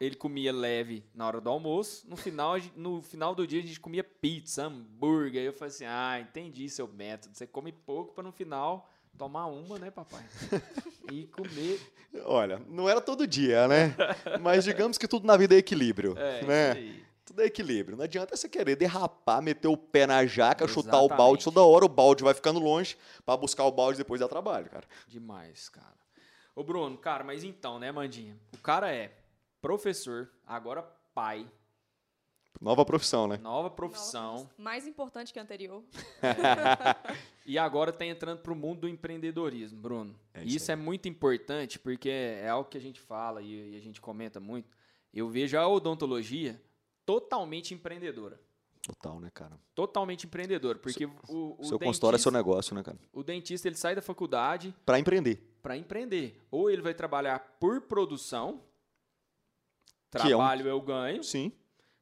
ele 0.00 0.16
comia 0.16 0.50
leve 0.52 1.04
na 1.14 1.26
hora 1.26 1.40
do 1.40 1.50
almoço. 1.50 2.08
No 2.08 2.16
final, 2.16 2.56
no 2.74 3.02
final 3.02 3.34
do 3.34 3.46
dia 3.46 3.60
a 3.60 3.62
gente 3.62 3.78
comia 3.78 4.02
pizza, 4.02 4.64
hambúrguer. 4.64 5.40
Aí 5.42 5.46
eu 5.46 5.52
falei 5.52 5.68
assim: 5.74 5.84
"Ah, 5.84 6.18
entendi 6.20 6.68
seu 6.70 6.88
método. 6.88 7.36
Você 7.36 7.46
come 7.46 7.70
pouco 7.70 8.14
para 8.14 8.24
no 8.24 8.32
final 8.32 8.90
tomar 9.18 9.46
uma, 9.46 9.78
né, 9.78 9.90
papai? 9.90 10.24
e 11.12 11.24
comer. 11.26 11.78
Olha, 12.24 12.60
não 12.68 12.88
era 12.88 13.00
todo 13.00 13.26
dia, 13.26 13.68
né? 13.68 13.94
Mas 14.40 14.64
digamos 14.64 14.96
que 14.98 15.06
tudo 15.06 15.26
na 15.26 15.36
vida 15.36 15.54
é 15.54 15.58
equilíbrio, 15.58 16.16
É, 16.18 16.44
né? 16.44 16.80
isso. 16.80 17.00
Tudo 17.26 17.42
é 17.42 17.44
equilíbrio. 17.44 17.96
Não 17.96 18.02
adianta 18.04 18.36
você 18.36 18.48
querer 18.48 18.74
derrapar, 18.74 19.40
meter 19.40 19.68
o 19.68 19.76
pé 19.76 20.04
na 20.04 20.26
jaca, 20.26 20.66
chutar 20.66 20.98
o 21.00 21.06
balde 21.06 21.42
Exatamente. 21.42 21.44
toda 21.44 21.62
hora, 21.64 21.84
o 21.84 21.88
balde 21.88 22.24
vai 22.24 22.34
ficando 22.34 22.58
longe 22.58 22.96
pra 23.24 23.36
buscar 23.36 23.64
o 23.64 23.70
balde 23.70 23.98
depois 23.98 24.20
dá 24.20 24.26
trabalho, 24.26 24.68
cara. 24.68 24.84
Demais, 25.06 25.68
cara. 25.68 25.94
Ô, 26.56 26.64
Bruno, 26.64 26.98
cara, 26.98 27.22
mas 27.22 27.44
então, 27.44 27.78
né, 27.78 27.92
Mandinha? 27.92 28.36
O 28.52 28.58
cara 28.58 28.92
é 28.92 29.12
professor, 29.60 30.30
agora 30.46 30.82
pai, 31.14 31.46
Nova 32.60 32.84
profissão, 32.84 33.26
né? 33.26 33.38
Nova 33.38 33.70
profissão. 33.70 34.34
Nova- 34.34 34.50
mais 34.58 34.86
importante 34.86 35.32
que 35.32 35.38
a 35.38 35.42
anterior. 35.42 35.82
E 37.46 37.58
agora 37.58 37.90
está 37.90 38.04
entrando 38.04 38.40
para 38.40 38.52
o 38.52 38.54
mundo 38.54 38.82
do 38.82 38.88
empreendedorismo, 38.88 39.80
Bruno. 39.80 40.14
É 40.32 40.42
E 40.42 40.48
isso 40.48 40.56
isso 40.58 40.70
é 40.72 40.76
muito 40.76 41.08
importante 41.08 41.80
porque 41.80 42.08
é 42.08 42.48
algo 42.48 42.68
que 42.68 42.76
a 42.78 42.80
gente 42.80 43.00
fala 43.00 43.42
e, 43.42 43.72
e 43.72 43.76
a 43.76 43.80
gente 43.80 44.00
comenta 44.00 44.38
muito. 44.38 44.68
Eu 45.12 45.28
vejo 45.28 45.58
a 45.58 45.66
odontologia 45.66 46.62
totalmente 47.04 47.74
empreendedora. 47.74 48.38
Total, 48.82 49.18
né, 49.18 49.30
cara? 49.34 49.58
Totalmente 49.74 50.26
empreendedora. 50.26 50.78
Porque 50.78 51.06
o, 51.06 51.56
o, 51.58 51.64
seu 51.64 51.78
consultório 51.78 52.16
é 52.16 52.18
seu 52.18 52.30
dentista, 52.30 52.50
negócio, 52.50 52.74
né, 52.74 52.82
cara? 52.84 52.98
o 53.12 53.22
dentista 53.24 53.66
ele 53.66 53.76
sai 53.76 53.96
da 53.96 54.02
faculdade 54.02 54.72
Pra 54.86 54.98
empreender. 54.98 55.42
para 55.60 55.76
empreender. 55.76 56.40
Ou 56.52 56.70
ele 56.70 56.82
vai 56.82 56.94
trabalhar 56.94 57.56
por 57.58 57.80
produção, 57.80 58.62
Que 60.10 60.18
é 60.18 60.20
um- 60.24 60.28
trabalho 60.38 60.66
eu 60.68 60.80
ganho, 60.80 61.22
Sim, 61.22 61.52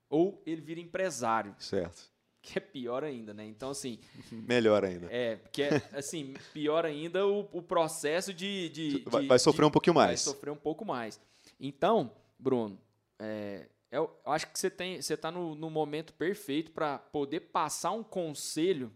ou 0.09 0.43
ele 0.47 0.61
vira 0.63 0.81
empresário, 0.81 1.55
certo. 1.59 2.11
que 2.41 2.57
é 2.59 2.61
pior 2.61 3.05
ainda, 3.05 3.35
né? 3.35 3.45
Então, 3.47 3.71
assim, 3.71 3.99
Melhor 4.33 4.85
ainda. 4.85 5.07
É, 5.11 5.37
porque, 5.37 5.63
é, 5.63 5.83
assim, 5.93 6.35
pior 6.53 6.85
ainda 6.87 7.27
o, 7.27 7.41
o 7.53 7.63
processo 7.63 8.33
de. 8.33 8.69
de- 8.71 9.03
Vai, 9.07 9.23
de- 9.23 9.29
vai 9.29 9.39
sofrer 9.39 9.63
de- 9.65 9.69
um 9.69 9.71
pouquinho 9.71 9.95
mais. 9.95 10.09
Vai 10.09 10.17
sofrer 10.35 10.51
um 10.51 10.57
pouco 10.57 10.85
mais. 10.85 11.21
Então, 11.61 12.11
Bruno, 12.39 12.79
é, 13.19 13.69
eu, 13.91 14.11
acho 14.25 14.47
que 14.51 14.59
você 14.59 14.71
tem, 14.71 15.01
você 15.03 15.15
está 15.15 15.31
no, 15.31 15.55
no 15.55 15.69
momento 15.69 16.13
perfeito 16.15 16.71
para 16.73 16.99
poder 16.99 17.41
passar 17.41 17.91
um 17.93 18.03
conselho 18.05 18.91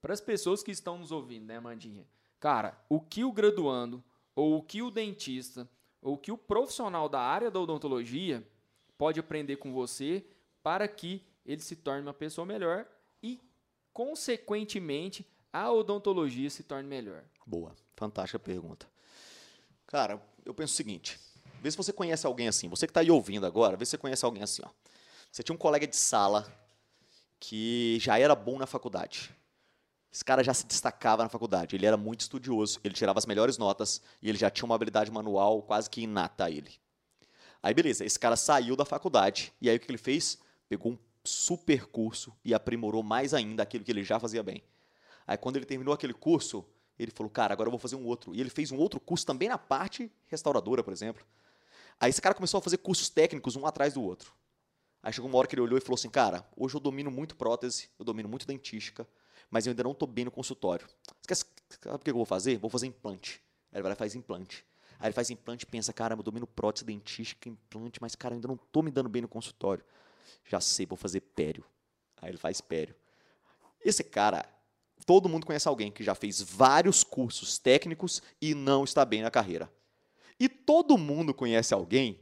para 0.00 0.12
as 0.12 0.20
pessoas 0.20 0.62
que 0.62 0.70
estão 0.72 0.98
nos 0.98 1.12
ouvindo, 1.12 1.46
né, 1.46 1.60
Mandinha? 1.60 2.04
Cara, 2.40 2.76
o 2.88 3.00
que 3.00 3.22
o 3.24 3.30
graduando, 3.32 4.02
ou 4.34 4.56
o 4.58 4.62
que 4.62 4.82
o 4.82 4.90
dentista, 4.90 5.68
o 6.02 6.18
que 6.18 6.32
o 6.32 6.36
profissional 6.36 7.08
da 7.08 7.20
área 7.20 7.50
da 7.50 7.60
odontologia 7.60 8.46
pode 8.98 9.20
aprender 9.20 9.56
com 9.56 9.72
você 9.72 10.24
para 10.62 10.86
que 10.88 11.24
ele 11.46 11.62
se 11.62 11.76
torne 11.76 12.02
uma 12.02 12.12
pessoa 12.12 12.44
melhor 12.44 12.86
e, 13.22 13.40
consequentemente, 13.92 15.26
a 15.52 15.70
odontologia 15.70 16.50
se 16.50 16.62
torne 16.62 16.88
melhor. 16.88 17.24
Boa, 17.46 17.74
fantástica 17.96 18.38
pergunta. 18.38 18.86
Cara, 19.86 20.20
eu 20.44 20.52
penso 20.52 20.72
o 20.72 20.76
seguinte: 20.76 21.18
vê 21.60 21.70
se 21.70 21.76
você 21.76 21.92
conhece 21.92 22.26
alguém 22.26 22.48
assim. 22.48 22.68
Você 22.68 22.86
que 22.86 22.90
está 22.90 23.00
aí 23.00 23.10
ouvindo 23.10 23.46
agora, 23.46 23.76
vê 23.76 23.84
se 23.84 23.92
você 23.92 23.98
conhece 23.98 24.24
alguém 24.24 24.42
assim. 24.42 24.62
Ó. 24.64 24.70
Você 25.30 25.42
tinha 25.42 25.54
um 25.54 25.58
colega 25.58 25.86
de 25.86 25.96
sala 25.96 26.50
que 27.38 27.98
já 28.00 28.18
era 28.18 28.34
bom 28.34 28.58
na 28.58 28.66
faculdade. 28.66 29.34
Esse 30.12 30.24
cara 30.24 30.44
já 30.44 30.52
se 30.52 30.66
destacava 30.66 31.22
na 31.22 31.28
faculdade. 31.30 31.74
Ele 31.74 31.86
era 31.86 31.96
muito 31.96 32.20
estudioso, 32.20 32.78
ele 32.84 32.92
tirava 32.92 33.18
as 33.18 33.24
melhores 33.24 33.56
notas 33.56 34.02
e 34.20 34.28
ele 34.28 34.36
já 34.36 34.50
tinha 34.50 34.66
uma 34.66 34.74
habilidade 34.74 35.10
manual 35.10 35.62
quase 35.62 35.88
que 35.88 36.02
inata 36.02 36.44
a 36.44 36.50
ele. 36.50 36.70
Aí, 37.62 37.72
beleza, 37.72 38.04
esse 38.04 38.18
cara 38.18 38.36
saiu 38.36 38.76
da 38.76 38.84
faculdade 38.84 39.54
e 39.60 39.70
aí 39.70 39.76
o 39.76 39.80
que 39.80 39.90
ele 39.90 39.96
fez? 39.96 40.38
Pegou 40.68 40.92
um 40.92 40.98
super 41.24 41.86
curso 41.86 42.36
e 42.44 42.52
aprimorou 42.52 43.02
mais 43.02 43.32
ainda 43.32 43.62
aquilo 43.62 43.84
que 43.84 43.90
ele 43.90 44.04
já 44.04 44.20
fazia 44.20 44.42
bem. 44.42 44.62
Aí, 45.26 45.38
quando 45.38 45.56
ele 45.56 45.64
terminou 45.64 45.94
aquele 45.94 46.12
curso, 46.12 46.64
ele 46.98 47.10
falou, 47.10 47.30
cara, 47.30 47.54
agora 47.54 47.68
eu 47.68 47.70
vou 47.70 47.78
fazer 47.78 47.96
um 47.96 48.04
outro. 48.04 48.34
E 48.34 48.40
ele 48.40 48.50
fez 48.50 48.70
um 48.70 48.76
outro 48.76 49.00
curso 49.00 49.24
também 49.24 49.48
na 49.48 49.56
parte 49.56 50.12
restauradora, 50.26 50.82
por 50.82 50.92
exemplo. 50.92 51.24
Aí 51.98 52.10
esse 52.10 52.20
cara 52.20 52.34
começou 52.34 52.58
a 52.58 52.60
fazer 52.60 52.78
cursos 52.78 53.08
técnicos 53.08 53.56
um 53.56 53.64
atrás 53.64 53.94
do 53.94 54.02
outro. 54.02 54.34
Aí 55.02 55.12
chegou 55.12 55.30
uma 55.30 55.38
hora 55.38 55.48
que 55.48 55.54
ele 55.54 55.62
olhou 55.62 55.78
e 55.78 55.80
falou 55.80 55.94
assim, 55.94 56.10
cara, 56.10 56.46
hoje 56.56 56.74
eu 56.74 56.80
domino 56.80 57.10
muito 57.10 57.34
prótese, 57.34 57.88
eu 57.98 58.04
domino 58.04 58.28
muito 58.28 58.46
dentística, 58.46 59.06
mas 59.52 59.66
eu 59.66 59.70
ainda 59.70 59.84
não 59.84 59.92
estou 59.92 60.08
bem 60.08 60.24
no 60.24 60.30
consultório. 60.30 60.88
Sabe 61.28 61.94
o 61.94 61.98
que 61.98 62.10
eu 62.10 62.14
vou 62.14 62.24
fazer? 62.24 62.58
Vou 62.58 62.70
fazer 62.70 62.86
implante. 62.86 63.38
Aí 63.70 63.76
ele 63.76 63.82
vai 63.82 63.90
lá 63.90 63.94
e 63.94 63.98
faz 63.98 64.14
implante. 64.14 64.64
Aí 64.98 65.08
ele 65.08 65.12
faz 65.12 65.28
implante 65.28 65.64
e 65.64 65.66
pensa, 65.66 65.92
cara, 65.92 66.14
eu 66.14 66.22
domino 66.22 66.46
prótese, 66.46 66.86
dentística, 66.86 67.50
implante, 67.50 68.00
mas 68.00 68.16
cara, 68.16 68.32
eu 68.32 68.36
ainda 68.36 68.48
não 68.48 68.54
estou 68.54 68.82
me 68.82 68.90
dando 68.90 69.10
bem 69.10 69.20
no 69.20 69.28
consultório. 69.28 69.84
Já 70.46 70.58
sei, 70.58 70.86
vou 70.86 70.96
fazer 70.96 71.20
pério. 71.20 71.62
Aí 72.22 72.30
ele 72.30 72.38
faz 72.38 72.62
pério. 72.62 72.94
Esse 73.84 74.02
cara, 74.02 74.42
todo 75.04 75.28
mundo 75.28 75.44
conhece 75.44 75.68
alguém 75.68 75.92
que 75.92 76.02
já 76.02 76.14
fez 76.14 76.40
vários 76.40 77.04
cursos 77.04 77.58
técnicos 77.58 78.22
e 78.40 78.54
não 78.54 78.84
está 78.84 79.04
bem 79.04 79.20
na 79.20 79.30
carreira. 79.30 79.70
E 80.40 80.48
todo 80.48 80.96
mundo 80.96 81.34
conhece 81.34 81.74
alguém 81.74 82.18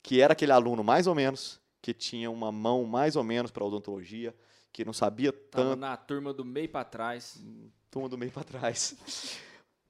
que 0.00 0.20
era 0.20 0.32
aquele 0.32 0.52
aluno 0.52 0.84
mais 0.84 1.08
ou 1.08 1.14
menos, 1.14 1.60
que 1.82 1.92
tinha 1.92 2.30
uma 2.30 2.52
mão 2.52 2.84
mais 2.84 3.16
ou 3.16 3.24
menos 3.24 3.50
para 3.50 3.64
odontologia, 3.64 4.32
que 4.76 4.84
não 4.84 4.92
sabia 4.92 5.32
Tava 5.32 5.70
tanto, 5.70 5.80
na 5.80 5.96
turma 5.96 6.34
do 6.34 6.44
meio 6.44 6.68
para 6.68 6.84
trás. 6.84 7.42
turma 7.90 8.10
do 8.10 8.18
meio 8.18 8.30
para 8.30 8.44
trás. 8.44 8.94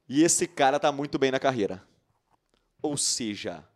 E 0.09 0.23
esse 0.23 0.47
cara 0.47 0.79
tá 0.79 0.89
muito 0.89 1.19
bem 1.19 1.31
na 1.31 1.37
carreira. 1.37 1.85
Ou 2.81 2.95
seja, 2.95 3.67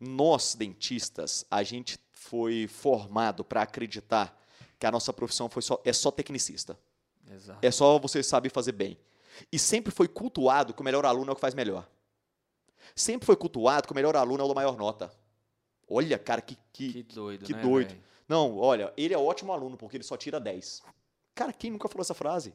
nós 0.00 0.54
dentistas, 0.54 1.44
a 1.50 1.62
gente 1.62 1.98
foi 2.10 2.66
formado 2.66 3.44
para 3.44 3.60
acreditar 3.60 4.34
que 4.78 4.86
a 4.86 4.90
nossa 4.90 5.12
profissão 5.12 5.46
foi 5.50 5.60
só, 5.60 5.78
é 5.84 5.92
só 5.92 6.10
tecnicista. 6.10 6.78
Exato. 7.30 7.58
É 7.60 7.70
só 7.70 7.98
você 7.98 8.22
saber 8.22 8.48
fazer 8.48 8.72
bem. 8.72 8.98
E 9.52 9.58
sempre 9.58 9.92
foi 9.92 10.08
cultuado 10.08 10.72
que 10.72 10.80
o 10.80 10.84
melhor 10.84 11.04
aluno 11.04 11.28
é 11.28 11.32
o 11.32 11.34
que 11.34 11.40
faz 11.42 11.52
melhor. 11.52 11.86
Sempre 12.96 13.26
foi 13.26 13.36
cultuado 13.36 13.86
que 13.86 13.92
o 13.92 13.94
melhor 13.94 14.16
aluno 14.16 14.40
é 14.42 14.44
o 14.46 14.48
da 14.48 14.54
maior 14.54 14.78
nota. 14.78 15.12
Olha, 15.86 16.18
cara, 16.18 16.40
que, 16.40 16.56
que, 16.72 16.92
Que 16.94 17.02
doido, 17.02 17.44
que 17.44 17.52
né, 17.52 17.60
doido. 17.60 17.88
velho? 17.88 18.13
Não, 18.28 18.58
olha, 18.58 18.92
ele 18.96 19.14
é 19.14 19.18
ótimo 19.18 19.52
aluno 19.52 19.76
porque 19.76 19.96
ele 19.96 20.04
só 20.04 20.16
tira 20.16 20.40
10. 20.40 20.82
Cara, 21.34 21.52
quem 21.52 21.70
nunca 21.70 21.88
falou 21.88 22.02
essa 22.02 22.14
frase? 22.14 22.54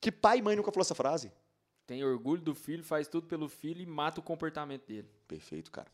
Que 0.00 0.10
pai 0.10 0.38
e 0.38 0.42
mãe 0.42 0.56
nunca 0.56 0.72
falou 0.72 0.82
essa 0.82 0.94
frase? 0.94 1.32
Tem 1.86 2.04
orgulho 2.04 2.40
do 2.40 2.54
filho, 2.54 2.82
faz 2.82 3.08
tudo 3.08 3.26
pelo 3.26 3.48
filho 3.48 3.82
e 3.82 3.86
mata 3.86 4.20
o 4.20 4.22
comportamento 4.22 4.86
dele. 4.86 5.08
Perfeito, 5.28 5.70
cara. 5.70 5.90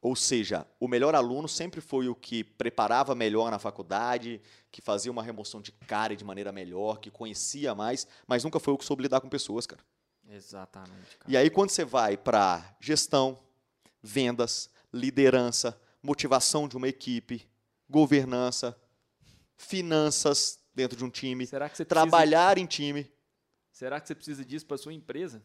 Ou 0.00 0.14
seja, 0.14 0.66
o 0.78 0.86
melhor 0.86 1.14
aluno 1.14 1.48
sempre 1.48 1.80
foi 1.80 2.08
o 2.08 2.14
que 2.14 2.44
preparava 2.44 3.14
melhor 3.14 3.50
na 3.50 3.58
faculdade, 3.58 4.40
que 4.70 4.80
fazia 4.80 5.10
uma 5.10 5.22
remoção 5.22 5.60
de 5.60 5.72
cara 5.72 6.16
de 6.16 6.24
maneira 6.24 6.52
melhor, 6.52 6.98
que 6.98 7.10
conhecia 7.10 7.74
mais, 7.74 8.06
mas 8.26 8.44
nunca 8.44 8.60
foi 8.60 8.74
o 8.74 8.78
que 8.78 8.84
soube 8.84 9.02
lidar 9.02 9.20
com 9.20 9.28
pessoas, 9.28 9.66
cara. 9.66 9.82
Exatamente, 10.28 11.16
cara. 11.18 11.30
E 11.30 11.36
aí, 11.36 11.50
quando 11.50 11.70
você 11.70 11.84
vai 11.84 12.16
para 12.16 12.76
gestão, 12.80 13.38
vendas, 14.02 14.70
liderança, 14.92 15.78
motivação 16.02 16.68
de 16.68 16.76
uma 16.76 16.88
equipe, 16.88 17.48
governança, 17.88 18.76
finanças 19.56 20.58
dentro 20.74 20.96
de 20.96 21.04
um 21.04 21.10
time, 21.10 21.46
Será 21.46 21.68
que 21.68 21.76
você 21.76 21.84
precisa, 21.84 22.08
trabalhar 22.08 22.58
em 22.58 22.66
time, 22.66 23.10
será 23.72 24.00
que 24.00 24.06
você 24.08 24.14
precisa 24.14 24.44
disso 24.44 24.66
para 24.66 24.76
sua 24.78 24.92
empresa? 24.92 25.42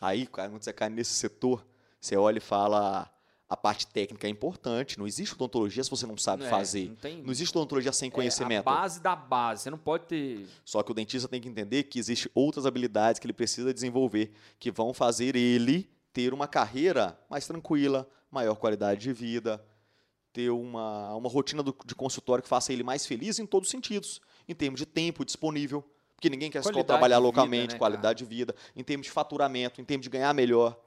aí, 0.00 0.26
cara, 0.26 0.50
quando 0.50 0.62
você 0.62 0.72
cai 0.72 0.90
nesse 0.90 1.14
setor, 1.14 1.66
você 2.00 2.16
olha 2.16 2.36
e 2.38 2.40
fala: 2.40 3.10
a 3.48 3.56
parte 3.56 3.86
técnica 3.86 4.26
é 4.26 4.30
importante, 4.30 4.98
não 4.98 5.06
existe 5.06 5.34
odontologia 5.34 5.82
se 5.82 5.88
você 5.90 6.06
não 6.06 6.18
sabe 6.18 6.44
É, 6.44 6.50
fazer. 6.50 6.88
Não 6.88 6.96
tem 6.96 7.22
Não 7.22 7.30
existe 7.30 7.56
odontologia 7.56 7.92
sem 7.92 8.08
é, 8.08 8.10
conhecimento. 8.10 8.68
a 8.68 8.74
base 8.74 9.00
da 9.00 9.16
base. 9.16 9.62
Você 9.62 9.70
não 9.70 9.78
pode 9.78 10.04
ter. 10.06 10.46
Só 10.64 10.82
que 10.82 10.90
o 10.90 10.94
dentista 10.94 11.28
tem 11.28 11.40
que 11.40 11.48
entender 11.48 11.84
que 11.84 11.98
existem 11.98 12.30
outras 12.34 12.66
habilidades 12.66 13.18
que 13.18 13.26
ele 13.26 13.32
precisa 13.32 13.72
desenvolver 13.72 14.32
que 14.58 14.70
vão 14.70 14.92
fazer 14.92 15.34
ele 15.34 15.88
ter 16.12 16.34
uma 16.34 16.46
carreira 16.48 17.18
mais 17.30 17.46
tranquila, 17.46 18.08
maior 18.30 18.56
qualidade 18.56 19.00
de 19.00 19.12
vida, 19.12 19.64
ter 20.36 20.50
uma, 20.50 21.14
uma 21.14 21.30
rotina 21.30 21.62
do- 21.62 21.74
de 21.86 21.94
consultório 21.94 22.42
que 22.42 22.48
faça 22.48 22.70
ele 22.70 22.82
mais 22.82 23.06
feliz 23.06 23.38
em 23.38 23.46
todos 23.46 23.68
os 23.68 23.70
sentidos, 23.70 24.20
em 24.46 24.54
termos 24.54 24.78
de 24.78 24.84
tempo 24.84 25.24
disponível, 25.24 25.82
porque 26.14 26.28
ninguém 26.28 26.50
quer 26.50 26.62
só 26.62 26.68
Qualidade 26.68 26.86
trabalhar 26.88 27.16
de 27.16 27.22
vida, 27.22 27.26
localmente, 27.26 27.72
né, 27.72 27.78
qualidade 27.78 28.18
de 28.18 28.24
vida, 28.26 28.54
em 28.76 28.84
termos 28.84 29.06
de 29.06 29.10
faturamento, 29.10 29.80
em 29.80 29.84
termos 29.84 30.04
de 30.04 30.10
ganhar 30.10 30.34
melhor. 30.34 30.78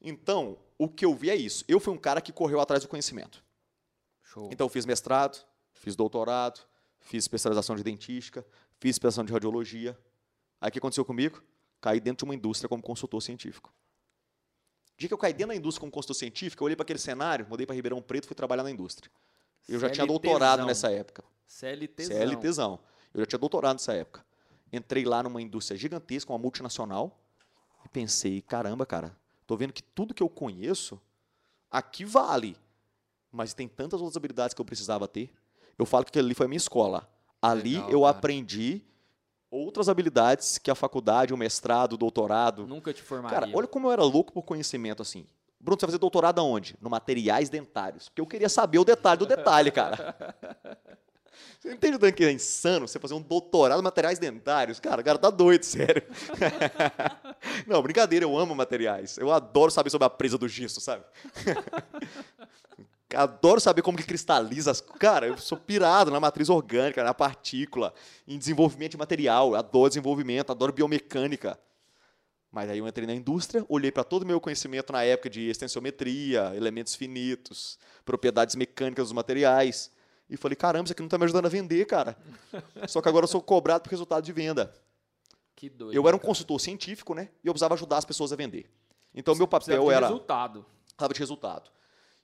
Então, 0.00 0.56
o 0.78 0.88
que 0.88 1.04
eu 1.04 1.14
vi 1.14 1.28
é 1.28 1.36
isso. 1.36 1.62
Eu 1.68 1.78
fui 1.78 1.92
um 1.92 1.98
cara 1.98 2.22
que 2.22 2.32
correu 2.32 2.58
atrás 2.58 2.82
do 2.82 2.88
conhecimento. 2.88 3.44
Show. 4.22 4.48
Então, 4.50 4.64
eu 4.64 4.70
fiz 4.70 4.86
mestrado, 4.86 5.44
fiz 5.74 5.94
doutorado, 5.94 6.60
fiz 7.00 7.24
especialização 7.24 7.76
de 7.76 7.82
dentística, 7.82 8.46
fiz 8.80 8.92
especialização 8.92 9.26
de 9.26 9.32
radiologia. 9.32 9.98
Aí 10.58 10.70
o 10.70 10.72
que 10.72 10.78
aconteceu 10.78 11.04
comigo? 11.04 11.42
Caí 11.82 12.00
dentro 12.00 12.24
de 12.24 12.30
uma 12.30 12.34
indústria 12.34 12.66
como 12.66 12.82
consultor 12.82 13.20
científico. 13.22 13.70
O 14.94 14.98
dia 14.98 15.08
que 15.08 15.14
eu 15.14 15.18
caí 15.18 15.32
dentro 15.32 15.48
da 15.48 15.56
indústria 15.56 15.80
como 15.80 15.90
consultor 15.90 16.14
científico, 16.16 16.62
eu 16.62 16.66
olhei 16.66 16.76
para 16.76 16.84
aquele 16.84 16.98
cenário, 16.98 17.46
mudei 17.48 17.66
para 17.66 17.74
Ribeirão 17.74 18.00
Preto 18.00 18.24
e 18.24 18.28
fui 18.28 18.36
trabalhar 18.36 18.62
na 18.62 18.70
indústria. 18.70 19.10
Eu 19.68 19.80
já 19.80 19.90
tinha 19.90 20.06
CLTzão. 20.06 20.06
doutorado 20.06 20.66
nessa 20.66 20.90
época. 20.90 21.24
CLT. 21.46 22.04
CLTzão. 22.04 22.78
Eu 23.12 23.20
já 23.20 23.26
tinha 23.26 23.38
doutorado 23.38 23.74
nessa 23.74 23.92
época. 23.92 24.24
Entrei 24.72 25.04
lá 25.04 25.22
numa 25.22 25.42
indústria 25.42 25.76
gigantesca, 25.78 26.32
uma 26.32 26.38
multinacional, 26.38 27.20
e 27.84 27.88
pensei, 27.88 28.40
caramba, 28.40 28.86
cara, 28.86 29.16
tô 29.46 29.56
vendo 29.56 29.72
que 29.72 29.82
tudo 29.82 30.14
que 30.14 30.22
eu 30.22 30.28
conheço 30.28 31.00
aqui 31.70 32.04
vale. 32.04 32.56
Mas 33.32 33.52
tem 33.52 33.66
tantas 33.66 34.00
outras 34.00 34.16
habilidades 34.16 34.54
que 34.54 34.60
eu 34.60 34.64
precisava 34.64 35.08
ter. 35.08 35.30
Eu 35.76 35.84
falo 35.84 36.04
que 36.04 36.10
aquilo 36.10 36.26
ali 36.26 36.34
foi 36.34 36.46
a 36.46 36.48
minha 36.48 36.56
escola. 36.56 37.08
Ali 37.42 37.74
Legal, 37.74 37.90
eu 37.90 38.00
cara. 38.02 38.16
aprendi 38.16 38.82
outras 39.54 39.88
habilidades 39.88 40.58
que 40.58 40.70
a 40.70 40.74
faculdade, 40.74 41.32
o 41.32 41.36
mestrado, 41.36 41.94
o 41.94 41.96
doutorado. 41.96 42.66
Nunca 42.66 42.92
te 42.92 43.02
formaria. 43.02 43.40
Cara, 43.40 43.52
olha 43.54 43.66
como 43.66 43.86
eu 43.86 43.92
era 43.92 44.02
louco 44.02 44.32
por 44.32 44.42
conhecimento 44.42 45.02
assim. 45.02 45.26
Bruno, 45.60 45.80
você 45.80 45.86
vai 45.86 45.92
fazer 45.92 45.98
doutorado 45.98 46.40
aonde? 46.40 46.76
No 46.80 46.90
materiais 46.90 47.48
dentários. 47.48 48.08
Porque 48.08 48.20
eu 48.20 48.26
queria 48.26 48.48
saber 48.48 48.78
o 48.78 48.84
detalhe 48.84 49.18
do 49.18 49.26
detalhe, 49.26 49.70
cara. 49.70 50.14
Você 51.64 51.72
entende 51.72 51.96
o 51.96 51.98
tanto 51.98 52.14
que 52.14 52.22
é 52.22 52.30
insano 52.30 52.86
você 52.86 52.98
fazer 52.98 53.14
um 53.14 53.22
doutorado 53.22 53.80
em 53.80 53.82
materiais 53.82 54.18
dentários? 54.18 54.78
Cara, 54.78 55.00
o 55.00 55.04
cara 55.04 55.16
tá 55.16 55.30
doido, 55.30 55.62
sério. 55.62 56.02
Não, 57.66 57.82
brincadeira, 57.82 58.26
eu 58.26 58.36
amo 58.36 58.54
materiais. 58.54 59.16
Eu 59.16 59.32
adoro 59.32 59.70
saber 59.70 59.88
sobre 59.88 60.04
a 60.04 60.10
presa 60.10 60.36
do 60.36 60.46
gesso, 60.46 60.78
sabe? 60.78 61.04
Adoro 63.14 63.60
saber 63.60 63.82
como 63.82 63.96
que 63.96 64.04
cristaliza 64.04 64.70
as. 64.70 64.80
Cara, 64.80 65.26
eu 65.26 65.36
sou 65.38 65.58
pirado 65.58 66.10
na 66.10 66.20
matriz 66.20 66.48
orgânica, 66.48 67.02
na 67.02 67.14
partícula, 67.14 67.94
em 68.26 68.38
desenvolvimento 68.38 68.92
de 68.92 68.98
material. 68.98 69.54
Adoro 69.54 69.88
desenvolvimento, 69.88 70.50
adoro 70.50 70.72
biomecânica. 70.72 71.58
Mas 72.50 72.70
aí 72.70 72.78
eu 72.78 72.86
entrei 72.86 73.04
na 73.04 73.14
indústria, 73.14 73.64
olhei 73.68 73.90
para 73.90 74.04
todo 74.04 74.22
o 74.22 74.26
meu 74.26 74.40
conhecimento 74.40 74.92
na 74.92 75.02
época 75.02 75.28
de 75.28 75.48
extensiometria, 75.50 76.52
elementos 76.54 76.94
finitos, 76.94 77.78
propriedades 78.04 78.54
mecânicas 78.54 79.06
dos 79.06 79.12
materiais. 79.12 79.90
E 80.30 80.36
falei, 80.36 80.54
caramba, 80.54 80.84
isso 80.84 80.92
aqui 80.92 81.02
não 81.02 81.08
está 81.08 81.18
me 81.18 81.24
ajudando 81.24 81.46
a 81.46 81.48
vender, 81.48 81.84
cara. 81.84 82.16
Só 82.86 83.02
que 83.02 83.08
agora 83.08 83.24
eu 83.24 83.28
sou 83.28 83.42
cobrado 83.42 83.82
por 83.82 83.90
resultado 83.90 84.24
de 84.24 84.32
venda. 84.32 84.72
Que 85.56 85.68
doido. 85.68 85.96
Eu 85.96 86.06
era 86.06 86.16
um 86.16 86.18
cara. 86.18 86.28
consultor 86.28 86.60
científico, 86.60 87.12
né? 87.12 87.28
E 87.42 87.48
eu 87.48 87.52
precisava 87.52 87.74
ajudar 87.74 87.98
as 87.98 88.04
pessoas 88.04 88.32
a 88.32 88.36
vender. 88.36 88.70
Então, 89.12 89.34
meu 89.34 89.48
Precisa 89.48 89.76
papel 89.76 89.90
era 89.90 90.06
resultado. 90.06 90.64
estava 90.86 91.12
de 91.12 91.18
resultado. 91.18 91.70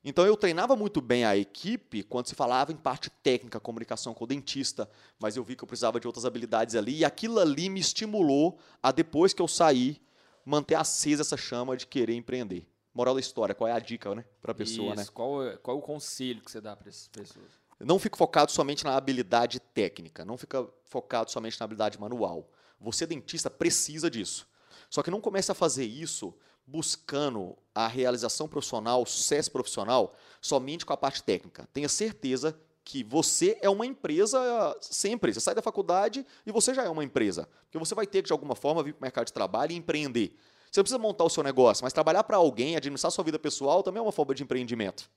Então 0.02 0.24
eu 0.24 0.36
treinava 0.36 0.74
muito 0.74 1.00
bem 1.00 1.24
a 1.24 1.36
equipe 1.36 2.02
quando 2.02 2.26
se 2.26 2.34
falava 2.34 2.72
em 2.72 2.76
parte 2.76 3.10
técnica, 3.10 3.60
comunicação 3.60 4.14
com 4.14 4.24
o 4.24 4.26
dentista, 4.26 4.88
mas 5.18 5.36
eu 5.36 5.44
vi 5.44 5.54
que 5.54 5.62
eu 5.62 5.68
precisava 5.68 6.00
de 6.00 6.06
outras 6.06 6.24
habilidades 6.24 6.74
ali 6.74 6.98
e 6.98 7.04
aquilo 7.04 7.38
ali 7.38 7.68
me 7.68 7.80
estimulou 7.80 8.58
a 8.82 8.90
depois 8.92 9.34
que 9.34 9.42
eu 9.42 9.48
saí 9.48 10.00
manter 10.44 10.74
acesa 10.74 11.20
essa 11.20 11.36
chama 11.36 11.76
de 11.76 11.86
querer 11.86 12.14
empreender. 12.14 12.66
Moral 12.94 13.14
da 13.14 13.20
história, 13.20 13.54
qual 13.54 13.68
é 13.68 13.72
a 13.72 13.78
dica, 13.78 14.14
né, 14.14 14.24
para 14.40 14.52
a 14.52 14.54
pessoa, 14.54 14.94
Isso. 14.94 14.96
né? 14.96 15.06
Qual, 15.12 15.46
é- 15.46 15.56
qual 15.58 15.76
é 15.76 15.78
o 15.78 15.82
conselho 15.82 16.40
que 16.40 16.50
você 16.50 16.60
dá 16.60 16.74
para 16.74 16.88
essas 16.88 17.06
pessoas? 17.08 17.46
Não 17.78 17.98
fica 17.98 18.16
focado 18.16 18.50
somente 18.50 18.84
na 18.84 18.96
habilidade 18.96 19.60
técnica, 19.60 20.24
não 20.24 20.36
fica 20.36 20.66
focado 20.84 21.30
somente 21.30 21.58
na 21.60 21.64
habilidade 21.64 22.00
manual. 22.00 22.50
Você 22.80 23.06
dentista 23.06 23.48
precisa 23.48 24.10
disso. 24.10 24.48
Só 24.88 25.02
que 25.02 25.10
não 25.10 25.20
comece 25.20 25.52
a 25.52 25.54
fazer 25.54 25.84
isso 25.84 26.34
buscando 26.70 27.56
a 27.74 27.88
realização 27.88 28.46
profissional, 28.46 29.04
sucesso 29.04 29.50
profissional, 29.50 30.14
somente 30.40 30.86
com 30.86 30.92
a 30.92 30.96
parte 30.96 31.22
técnica. 31.22 31.68
Tenha 31.72 31.88
certeza 31.88 32.58
que 32.84 33.02
você 33.02 33.58
é 33.60 33.68
uma 33.68 33.84
empresa 33.84 34.38
sempre. 34.80 35.34
Você 35.34 35.40
sai 35.40 35.54
da 35.54 35.62
faculdade 35.62 36.24
e 36.46 36.52
você 36.52 36.72
já 36.72 36.84
é 36.84 36.88
uma 36.88 37.02
empresa. 37.02 37.48
Porque 37.64 37.78
você 37.78 37.94
vai 37.94 38.06
ter 38.06 38.22
que, 38.22 38.28
de 38.28 38.32
alguma 38.32 38.54
forma, 38.54 38.82
vir 38.82 38.92
para 38.92 39.00
o 39.00 39.02
mercado 39.02 39.26
de 39.26 39.32
trabalho 39.32 39.72
e 39.72 39.76
empreender. 39.76 40.36
Você 40.70 40.78
não 40.78 40.84
precisa 40.84 40.98
montar 40.98 41.24
o 41.24 41.30
seu 41.30 41.42
negócio, 41.42 41.84
mas 41.84 41.92
trabalhar 41.92 42.22
para 42.22 42.36
alguém, 42.36 42.76
administrar 42.76 43.10
sua 43.10 43.24
vida 43.24 43.38
pessoal, 43.38 43.82
também 43.82 43.98
é 43.98 44.02
uma 44.02 44.12
forma 44.12 44.34
de 44.34 44.44
empreendimento. 44.44 45.10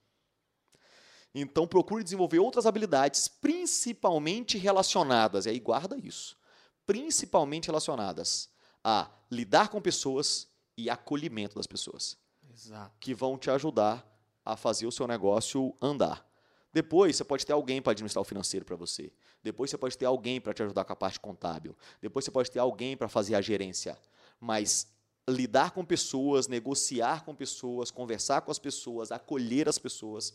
Então, 1.35 1.67
procure 1.67 2.03
desenvolver 2.03 2.39
outras 2.39 2.65
habilidades, 2.65 3.27
principalmente 3.27 4.57
relacionadas, 4.57 5.45
e 5.45 5.49
aí 5.49 5.59
guarda 5.59 5.97
isso, 5.97 6.37
principalmente 6.85 7.67
relacionadas 7.67 8.49
a 8.83 9.09
lidar 9.31 9.69
com 9.69 9.81
pessoas 9.81 10.47
e 10.77 10.89
acolhimento 10.89 11.55
das 11.55 11.67
pessoas, 11.67 12.17
Exato. 12.51 12.95
que 12.99 13.13
vão 13.13 13.37
te 13.37 13.49
ajudar 13.49 14.05
a 14.45 14.57
fazer 14.57 14.85
o 14.85 14.91
seu 14.91 15.07
negócio 15.07 15.75
andar. 15.81 16.27
Depois, 16.73 17.15
você 17.15 17.23
pode 17.23 17.45
ter 17.45 17.53
alguém 17.53 17.81
para 17.81 17.91
administrar 17.91 18.21
o 18.21 18.25
financeiro 18.25 18.65
para 18.65 18.75
você. 18.75 19.11
Depois, 19.43 19.69
você 19.69 19.77
pode 19.77 19.95
ter 19.95 20.05
alguém 20.05 20.41
para 20.41 20.53
te 20.53 20.63
ajudar 20.63 20.83
com 20.83 20.93
a 20.93 20.95
parte 20.95 21.19
contábil. 21.19 21.77
Depois, 22.01 22.25
você 22.25 22.31
pode 22.31 22.49
ter 22.49 22.57
alguém 22.59 22.97
para 22.97 23.07
fazer 23.07 23.35
a 23.35 23.41
gerência. 23.41 23.97
Mas 24.39 24.87
lidar 25.29 25.71
com 25.71 25.85
pessoas, 25.85 26.47
negociar 26.47 27.23
com 27.23 27.35
pessoas, 27.35 27.91
conversar 27.91 28.41
com 28.41 28.51
as 28.51 28.57
pessoas, 28.57 29.11
acolher 29.11 29.69
as 29.69 29.77
pessoas, 29.77 30.33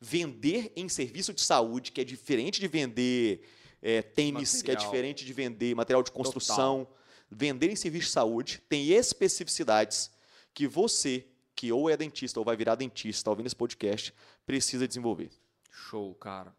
vender 0.00 0.72
em 0.76 0.88
serviço 0.88 1.34
de 1.34 1.42
saúde, 1.42 1.90
que 1.90 2.00
é 2.00 2.04
diferente 2.04 2.60
de 2.60 2.68
vender 2.68 3.42
é, 3.82 4.00
tênis, 4.00 4.62
que 4.62 4.70
é 4.70 4.74
Material. 4.74 4.92
diferente 4.92 5.24
de 5.24 5.32
vender 5.32 5.74
material 5.74 6.02
de 6.02 6.12
construção. 6.12 6.86
Vender 7.30 7.70
em 7.70 7.76
serviço 7.76 8.06
de 8.06 8.12
saúde 8.12 8.62
tem 8.68 8.88
especificidades 8.88 10.10
que 10.52 10.66
você, 10.66 11.26
que 11.54 11.70
ou 11.70 11.88
é 11.88 11.96
dentista 11.96 12.40
ou 12.40 12.44
vai 12.44 12.56
virar 12.56 12.74
dentista, 12.74 13.30
ouvindo 13.30 13.46
esse 13.46 13.56
podcast, 13.56 14.12
precisa 14.44 14.88
desenvolver. 14.88 15.30
Show, 15.70 16.14
cara. 16.16 16.54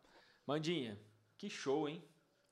Mandinha, 0.48 0.98
que 1.38 1.50
show, 1.50 1.90
hein? 1.90 2.04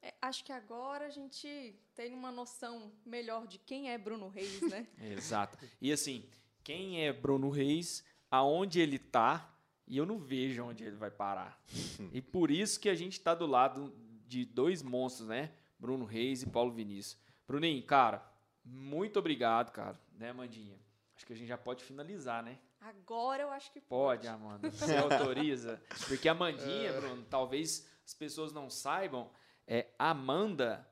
É, 0.02 0.14
acho 0.22 0.44
que 0.44 0.52
agora 0.52 1.06
a 1.06 1.10
gente 1.10 1.76
tem 1.96 2.14
uma 2.14 2.32
noção 2.32 2.92
melhor 3.06 3.48
de 3.48 3.58
quem 3.58 3.92
é 3.92 3.98
Bruno 3.98 4.30
Reis, 4.30 4.62
né? 4.62 4.88
Exato. 5.00 5.58
E 5.82 5.92
assim, 5.92 6.26
quem 6.64 7.06
é 7.06 7.12
Bruno 7.12 7.50
Reis, 7.50 8.04
aonde 8.30 8.80
ele 8.80 9.00
tá, 9.00 9.54
e 9.88 9.98
eu 9.98 10.06
não 10.06 10.18
vejo 10.18 10.64
onde 10.64 10.84
ele 10.84 10.96
vai 10.96 11.12
parar. 11.12 11.62
e 12.14 12.22
por 12.22 12.52
isso 12.52 12.80
que 12.80 12.90
a 12.90 12.96
gente 12.96 13.20
tá 13.20 13.34
do 13.34 13.46
lado 13.46 13.94
de 14.28 14.46
dois 14.46 14.82
monstros, 14.82 15.28
né? 15.28 15.52
Bruno 15.78 16.06
Reis 16.06 16.44
e 16.44 16.46
Paulo 16.46 16.72
Vinícius. 16.72 17.18
Bruninho, 17.50 17.82
cara, 17.82 18.24
muito 18.64 19.18
obrigado, 19.18 19.72
cara. 19.72 20.00
Né, 20.16 20.32
Mandinha? 20.32 20.80
Acho 21.16 21.26
que 21.26 21.34
a 21.34 21.36
gente 21.36 21.48
já 21.48 21.58
pode 21.58 21.84
finalizar, 21.84 22.44
né? 22.44 22.60
Agora 22.80 23.42
eu 23.42 23.50
acho 23.50 23.74
que 23.74 23.82
Pode, 23.82 24.28
Amanda. 24.28 24.70
Você 24.70 24.96
autoriza? 24.96 25.82
Porque 26.08 26.30
a 26.30 26.36
Mandinha, 26.36 26.94
Bruno, 26.94 27.26
talvez 27.28 27.90
as 28.06 28.14
pessoas 28.14 28.54
não 28.54 28.70
saibam, 28.70 29.32
é 29.66 29.88
Amanda 29.98 30.88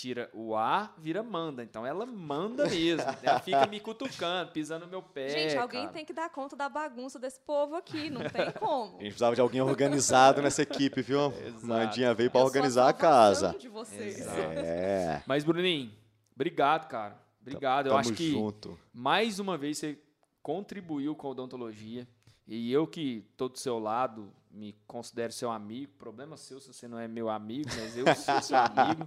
tira 0.00 0.30
o 0.32 0.56
A, 0.56 0.94
vira 0.96 1.22
Manda. 1.22 1.62
Então 1.62 1.86
ela 1.86 2.06
manda 2.06 2.64
mesmo. 2.66 3.04
Ela 3.22 3.38
fica 3.40 3.66
me 3.66 3.78
cutucando, 3.78 4.50
pisando 4.50 4.86
no 4.86 4.90
meu 4.90 5.02
pé. 5.02 5.28
Gente, 5.28 5.58
alguém 5.58 5.82
cara. 5.82 5.92
tem 5.92 6.04
que 6.06 6.12
dar 6.14 6.30
conta 6.30 6.56
da 6.56 6.70
bagunça 6.70 7.18
desse 7.18 7.38
povo 7.40 7.74
aqui, 7.76 8.08
não 8.08 8.22
tem 8.22 8.50
como. 8.58 8.96
A 8.96 9.02
gente 9.02 9.10
precisava 9.10 9.34
de 9.34 9.40
alguém 9.42 9.60
organizado 9.60 10.40
nessa 10.40 10.62
equipe, 10.62 11.02
viu? 11.02 11.26
Exato. 11.44 11.66
Mandinha 11.66 12.14
veio 12.14 12.30
para 12.30 12.40
Eu 12.40 12.44
organizar 12.46 12.88
a 12.88 12.92
casa. 12.94 13.54
de 13.58 13.68
vocês. 13.68 14.26
É. 14.26 15.22
Mas, 15.26 15.44
Bruninho, 15.44 15.92
obrigado, 16.34 16.88
cara. 16.88 17.20
Obrigado. 17.42 17.86
Eu 17.86 17.90
Tamo 17.90 18.00
acho 18.00 18.14
que 18.14 18.30
junto. 18.30 18.78
mais 18.92 19.38
uma 19.38 19.58
vez 19.58 19.76
você 19.78 19.98
contribuiu 20.42 21.14
com 21.14 21.26
a 21.26 21.30
odontologia. 21.30 22.08
E 22.46 22.72
eu 22.72 22.86
que 22.86 23.26
estou 23.30 23.48
do 23.50 23.58
seu 23.58 23.78
lado, 23.78 24.32
me 24.50 24.74
considero 24.86 25.32
seu 25.32 25.50
amigo. 25.50 25.92
Problema 25.98 26.36
seu 26.38 26.58
se 26.58 26.72
você 26.72 26.88
não 26.88 26.98
é 26.98 27.06
meu 27.06 27.28
amigo, 27.28 27.68
mas 27.78 27.96
eu 27.96 28.06
sou 28.14 28.42
seu 28.42 28.56
amigo. 28.64 29.06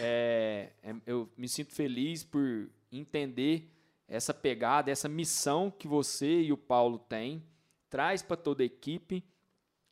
É, 0.00 0.70
é, 0.82 0.94
eu 1.06 1.28
me 1.36 1.48
sinto 1.48 1.72
feliz 1.72 2.24
por 2.24 2.70
entender 2.90 3.70
essa 4.08 4.32
pegada, 4.34 4.90
essa 4.90 5.08
missão 5.08 5.70
que 5.70 5.88
você 5.88 6.42
e 6.42 6.52
o 6.52 6.56
Paulo 6.56 6.98
têm. 6.98 7.42
Traz 7.88 8.22
para 8.22 8.36
toda 8.36 8.62
a 8.62 8.66
equipe. 8.66 9.24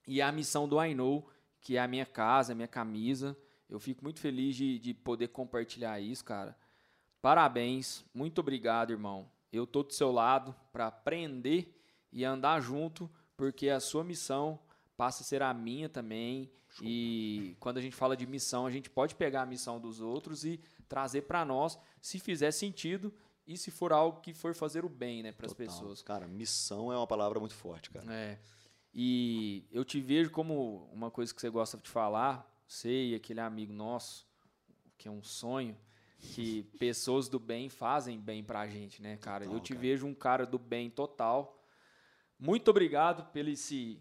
E 0.06 0.20
a 0.20 0.32
missão 0.32 0.68
do 0.68 0.82
I 0.82 0.94
Know, 0.94 1.28
que 1.60 1.76
é 1.76 1.80
a 1.80 1.88
minha 1.88 2.06
casa, 2.06 2.52
a 2.52 2.54
minha 2.54 2.68
camisa. 2.68 3.36
Eu 3.68 3.78
fico 3.78 4.02
muito 4.02 4.20
feliz 4.20 4.56
de, 4.56 4.78
de 4.78 4.92
poder 4.92 5.28
compartilhar 5.28 6.00
isso, 6.00 6.24
cara. 6.24 6.56
Parabéns, 7.20 8.04
muito 8.12 8.40
obrigado, 8.40 8.90
irmão. 8.90 9.30
Eu 9.52 9.66
tô 9.66 9.82
do 9.82 9.92
seu 9.92 10.10
lado 10.10 10.54
para 10.72 10.88
aprender 10.88 11.80
e 12.12 12.24
andar 12.24 12.60
junto, 12.60 13.08
porque 13.36 13.68
a 13.68 13.80
sua 13.80 14.02
missão 14.02 14.58
passa 14.96 15.22
a 15.22 15.26
ser 15.26 15.40
a 15.40 15.54
minha 15.54 15.88
também. 15.88 16.50
E 16.80 17.56
quando 17.60 17.78
a 17.78 17.80
gente 17.80 17.94
fala 17.94 18.16
de 18.16 18.26
missão, 18.26 18.66
a 18.66 18.70
gente 18.70 18.88
pode 18.88 19.14
pegar 19.14 19.42
a 19.42 19.46
missão 19.46 19.78
dos 19.78 20.00
outros 20.00 20.44
e 20.44 20.58
trazer 20.88 21.22
para 21.22 21.44
nós, 21.44 21.78
se 22.00 22.18
fizer 22.18 22.50
sentido 22.50 23.12
e 23.46 23.56
se 23.58 23.70
for 23.70 23.92
algo 23.92 24.20
que 24.20 24.32
for 24.32 24.54
fazer 24.54 24.84
o 24.84 24.88
bem, 24.88 25.22
né, 25.22 25.32
para 25.32 25.46
as 25.46 25.52
pessoas. 25.52 26.02
Cara, 26.02 26.26
missão 26.26 26.92
é 26.92 26.96
uma 26.96 27.06
palavra 27.06 27.38
muito 27.40 27.54
forte, 27.54 27.90
cara. 27.90 28.06
É. 28.12 28.38
E 28.94 29.66
eu 29.70 29.84
te 29.84 30.00
vejo 30.00 30.30
como 30.30 30.88
uma 30.92 31.10
coisa 31.10 31.34
que 31.34 31.40
você 31.40 31.50
gosta 31.50 31.76
de 31.78 31.88
falar, 31.88 32.48
você 32.66 33.08
e 33.08 33.14
aquele 33.14 33.40
amigo 33.40 33.72
nosso, 33.72 34.26
que 34.96 35.08
é 35.08 35.10
um 35.10 35.22
sonho, 35.22 35.76
que 36.18 36.62
pessoas 36.78 37.28
do 37.28 37.38
bem 37.38 37.68
fazem 37.68 38.18
bem 38.18 38.44
pra 38.44 38.66
gente, 38.66 39.02
né, 39.02 39.16
cara? 39.16 39.44
Total, 39.44 39.58
eu 39.58 39.62
te 39.62 39.72
cara. 39.72 39.80
vejo 39.80 40.06
um 40.06 40.14
cara 40.14 40.46
do 40.46 40.58
bem 40.58 40.88
total. 40.90 41.58
Muito 42.38 42.68
obrigado 42.68 43.30
pelo 43.32 43.48
esse 43.48 44.00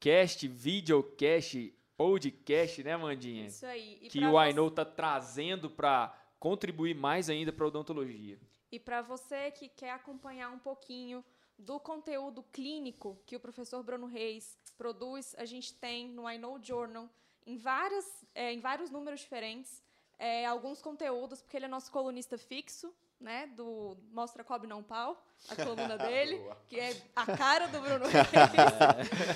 cast, 0.00 0.46
videocast, 0.46 1.72
podcast, 1.98 2.82
né, 2.84 2.96
Mandinha? 2.96 3.46
Isso 3.48 3.66
aí. 3.66 3.98
E 4.00 4.08
que 4.08 4.24
o 4.24 4.30
você- 4.30 4.50
I 4.50 4.54
Know 4.54 4.70
tá 4.70 4.84
trazendo 4.84 5.68
pra 5.68 6.14
contribuir 6.38 6.94
mais 6.94 7.28
ainda 7.28 7.52
pra 7.52 7.66
odontologia. 7.66 8.38
E 8.70 8.78
para 8.78 9.02
você 9.02 9.50
que 9.50 9.68
quer 9.68 9.90
acompanhar 9.90 10.50
um 10.50 10.58
pouquinho 10.60 11.24
do 11.58 11.80
conteúdo 11.80 12.42
clínico 12.52 13.18
que 13.26 13.34
o 13.34 13.40
professor 13.40 13.82
Bruno 13.82 14.06
Reis 14.06 14.56
produz, 14.76 15.34
a 15.36 15.44
gente 15.44 15.74
tem 15.74 16.08
no 16.08 16.30
I 16.30 16.38
Know 16.38 16.60
Journal, 16.62 17.08
em, 17.44 17.56
várias, 17.56 18.06
é, 18.32 18.52
em 18.52 18.60
vários 18.60 18.90
números 18.90 19.20
diferentes, 19.20 19.82
é, 20.18 20.46
alguns 20.46 20.80
conteúdos, 20.80 21.42
porque 21.42 21.56
ele 21.56 21.64
é 21.64 21.68
nosso 21.68 21.90
colunista 21.90 22.38
fixo, 22.38 22.94
né, 23.20 23.48
do 23.56 23.96
Mostra 24.12 24.44
Cobre 24.44 24.68
Não 24.68 24.82
Pau, 24.84 25.20
a 25.48 25.56
coluna 25.56 25.96
dele, 25.98 26.40
que 26.68 26.78
é 26.78 26.94
a 27.16 27.26
cara 27.36 27.66
do 27.66 27.80
Bruno 27.80 28.04
Reis. 28.06 28.28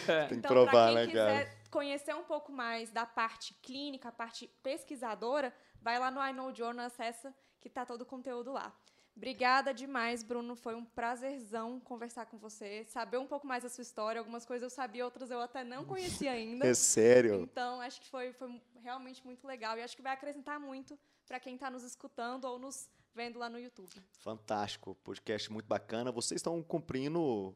Tem 0.07 0.29
que 0.29 0.35
Então, 0.35 0.51
provar, 0.53 0.71
para 0.71 0.87
quem 0.87 0.95
né, 0.95 1.07
quiser 1.07 1.45
cara? 1.49 1.62
Conhecer 1.73 2.15
um 2.15 2.23
pouco 2.23 2.53
mais 2.53 2.91
da 2.91 3.07
parte 3.07 3.55
clínica, 3.55 4.11
a 4.11 4.13
parte 4.13 4.47
pesquisadora, 4.63 5.53
vai 5.81 5.99
lá 5.99 6.11
no 6.11 6.21
I 6.21 6.33
Know 6.33 6.55
Journal, 6.55 6.87
acessa 6.87 7.35
que 7.61 7.71
tá 7.71 7.87
todo 7.87 8.03
o 8.03 8.07
conteúdo 8.07 8.53
lá. 8.53 8.73
Obrigada 9.17 9.73
demais, 9.75 10.23
Bruno. 10.23 10.55
Foi 10.55 10.75
um 10.75 10.85
prazerzão 10.85 11.81
conversar 11.81 12.27
com 12.27 12.39
você, 12.39 12.85
saber 12.85 13.17
um 13.19 13.27
pouco 13.27 13.47
mais 13.47 13.63
da 13.63 13.69
sua 13.69 13.83
história. 13.83 14.19
Algumas 14.19 14.45
coisas 14.45 14.63
eu 14.63 14.71
sabia, 14.71 15.05
outras 15.05 15.31
eu 15.31 15.41
até 15.41 15.65
não 15.65 15.85
conhecia 15.85 16.33
ainda. 16.33 16.67
É 16.67 16.75
sério. 16.75 17.41
Então, 17.43 17.81
acho 17.81 18.01
que 18.01 18.09
foi, 18.09 18.33
foi 18.33 18.61
realmente 18.83 19.25
muito 19.25 19.47
legal 19.47 19.77
e 19.79 19.83
acho 19.83 19.97
que 19.97 20.03
vai 20.03 20.13
acrescentar 20.13 20.61
muito 20.61 20.99
para 21.27 21.41
quem 21.41 21.55
está 21.55 21.71
nos 21.71 21.83
escutando 21.83 22.45
ou 22.45 22.59
nos 22.59 22.89
vendo 23.15 23.39
lá 23.39 23.49
no 23.49 23.59
YouTube. 23.59 24.03
Fantástico. 24.19 24.95
Podcast 25.03 25.51
muito 25.51 25.67
bacana. 25.67 26.11
Vocês 26.11 26.39
estão 26.39 26.63
cumprindo, 26.63 27.55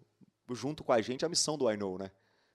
junto 0.51 0.85
com 0.85 0.93
a 0.93 1.01
gente, 1.01 1.25
a 1.25 1.29
missão 1.29 1.57
do 1.57 1.71
I 1.71 1.77
Know, 1.77 1.99
né? 1.99 2.11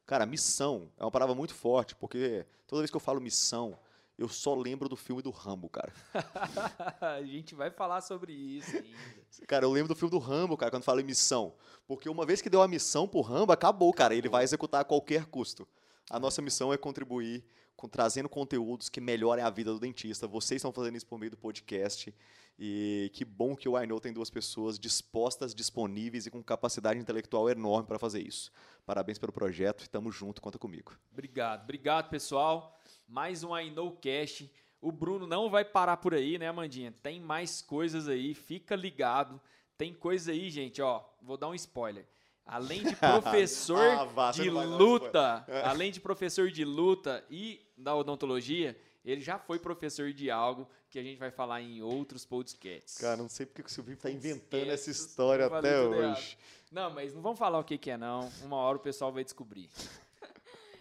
Cara, 0.05 0.25
missão 0.25 0.89
é 0.97 1.03
uma 1.03 1.11
palavra 1.11 1.33
muito 1.35 1.53
forte, 1.53 1.95
porque 1.95 2.45
toda 2.67 2.81
vez 2.81 2.89
que 2.89 2.97
eu 2.97 3.01
falo 3.01 3.21
missão, 3.21 3.77
eu 4.17 4.29
só 4.29 4.53
lembro 4.53 4.87
do 4.87 4.95
filme 4.95 5.21
do 5.21 5.31
Rambo, 5.31 5.69
cara. 5.69 5.93
a 7.01 7.23
gente 7.23 7.55
vai 7.55 7.71
falar 7.71 8.01
sobre 8.01 8.33
isso 8.33 8.75
ainda. 8.75 9.45
Cara, 9.47 9.65
eu 9.65 9.71
lembro 9.71 9.87
do 9.87 9.95
filme 9.95 10.11
do 10.11 10.19
Rambo, 10.19 10.57
cara, 10.57 10.69
quando 10.69 10.83
fala 10.83 11.01
em 11.01 11.05
missão. 11.05 11.53
Porque 11.87 12.07
uma 12.07 12.25
vez 12.25 12.41
que 12.41 12.49
deu 12.49 12.61
a 12.61 12.67
missão 12.67 13.07
pro 13.07 13.21
Rambo, 13.21 13.51
acabou, 13.51 13.91
cara. 13.93 14.13
Ele 14.13 14.29
vai 14.29 14.43
executar 14.43 14.81
a 14.81 14.85
qualquer 14.85 15.25
custo. 15.25 15.67
A 16.09 16.19
nossa 16.19 16.41
missão 16.41 16.71
é 16.71 16.77
contribuir 16.77 17.43
com, 17.82 17.89
trazendo 17.89 18.29
conteúdos 18.29 18.89
que 18.89 19.01
melhorem 19.01 19.43
a 19.43 19.49
vida 19.49 19.73
do 19.73 19.79
dentista. 19.79 20.27
Vocês 20.27 20.59
estão 20.59 20.71
fazendo 20.71 20.95
isso 20.97 21.07
por 21.07 21.17
meio 21.17 21.32
do 21.32 21.38
podcast. 21.38 22.13
E 22.59 23.09
que 23.13 23.25
bom 23.25 23.55
que 23.55 23.67
o 23.67 23.82
I 23.82 23.88
Know 23.88 23.99
tem 23.99 24.13
duas 24.13 24.29
pessoas 24.29 24.77
dispostas, 24.77 25.55
disponíveis 25.55 26.27
e 26.27 26.29
com 26.29 26.43
capacidade 26.43 26.99
intelectual 26.99 27.49
enorme 27.49 27.88
para 27.88 27.97
fazer 27.97 28.21
isso. 28.21 28.51
Parabéns 28.86 29.17
pelo 29.17 29.32
projeto 29.32 29.84
e 29.84 29.89
tamo 29.89 30.11
junto, 30.11 30.41
conta 30.41 30.59
comigo. 30.59 30.95
Obrigado, 31.11 31.63
obrigado 31.63 32.09
pessoal. 32.09 32.79
Mais 33.07 33.43
um 33.43 33.57
I 33.57 33.71
Know 33.71 33.93
Cast. 33.93 34.51
O 34.79 34.91
Bruno 34.91 35.25
não 35.25 35.49
vai 35.49 35.65
parar 35.65 35.97
por 35.97 36.13
aí, 36.13 36.38
né, 36.38 36.49
Amandinha? 36.49 36.93
Tem 37.01 37.19
mais 37.19 37.63
coisas 37.63 38.07
aí, 38.07 38.36
fica 38.36 38.75
ligado. 38.75 39.41
Tem 39.75 39.91
coisa 39.91 40.32
aí, 40.32 40.51
gente, 40.51 40.84
ó. 40.84 41.03
Vou 41.19 41.38
dar 41.38 41.49
um 41.49 41.55
spoiler. 41.55 42.05
Além 42.45 42.83
de 42.83 42.95
professor 42.97 43.79
Ah, 43.79 44.03
vá, 44.05 44.31
você 44.31 44.43
de 44.43 44.49
luta, 44.49 45.45
além 45.63 45.91
de 45.91 45.99
professor 45.99 46.49
de 46.49 46.65
luta 46.65 47.23
e 47.29 47.61
da 47.77 47.95
odontologia, 47.95 48.77
ele 49.03 49.21
já 49.21 49.39
foi 49.39 49.59
professor 49.59 50.11
de 50.13 50.29
algo 50.29 50.67
que 50.89 50.99
a 50.99 51.03
gente 51.03 51.17
vai 51.17 51.31
falar 51.31 51.61
em 51.61 51.81
outros 51.81 52.25
podcasts. 52.25 52.97
Cara, 52.97 53.17
não 53.17 53.29
sei 53.29 53.45
porque 53.45 53.63
que 53.63 53.69
o 53.69 53.71
Silvinho 53.71 53.97
tá 53.97 54.11
inventando 54.11 54.69
essa 54.69 54.91
história 54.91 55.45
até 55.45 55.79
hoje. 55.79 56.37
Não, 56.71 56.89
mas 56.89 57.13
não 57.13 57.21
vamos 57.21 57.39
falar 57.39 57.59
o 57.59 57.63
que, 57.63 57.77
que 57.77 57.91
é, 57.91 57.97
não. 57.97 58.29
Uma 58.43 58.57
hora 58.57 58.77
o 58.77 58.81
pessoal 58.81 59.11
vai 59.11 59.23
descobrir. 59.23 59.69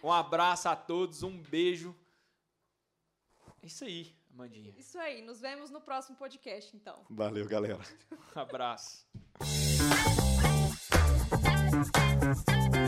Um 0.03 0.11
abraço 0.11 0.67
a 0.67 0.75
todos, 0.75 1.21
um 1.21 1.37
beijo. 1.37 1.95
É 3.61 3.67
isso 3.67 3.83
aí, 3.83 4.11
Amandinha. 4.33 4.73
Isso 4.75 4.97
aí, 4.97 5.21
nos 5.21 5.39
vemos 5.39 5.69
no 5.69 5.79
próximo 5.79 6.17
podcast, 6.17 6.75
então. 6.75 7.05
Valeu, 7.07 7.47
galera. 7.47 7.79
Um 8.35 8.39
abraço. 8.39 9.05
Thank 11.83 12.75
you. 12.75 12.80